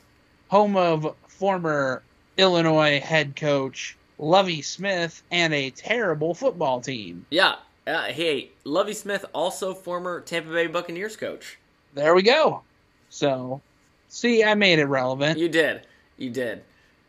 home 0.48 0.76
of 0.76 1.14
former 1.28 2.02
Illinois 2.38 3.00
head 3.00 3.36
coach 3.36 3.96
Lovie 4.18 4.62
Smith 4.62 5.22
and 5.30 5.52
a 5.52 5.70
terrible 5.70 6.34
football 6.34 6.80
team. 6.80 7.26
Yeah. 7.30 7.56
Uh, 7.86 8.04
hey, 8.04 8.50
Lovie 8.64 8.94
Smith, 8.94 9.24
also 9.34 9.74
former 9.74 10.20
Tampa 10.20 10.50
Bay 10.50 10.66
Buccaneers 10.66 11.16
coach. 11.16 11.58
There 11.92 12.14
we 12.14 12.22
go. 12.22 12.62
So, 13.10 13.60
see, 14.08 14.42
I 14.42 14.54
made 14.54 14.78
it 14.78 14.86
relevant. 14.86 15.38
You 15.38 15.48
did. 15.48 15.86
You 16.16 16.30
did. 16.30 16.62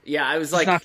Yeah, 0.03 0.27
I 0.27 0.37
was 0.37 0.53
It's 0.53 0.67
like, 0.67 0.81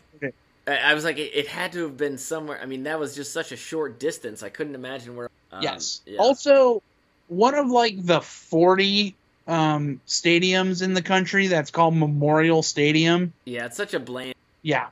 I 0.67 0.95
was 0.95 1.05
like, 1.05 1.19
it, 1.19 1.33
it 1.35 1.47
had 1.49 1.73
to 1.73 1.83
have 1.83 1.97
been 1.97 2.19
somewhere. 2.19 2.59
I 2.63 2.67
mean, 2.67 2.85
that 2.85 2.99
was 2.99 3.15
just 3.15 3.33
such 3.33 3.53
a 3.53 3.57
short 3.57 3.99
distance. 3.99 4.43
I 4.43 4.49
couldn't 4.49 4.75
imagine 4.75 5.17
where. 5.17 5.31
Um, 5.53 5.63
yes. 5.63 6.01
yeah. 6.07 6.19
Also, 6.19 6.83
one 7.29 7.55
of 7.55 7.69
like 7.69 8.05
the 8.05 8.21
40 8.21 9.15
um, 9.47 10.01
stadiums 10.07 10.83
in 10.83 10.95
the 10.95 11.03
country 11.03 11.49
that's 11.49 11.71
called 11.71 11.97
Memorial 11.97 12.63
Stadium. 12.63 13.33
Yeah, 13.45 13.67
it's 13.67 13.77
such 13.77 13.95
a 13.95 14.01
bland. 14.01 14.35
Yeah. 14.63 14.89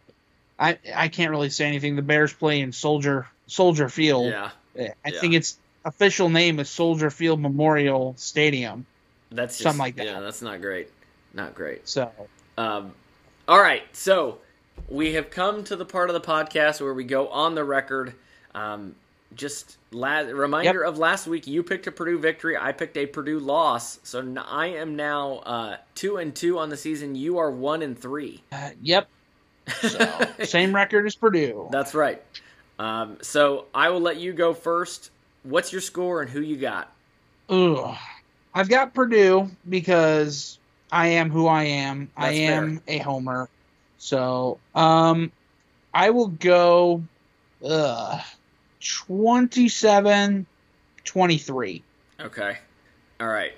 I 0.59 0.79
I 0.95 1.09
can't 1.09 1.31
really 1.31 1.51
say 1.51 1.67
anything. 1.67 1.95
The 1.95 2.03
Bears 2.03 2.33
play 2.33 2.61
in 2.61 2.73
Soldier 2.73 3.29
Soldier 3.47 3.89
Field. 3.89 4.31
Yeah. 4.31 4.51
I 4.79 4.93
Yeah. 5.07 5.21
think 5.21 5.35
its 5.35 5.59
official 5.85 6.29
name 6.29 6.59
is 6.61 6.69
Soldier 6.69 7.11
Field 7.11 7.41
Memorial 7.41 8.15
Stadium. 8.17 8.87
That's 9.31 9.55
just, 9.55 9.63
Something 9.65 9.79
like 9.79 9.97
that. 9.97 10.07
Yeah, 10.07 10.21
that's 10.21 10.43
not 10.43 10.61
great. 10.61 10.89
Not 11.35 11.55
great. 11.55 11.89
So, 11.89 12.11
Um, 12.57 12.93
all 13.47 13.61
right, 13.61 13.83
so 13.95 14.39
we 14.89 15.13
have 15.15 15.31
come 15.31 15.65
to 15.65 15.77
the 15.77 15.85
part 15.85 16.11
of 16.11 16.15
the 16.15 16.21
podcast 16.21 16.81
where 16.81 16.95
we 16.95 17.05
go 17.05 17.29
on 17.29 17.55
the 17.55 17.65
record. 17.65 18.15
Um, 18.55 18.95
just 19.35 19.77
la- 19.93 20.21
reminder 20.21 20.83
of 20.83 20.97
last 20.99 21.27
week, 21.27 21.47
you 21.47 21.63
picked 21.63 21.87
a 21.87 21.93
Purdue 21.93 22.19
victory. 22.19 22.57
I 22.57 22.73
picked 22.73 22.97
a 22.97 23.05
Purdue 23.07 23.39
loss. 23.39 24.01
So 24.03 24.21
n- 24.21 24.39
I 24.39 24.69
am 24.69 24.97
now 24.97 25.39
uh, 25.45 25.77
two 25.95 26.17
and 26.17 26.35
two 26.35 26.59
on 26.59 26.71
the 26.71 26.77
season. 26.79 27.15
You 27.15 27.37
are 27.39 27.51
one 27.51 27.83
and 27.83 27.99
three. 27.99 28.43
uh, 28.51 28.71
yep. 28.83 29.09
So, 29.83 30.27
same 30.45 30.75
record 30.75 31.05
as 31.07 31.15
Purdue. 31.15 31.69
That's 31.71 31.95
right. 31.95 32.23
Um, 32.79 33.19
so 33.23 33.67
I 33.75 33.91
will 33.91 34.01
let 34.01 34.19
you 34.19 34.33
go 34.33 34.55
first. 34.55 35.11
What's 35.43 35.73
your 35.73 35.81
score 35.81 36.23
and 36.23 36.31
who 36.31 36.41
you 36.41 36.57
got? 36.57 36.93
Ugh. 37.49 37.97
I've 38.55 38.69
got 38.69 38.95
Purdue 38.95 39.51
because 39.69 40.59
I 40.91 41.09
am 41.09 41.31
who 41.31 41.47
I 41.47 41.65
am. 41.65 42.11
I 42.17 42.27
That's 42.27 42.39
am 42.39 42.83
a 42.89 42.99
homer. 42.99 43.49
So, 43.99 44.59
um, 44.75 45.33
I 45.93 46.11
will 46.11 46.29
go 46.29 47.03
uh, 47.65 48.21
27 48.81 50.47
23. 51.05 51.83
Okay. 52.21 52.59
All 53.21 53.27
right. 53.27 53.53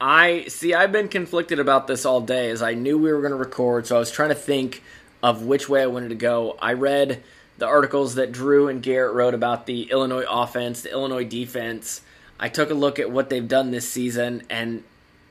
I 0.00 0.44
see. 0.48 0.74
I've 0.74 0.92
been 0.92 1.08
conflicted 1.08 1.58
about 1.58 1.86
this 1.86 2.04
all 2.04 2.20
day, 2.20 2.50
as 2.50 2.62
I 2.62 2.74
knew 2.74 2.98
we 2.98 3.12
were 3.12 3.20
going 3.20 3.32
to 3.32 3.36
record, 3.36 3.86
so 3.86 3.96
I 3.96 3.98
was 3.98 4.10
trying 4.10 4.30
to 4.30 4.34
think 4.34 4.82
of 5.22 5.42
which 5.42 5.68
way 5.68 5.82
I 5.82 5.86
wanted 5.86 6.08
to 6.08 6.16
go. 6.16 6.58
I 6.60 6.72
read 6.72 7.22
the 7.62 7.68
articles 7.68 8.16
that 8.16 8.32
Drew 8.32 8.66
and 8.66 8.82
Garrett 8.82 9.14
wrote 9.14 9.34
about 9.34 9.66
the 9.66 9.82
Illinois 9.88 10.24
offense, 10.28 10.82
the 10.82 10.90
Illinois 10.90 11.22
defense. 11.22 12.00
I 12.40 12.48
took 12.48 12.70
a 12.70 12.74
look 12.74 12.98
at 12.98 13.08
what 13.08 13.30
they've 13.30 13.46
done 13.46 13.70
this 13.70 13.88
season, 13.88 14.42
and 14.50 14.82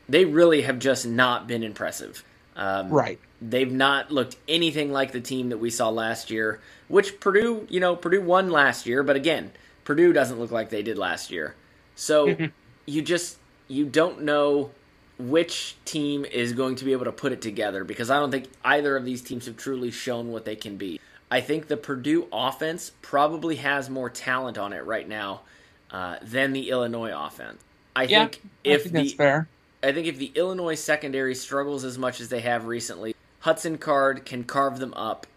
they 0.08 0.24
really 0.24 0.62
have 0.62 0.80
just 0.80 1.06
not 1.06 1.46
been 1.46 1.62
impressive. 1.62 2.24
Um, 2.56 2.90
Right. 2.90 3.20
They've 3.42 3.70
not 3.70 4.12
looked 4.12 4.38
anything 4.48 4.94
like 4.94 5.12
the 5.12 5.20
team 5.20 5.50
that 5.50 5.58
we 5.58 5.70
saw 5.70 5.90
last 5.90 6.32
year, 6.32 6.62
which 6.88 7.20
Purdue, 7.20 7.68
you 7.70 7.82
know, 7.82 7.98
Purdue 7.98 8.22
won 8.22 8.50
last 8.50 8.86
year, 8.86 9.04
but 9.04 9.18
again, 9.18 9.52
Purdue 9.84 10.14
doesn't 10.14 10.40
look 10.40 10.52
like 10.52 10.70
they 10.70 10.84
did 10.84 10.98
last 10.98 11.32
year. 11.32 11.56
So 11.96 12.38
you 12.86 13.02
just 13.02 13.40
you 13.68 13.84
don't 13.84 14.22
know 14.22 14.72
which 15.20 15.76
team 15.84 16.24
is 16.24 16.54
going 16.54 16.76
to 16.76 16.86
be 16.86 16.94
able 16.94 17.06
to 17.06 17.12
put 17.12 17.34
it 17.34 17.42
together 17.42 17.84
because 17.84 18.10
I 18.10 18.20
don't 18.20 18.32
think 18.32 18.48
either 18.64 18.96
of 18.96 19.04
these 19.04 19.22
teams 19.22 19.48
have 19.48 19.58
truly 19.58 19.92
shown 19.92 20.32
what 20.32 20.46
they 20.46 20.56
can 20.56 20.78
be. 20.78 21.02
I 21.32 21.42
think 21.42 21.68
the 21.68 21.78
Purdue 21.78 22.28
offense 22.34 22.92
probably 23.02 23.58
has 23.58 23.90
more 23.90 24.10
talent 24.12 24.58
on 24.60 24.74
it 24.74 24.86
right 24.86 25.08
now 25.08 25.44
uh, 25.92 26.18
than 26.22 26.54
the 26.54 26.70
Illinois 26.70 27.14
offense. 27.16 27.64
I 27.96 28.08
Yeah, 28.08 28.30
think 28.30 28.42
I 28.70 28.78
if 28.78 28.84
think 28.84 28.94
the 28.96 29.18
fair. 29.18 29.50
I 29.84 29.94
think 29.94 30.08
if 30.08 30.18
the 30.20 30.32
Illinois 30.36 30.76
secondary 30.76 31.36
struggles 31.36 31.86
as 31.86 31.98
much 31.98 32.22
as 32.22 32.30
they 32.30 32.42
have 32.42 32.66
recently, 32.68 33.16
Hudson 33.40 33.78
Card 33.80 34.26
can 34.26 34.44
carve 34.46 34.80
them 34.80 34.94
up, 34.96 35.28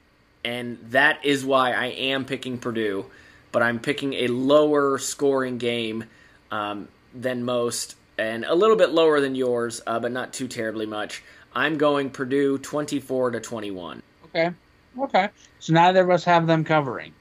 and 0.44 0.78
that 0.90 1.24
is 1.24 1.44
why 1.46 1.72
I 1.72 1.86
am 1.86 2.26
picking 2.26 2.58
Purdue. 2.58 3.06
But 3.52 3.62
I'm 3.62 3.80
picking 3.80 4.14
a 4.14 4.28
lower 4.28 4.98
scoring 4.98 5.58
game 5.58 6.06
um, 6.50 6.88
than 7.14 7.44
most, 7.44 7.96
and 8.18 8.44
a 8.44 8.54
little 8.54 8.76
bit 8.76 8.90
lower 8.90 9.20
than 9.20 9.36
yours, 9.36 9.80
uh, 9.86 10.00
but 10.00 10.12
not 10.12 10.32
too 10.34 10.48
terribly 10.48 10.86
much. 10.86 11.22
I'm 11.54 11.78
going 11.78 12.10
Purdue 12.10 12.58
24 12.58 13.32
to 13.32 13.40
21. 13.40 14.02
Okay. 14.26 14.50
Okay. 14.98 15.28
So 15.60 15.72
neither 15.72 16.02
of 16.02 16.10
us 16.10 16.24
have 16.24 16.46
them 16.46 16.64
covering. 16.64 17.12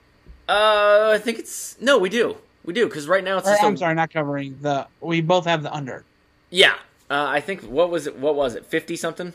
Uh, 0.49 1.11
I 1.15 1.19
think 1.19 1.39
it's 1.39 1.79
no, 1.81 1.97
we 1.97 2.09
do, 2.09 2.37
we 2.65 2.73
do, 2.73 2.85
because 2.87 3.07
right 3.07 3.23
now 3.23 3.37
it's 3.37 3.47
Or, 3.47 3.51
just 3.51 3.63
a- 3.63 3.65
I'm 3.65 3.77
sorry, 3.77 3.95
not 3.95 4.11
covering 4.11 4.57
the. 4.61 4.87
We 5.01 5.21
both 5.21 5.45
have 5.45 5.63
the 5.63 5.73
under 5.73 6.03
yeah. 6.49 6.73
Uh, 7.09 7.25
I 7.27 7.41
think 7.41 7.61
what 7.61 7.89
was 7.89 8.05
it? 8.07 8.17
What 8.17 8.35
was 8.35 8.55
it? 8.55 8.65
50 8.65 8.95
something? 8.95 9.33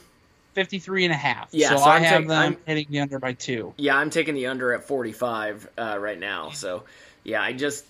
53 0.54 1.04
and 1.04 1.12
a 1.12 1.16
half. 1.16 1.48
Yeah, 1.52 1.70
So, 1.70 1.76
so 1.78 1.82
I 1.84 1.96
I'm 1.96 2.02
have 2.02 2.12
taking- 2.12 2.28
them 2.28 2.38
I'm- 2.42 2.56
hitting 2.66 2.86
the 2.90 3.00
under 3.00 3.18
by 3.18 3.32
two. 3.32 3.74
Yeah, 3.76 3.96
I'm 3.96 4.10
taking 4.10 4.34
the 4.34 4.46
under 4.46 4.72
at 4.72 4.84
45 4.84 5.68
uh, 5.78 5.96
right 6.00 6.18
now. 6.18 6.50
So, 6.50 6.84
yeah, 7.24 7.42
I 7.42 7.52
just. 7.52 7.84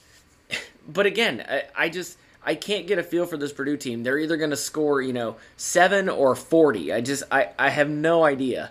But 0.91 1.05
again, 1.05 1.45
I, 1.47 1.65
I 1.77 1.89
just 1.91 2.17
I 2.45 2.55
can't 2.55 2.87
get 2.87 2.99
a 2.99 3.03
feel 3.03 3.27
for 3.27 3.37
this 3.37 3.53
Purdue 3.53 3.77
team. 3.77 4.03
They're 4.05 4.19
either 4.19 4.39
going 4.39 4.49
to 4.51 4.57
score, 4.57 5.03
you 5.03 5.13
know, 5.13 5.37
seven 5.59 6.09
or 6.09 6.35
40. 6.35 6.93
I 6.95 7.03
just 7.03 7.25
I 7.31 7.51
I 7.59 7.69
have 7.69 7.91
no 7.91 8.25
idea. 8.25 8.71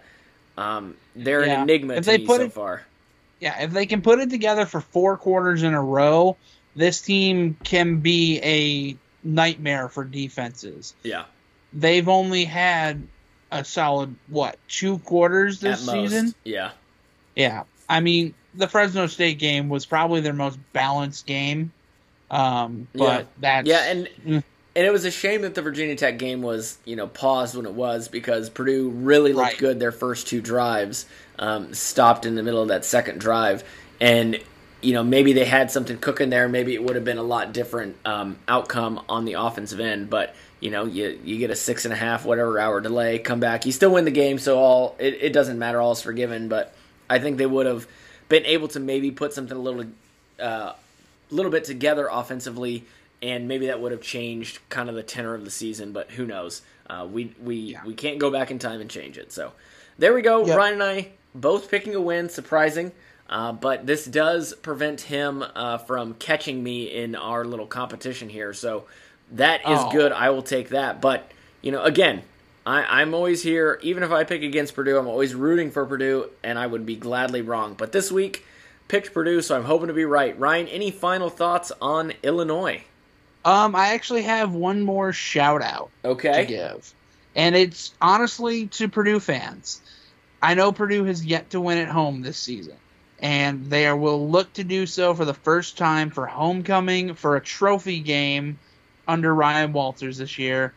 Um, 0.58 0.95
they're 1.16 1.45
Yeah. 1.45 1.55
an 1.55 1.62
enigma 1.70 1.93
If 1.95 2.05
to 2.05 2.12
they 2.12 2.18
put 2.20 2.38
so 2.38 2.45
it- 2.45 2.53
far. 2.53 2.86
Yeah, 3.39 3.62
if 3.62 3.72
they 3.72 3.86
can 3.86 4.01
put 4.01 4.20
it 4.20 4.30
together 4.32 4.66
for 4.66 4.82
four 4.82 5.16
quarters 5.18 5.62
in 5.62 5.76
a 5.76 5.82
row, 5.82 6.38
this 6.76 7.01
team 7.01 7.55
can 7.64 7.97
be 7.97 8.39
a 8.41 8.97
nightmare 9.28 9.89
for 9.89 10.03
defenses. 10.03 10.95
Yeah, 11.03 11.26
They've 11.74 12.08
only 12.08 12.45
had 12.45 13.03
a 13.51 13.64
solid 13.64 14.16
what 14.28 14.58
two 14.68 14.97
quarters 14.99 15.60
this 15.60 15.86
season. 15.86 16.34
Yeah, 16.43 16.72
Yeah, 17.36 17.64
I 17.88 17.99
mean 17.99 18.34
the 18.55 18.68
Fresno 18.68 19.05
State 19.05 19.38
game 19.38 19.70
was 19.70 19.86
probably 19.86 20.22
their 20.22 20.34
most 20.34 20.58
balanced 20.74 21.28
game. 21.28 21.72
Um, 22.32 22.88
but 22.95 23.20
yeah. 23.22 23.24
that's 23.39 23.68
yeah, 23.68 23.84
and 23.91 24.10
Mm. 24.26 24.43
And 24.78 24.86
it 24.86 24.91
was 24.91 25.05
a 25.05 25.11
shame 25.11 25.41
that 25.41 25.55
the 25.55 25.63
Virginia 25.63 25.95
Tech 25.95 26.19
game 26.19 26.43
was 26.43 26.78
you 26.86 26.95
know 26.95 27.07
paused 27.07 27.55
when 27.55 27.65
it 27.65 27.73
was 27.73 28.07
because 28.07 28.49
Purdue 28.49 28.89
really 28.89 29.34
looked 29.34 29.47
Right. 29.47 29.57
good 29.57 29.80
their 29.80 29.91
first 29.91 30.28
two 30.28 30.39
drives, 30.39 31.07
um, 31.39 31.73
stopped 31.73 32.25
in 32.28 32.36
the 32.36 32.43
middle 32.43 32.61
of 32.61 32.67
that 32.67 32.86
second 32.86 33.19
drive, 33.19 33.63
and 33.99 34.39
you 34.82 34.93
know 34.93 35.03
maybe 35.03 35.34
they 35.34 35.45
had 35.45 35.71
something 35.71 35.97
cooking 35.97 36.30
there. 36.30 36.47
Maybe 36.47 36.75
it 36.75 36.84
would 36.84 36.95
have 36.95 37.03
been 37.03 37.17
a 37.17 37.23
lot 37.23 37.53
different 37.53 37.97
um, 38.05 38.38
outcome 38.47 39.01
on 39.09 39.25
the 39.25 39.34
offensive 39.34 39.82
end, 39.82 40.09
but. 40.09 40.34
You 40.59 40.71
know, 40.71 40.86
you 40.86 41.19
you 41.23 41.38
get 41.38 41.51
a 41.51 41.55
six 41.55 41.86
and 41.86 41.93
a 41.93 41.95
half 41.95 42.25
whatever 42.25 42.59
hour 42.59 42.82
delay, 42.82 43.19
come 43.19 43.39
back, 43.39 43.67
you 43.67 43.71
still 43.71 43.91
win 43.91 44.05
the 44.05 44.09
game, 44.09 44.39
so 44.39 44.57
all 44.57 44.95
it, 44.97 45.13
it 45.21 45.32
doesn't 45.32 45.59
matter, 45.59 45.80
all 45.80 45.91
is 45.91 46.01
forgiven. 46.01 46.49
But 46.49 46.73
I 47.07 47.19
think 47.19 47.38
they 47.38 47.45
would 47.45 47.67
have 47.67 47.86
been 48.28 48.43
able 48.43 48.67
to 48.69 48.80
maybe 48.80 49.11
put 49.11 49.34
something 49.34 49.55
a 49.55 49.61
little 49.61 49.86
uh, 50.39 50.73
little 51.30 51.51
bit 51.51 51.63
together 51.63 52.09
offensively 52.11 52.86
and 53.22 53.47
maybe 53.47 53.68
that 53.68 53.82
would 53.82 53.91
have 53.91 54.01
changed 54.01 54.59
kind 54.70 54.89
of 54.89 54.95
the 54.95 55.03
tenor 55.03 55.34
of 55.34 55.43
the 55.45 55.51
season. 55.51 55.91
But 55.91 56.11
who 56.11 56.26
knows? 56.26 56.61
Uh, 56.89 57.07
we 57.11 57.34
we 57.41 57.78
we 57.86 57.93
can't 57.93 58.20
go 58.20 58.32
back 58.32 58.51
in 58.51 58.59
time 58.59 58.82
and 58.82 58.89
change 58.89 59.18
it. 59.18 59.32
So 59.32 59.53
there 59.97 60.13
we 60.13 60.22
go. 60.22 60.45
Yep. 60.45 60.57
Ryan 60.57 60.74
and 60.74 60.84
I 60.84 61.09
both 61.36 61.70
picking 61.70 61.95
a 61.95 62.01
win, 62.01 62.30
surprising. 62.30 62.91
Uh, 63.30 63.51
but 63.51 63.86
this 63.86 64.05
does 64.05 64.53
prevent 64.53 65.01
him 65.01 65.43
uh, 65.53 65.78
from 65.80 66.13
catching 66.13 66.63
me 66.63 66.86
in 66.86 67.13
our 67.13 67.43
little 67.43 67.68
competition 67.68 68.30
here. 68.30 68.53
So 68.53 68.86
that 69.34 69.59
is 69.61 69.80
Oh. 69.82 69.91
good. 69.91 70.13
I 70.13 70.30
will 70.30 70.41
take 70.41 70.70
that. 70.70 71.01
But, 71.01 71.30
you 71.61 71.74
know, 71.74 71.84
again, 71.84 72.22
I, 72.65 73.01
I'm 73.01 73.13
always 73.13 73.43
here. 73.43 73.80
Even 73.84 74.03
if 74.03 74.11
I 74.11 74.24
pick 74.24 74.43
against 74.43 74.76
Purdue, 74.76 74.97
I'm 74.97 75.07
always 75.07 75.36
rooting 75.36 75.72
for 75.72 75.86
Purdue, 75.86 76.30
and 76.41 76.57
I 76.57 76.68
would 76.68 76.86
be 76.86 76.95
gladly 76.95 77.41
wrong. 77.41 77.74
But 77.78 77.91
this 77.91 78.09
week, 78.13 78.45
picked 78.88 79.13
Purdue, 79.13 79.41
so 79.41 79.57
I'm 79.57 79.65
hoping 79.65 79.88
to 79.88 79.93
be 79.93 80.05
right. 80.05 80.39
Ryan, 80.39 80.70
any 80.70 80.89
final 80.89 81.30
thoughts 81.30 81.74
on 81.82 82.13
Illinois? 82.24 82.84
Um, 83.47 83.75
I 83.75 83.93
actually 83.93 84.23
have 84.23 84.53
one 84.53 84.81
more 84.81 85.13
shout 85.13 85.61
out 85.61 85.91
Okay. 86.03 86.41
to 86.41 86.45
give, 86.45 86.93
and 87.33 87.55
it's 87.55 87.93
honestly 88.01 88.67
to 88.67 88.89
Purdue 88.89 89.21
fans. 89.21 89.81
I 90.41 90.53
know 90.53 90.73
Purdue 90.73 91.05
has 91.05 91.25
yet 91.25 91.51
to 91.51 91.61
win 91.61 91.77
at 91.77 91.87
home 91.87 92.21
this 92.21 92.37
season, 92.39 92.77
and 93.19 93.65
they 93.67 93.91
will 93.93 94.29
look 94.29 94.51
to 94.55 94.65
do 94.65 94.85
so 94.85 95.13
for 95.13 95.23
the 95.23 95.33
first 95.33 95.77
time 95.77 96.11
for 96.11 96.25
homecoming 96.25 97.13
for 97.13 97.37
a 97.37 97.41
trophy 97.41 98.01
game 98.01 98.59
under 99.07 99.33
Ryan 99.33 99.71
Walters 99.71 100.17
this 100.17 100.37
year. 100.37 100.75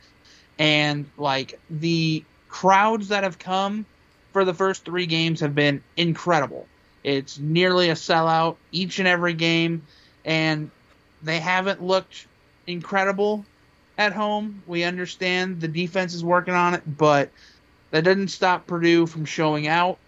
And 0.57 1.11
like 1.17 1.61
the 1.71 2.25
crowds 2.49 3.09
that 3.09 3.25
have 3.25 3.41
come 3.41 3.85
for 4.33 4.45
the 4.45 4.55
first 4.55 4.85
three 4.85 5.07
games 5.07 5.41
have 5.41 5.57
been 5.57 5.83
incredible. 5.97 6.69
It's 7.03 7.37
nearly 7.37 7.91
a 7.91 7.95
sellout 7.95 8.59
each 8.71 9.01
and 9.01 9.09
every 9.09 9.35
game, 9.35 9.89
and 10.25 10.71
they 11.21 11.41
haven't 11.41 11.83
looked 11.83 12.29
incredible 12.67 13.45
at 13.99 14.13
home. 14.13 14.63
We 14.67 14.85
understand 14.85 15.61
the 15.61 15.69
defense 15.69 16.15
is 16.15 16.25
working 16.25 16.55
on 16.55 16.75
it, 16.75 16.83
but 16.87 17.31
that 17.91 18.05
doesn't 18.05 18.29
stop 18.29 18.67
Purdue 18.67 19.07
from 19.07 19.25
showing 19.25 19.67
out. 19.67 19.99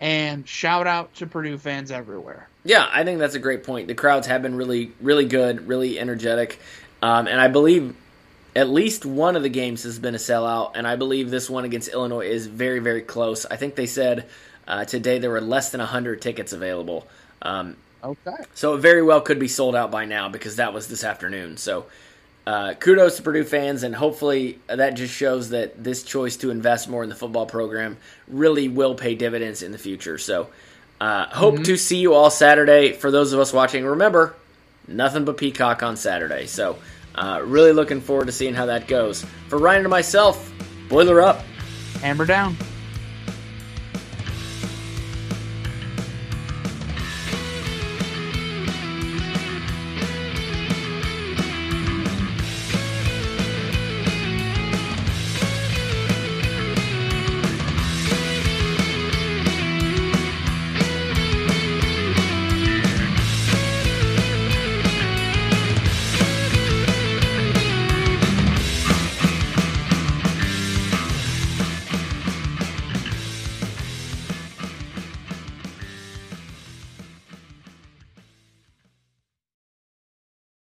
And 0.00 0.48
shout 0.48 0.86
out 0.86 1.14
to 1.16 1.26
Purdue 1.26 1.58
fans 1.58 1.90
everywhere. 1.90 2.48
Yeah, 2.64 2.88
I 2.90 3.04
think 3.04 3.18
that's 3.18 3.34
a 3.34 3.38
great 3.38 3.64
point. 3.64 3.86
The 3.86 3.94
crowds 3.94 4.26
have 4.28 4.40
been 4.40 4.54
really, 4.54 4.92
really 5.00 5.26
good, 5.26 5.68
really 5.68 5.98
energetic, 5.98 6.58
um, 7.02 7.26
and 7.26 7.40
I 7.40 7.48
believe 7.48 7.94
at 8.56 8.68
least 8.68 9.06
one 9.06 9.36
of 9.36 9.42
the 9.42 9.48
games 9.48 9.84
has 9.84 9.98
been 9.98 10.14
a 10.14 10.18
sellout, 10.18 10.72
and 10.74 10.86
I 10.86 10.96
believe 10.96 11.30
this 11.30 11.48
one 11.48 11.64
against 11.64 11.88
Illinois 11.88 12.26
is 12.26 12.46
very, 12.46 12.78
very 12.78 13.02
close. 13.02 13.46
I 13.46 13.56
think 13.56 13.74
they 13.74 13.86
said 13.86 14.28
uh, 14.66 14.84
today 14.84 15.18
there 15.18 15.30
were 15.30 15.40
less 15.40 15.70
than 15.70 15.80
hundred 15.80 16.20
tickets 16.22 16.52
available. 16.52 17.06
Um, 17.42 17.76
Okay. 18.02 18.44
so 18.54 18.74
it 18.74 18.78
very 18.78 19.02
well 19.02 19.20
could 19.20 19.38
be 19.38 19.48
sold 19.48 19.74
out 19.74 19.90
by 19.90 20.04
now 20.04 20.28
because 20.28 20.56
that 20.56 20.72
was 20.72 20.88
this 20.88 21.04
afternoon. 21.04 21.56
So 21.56 21.86
uh, 22.46 22.74
kudos 22.74 23.16
to 23.16 23.22
Purdue 23.22 23.44
fans, 23.44 23.82
and 23.82 23.94
hopefully 23.94 24.58
that 24.66 24.94
just 24.94 25.14
shows 25.14 25.50
that 25.50 25.82
this 25.82 26.02
choice 26.02 26.36
to 26.38 26.50
invest 26.50 26.88
more 26.88 27.02
in 27.02 27.08
the 27.08 27.14
football 27.14 27.46
program 27.46 27.96
really 28.28 28.68
will 28.68 28.94
pay 28.94 29.14
dividends 29.14 29.62
in 29.62 29.72
the 29.72 29.78
future. 29.78 30.18
So 30.18 30.48
uh, 31.00 31.26
hope 31.26 31.62
to 31.64 31.76
see 31.76 31.98
you 31.98 32.14
all 32.14 32.30
Saturday. 32.30 32.92
For 32.92 33.10
those 33.10 33.32
of 33.32 33.40
us 33.40 33.52
watching, 33.52 33.84
remember 33.84 34.34
nothing 34.88 35.24
but 35.24 35.36
Peacock 35.36 35.82
on 35.82 35.96
Saturday. 35.96 36.46
So 36.46 36.78
uh, 37.14 37.40
really 37.44 37.72
looking 37.72 38.00
forward 38.00 38.26
to 38.26 38.32
seeing 38.32 38.54
how 38.54 38.66
that 38.66 38.88
goes. 38.88 39.24
For 39.48 39.58
Ryan 39.58 39.82
and 39.82 39.90
myself, 39.90 40.52
boiler 40.88 41.20
up. 41.20 41.42
Hammer 42.00 42.26
down. 42.26 42.56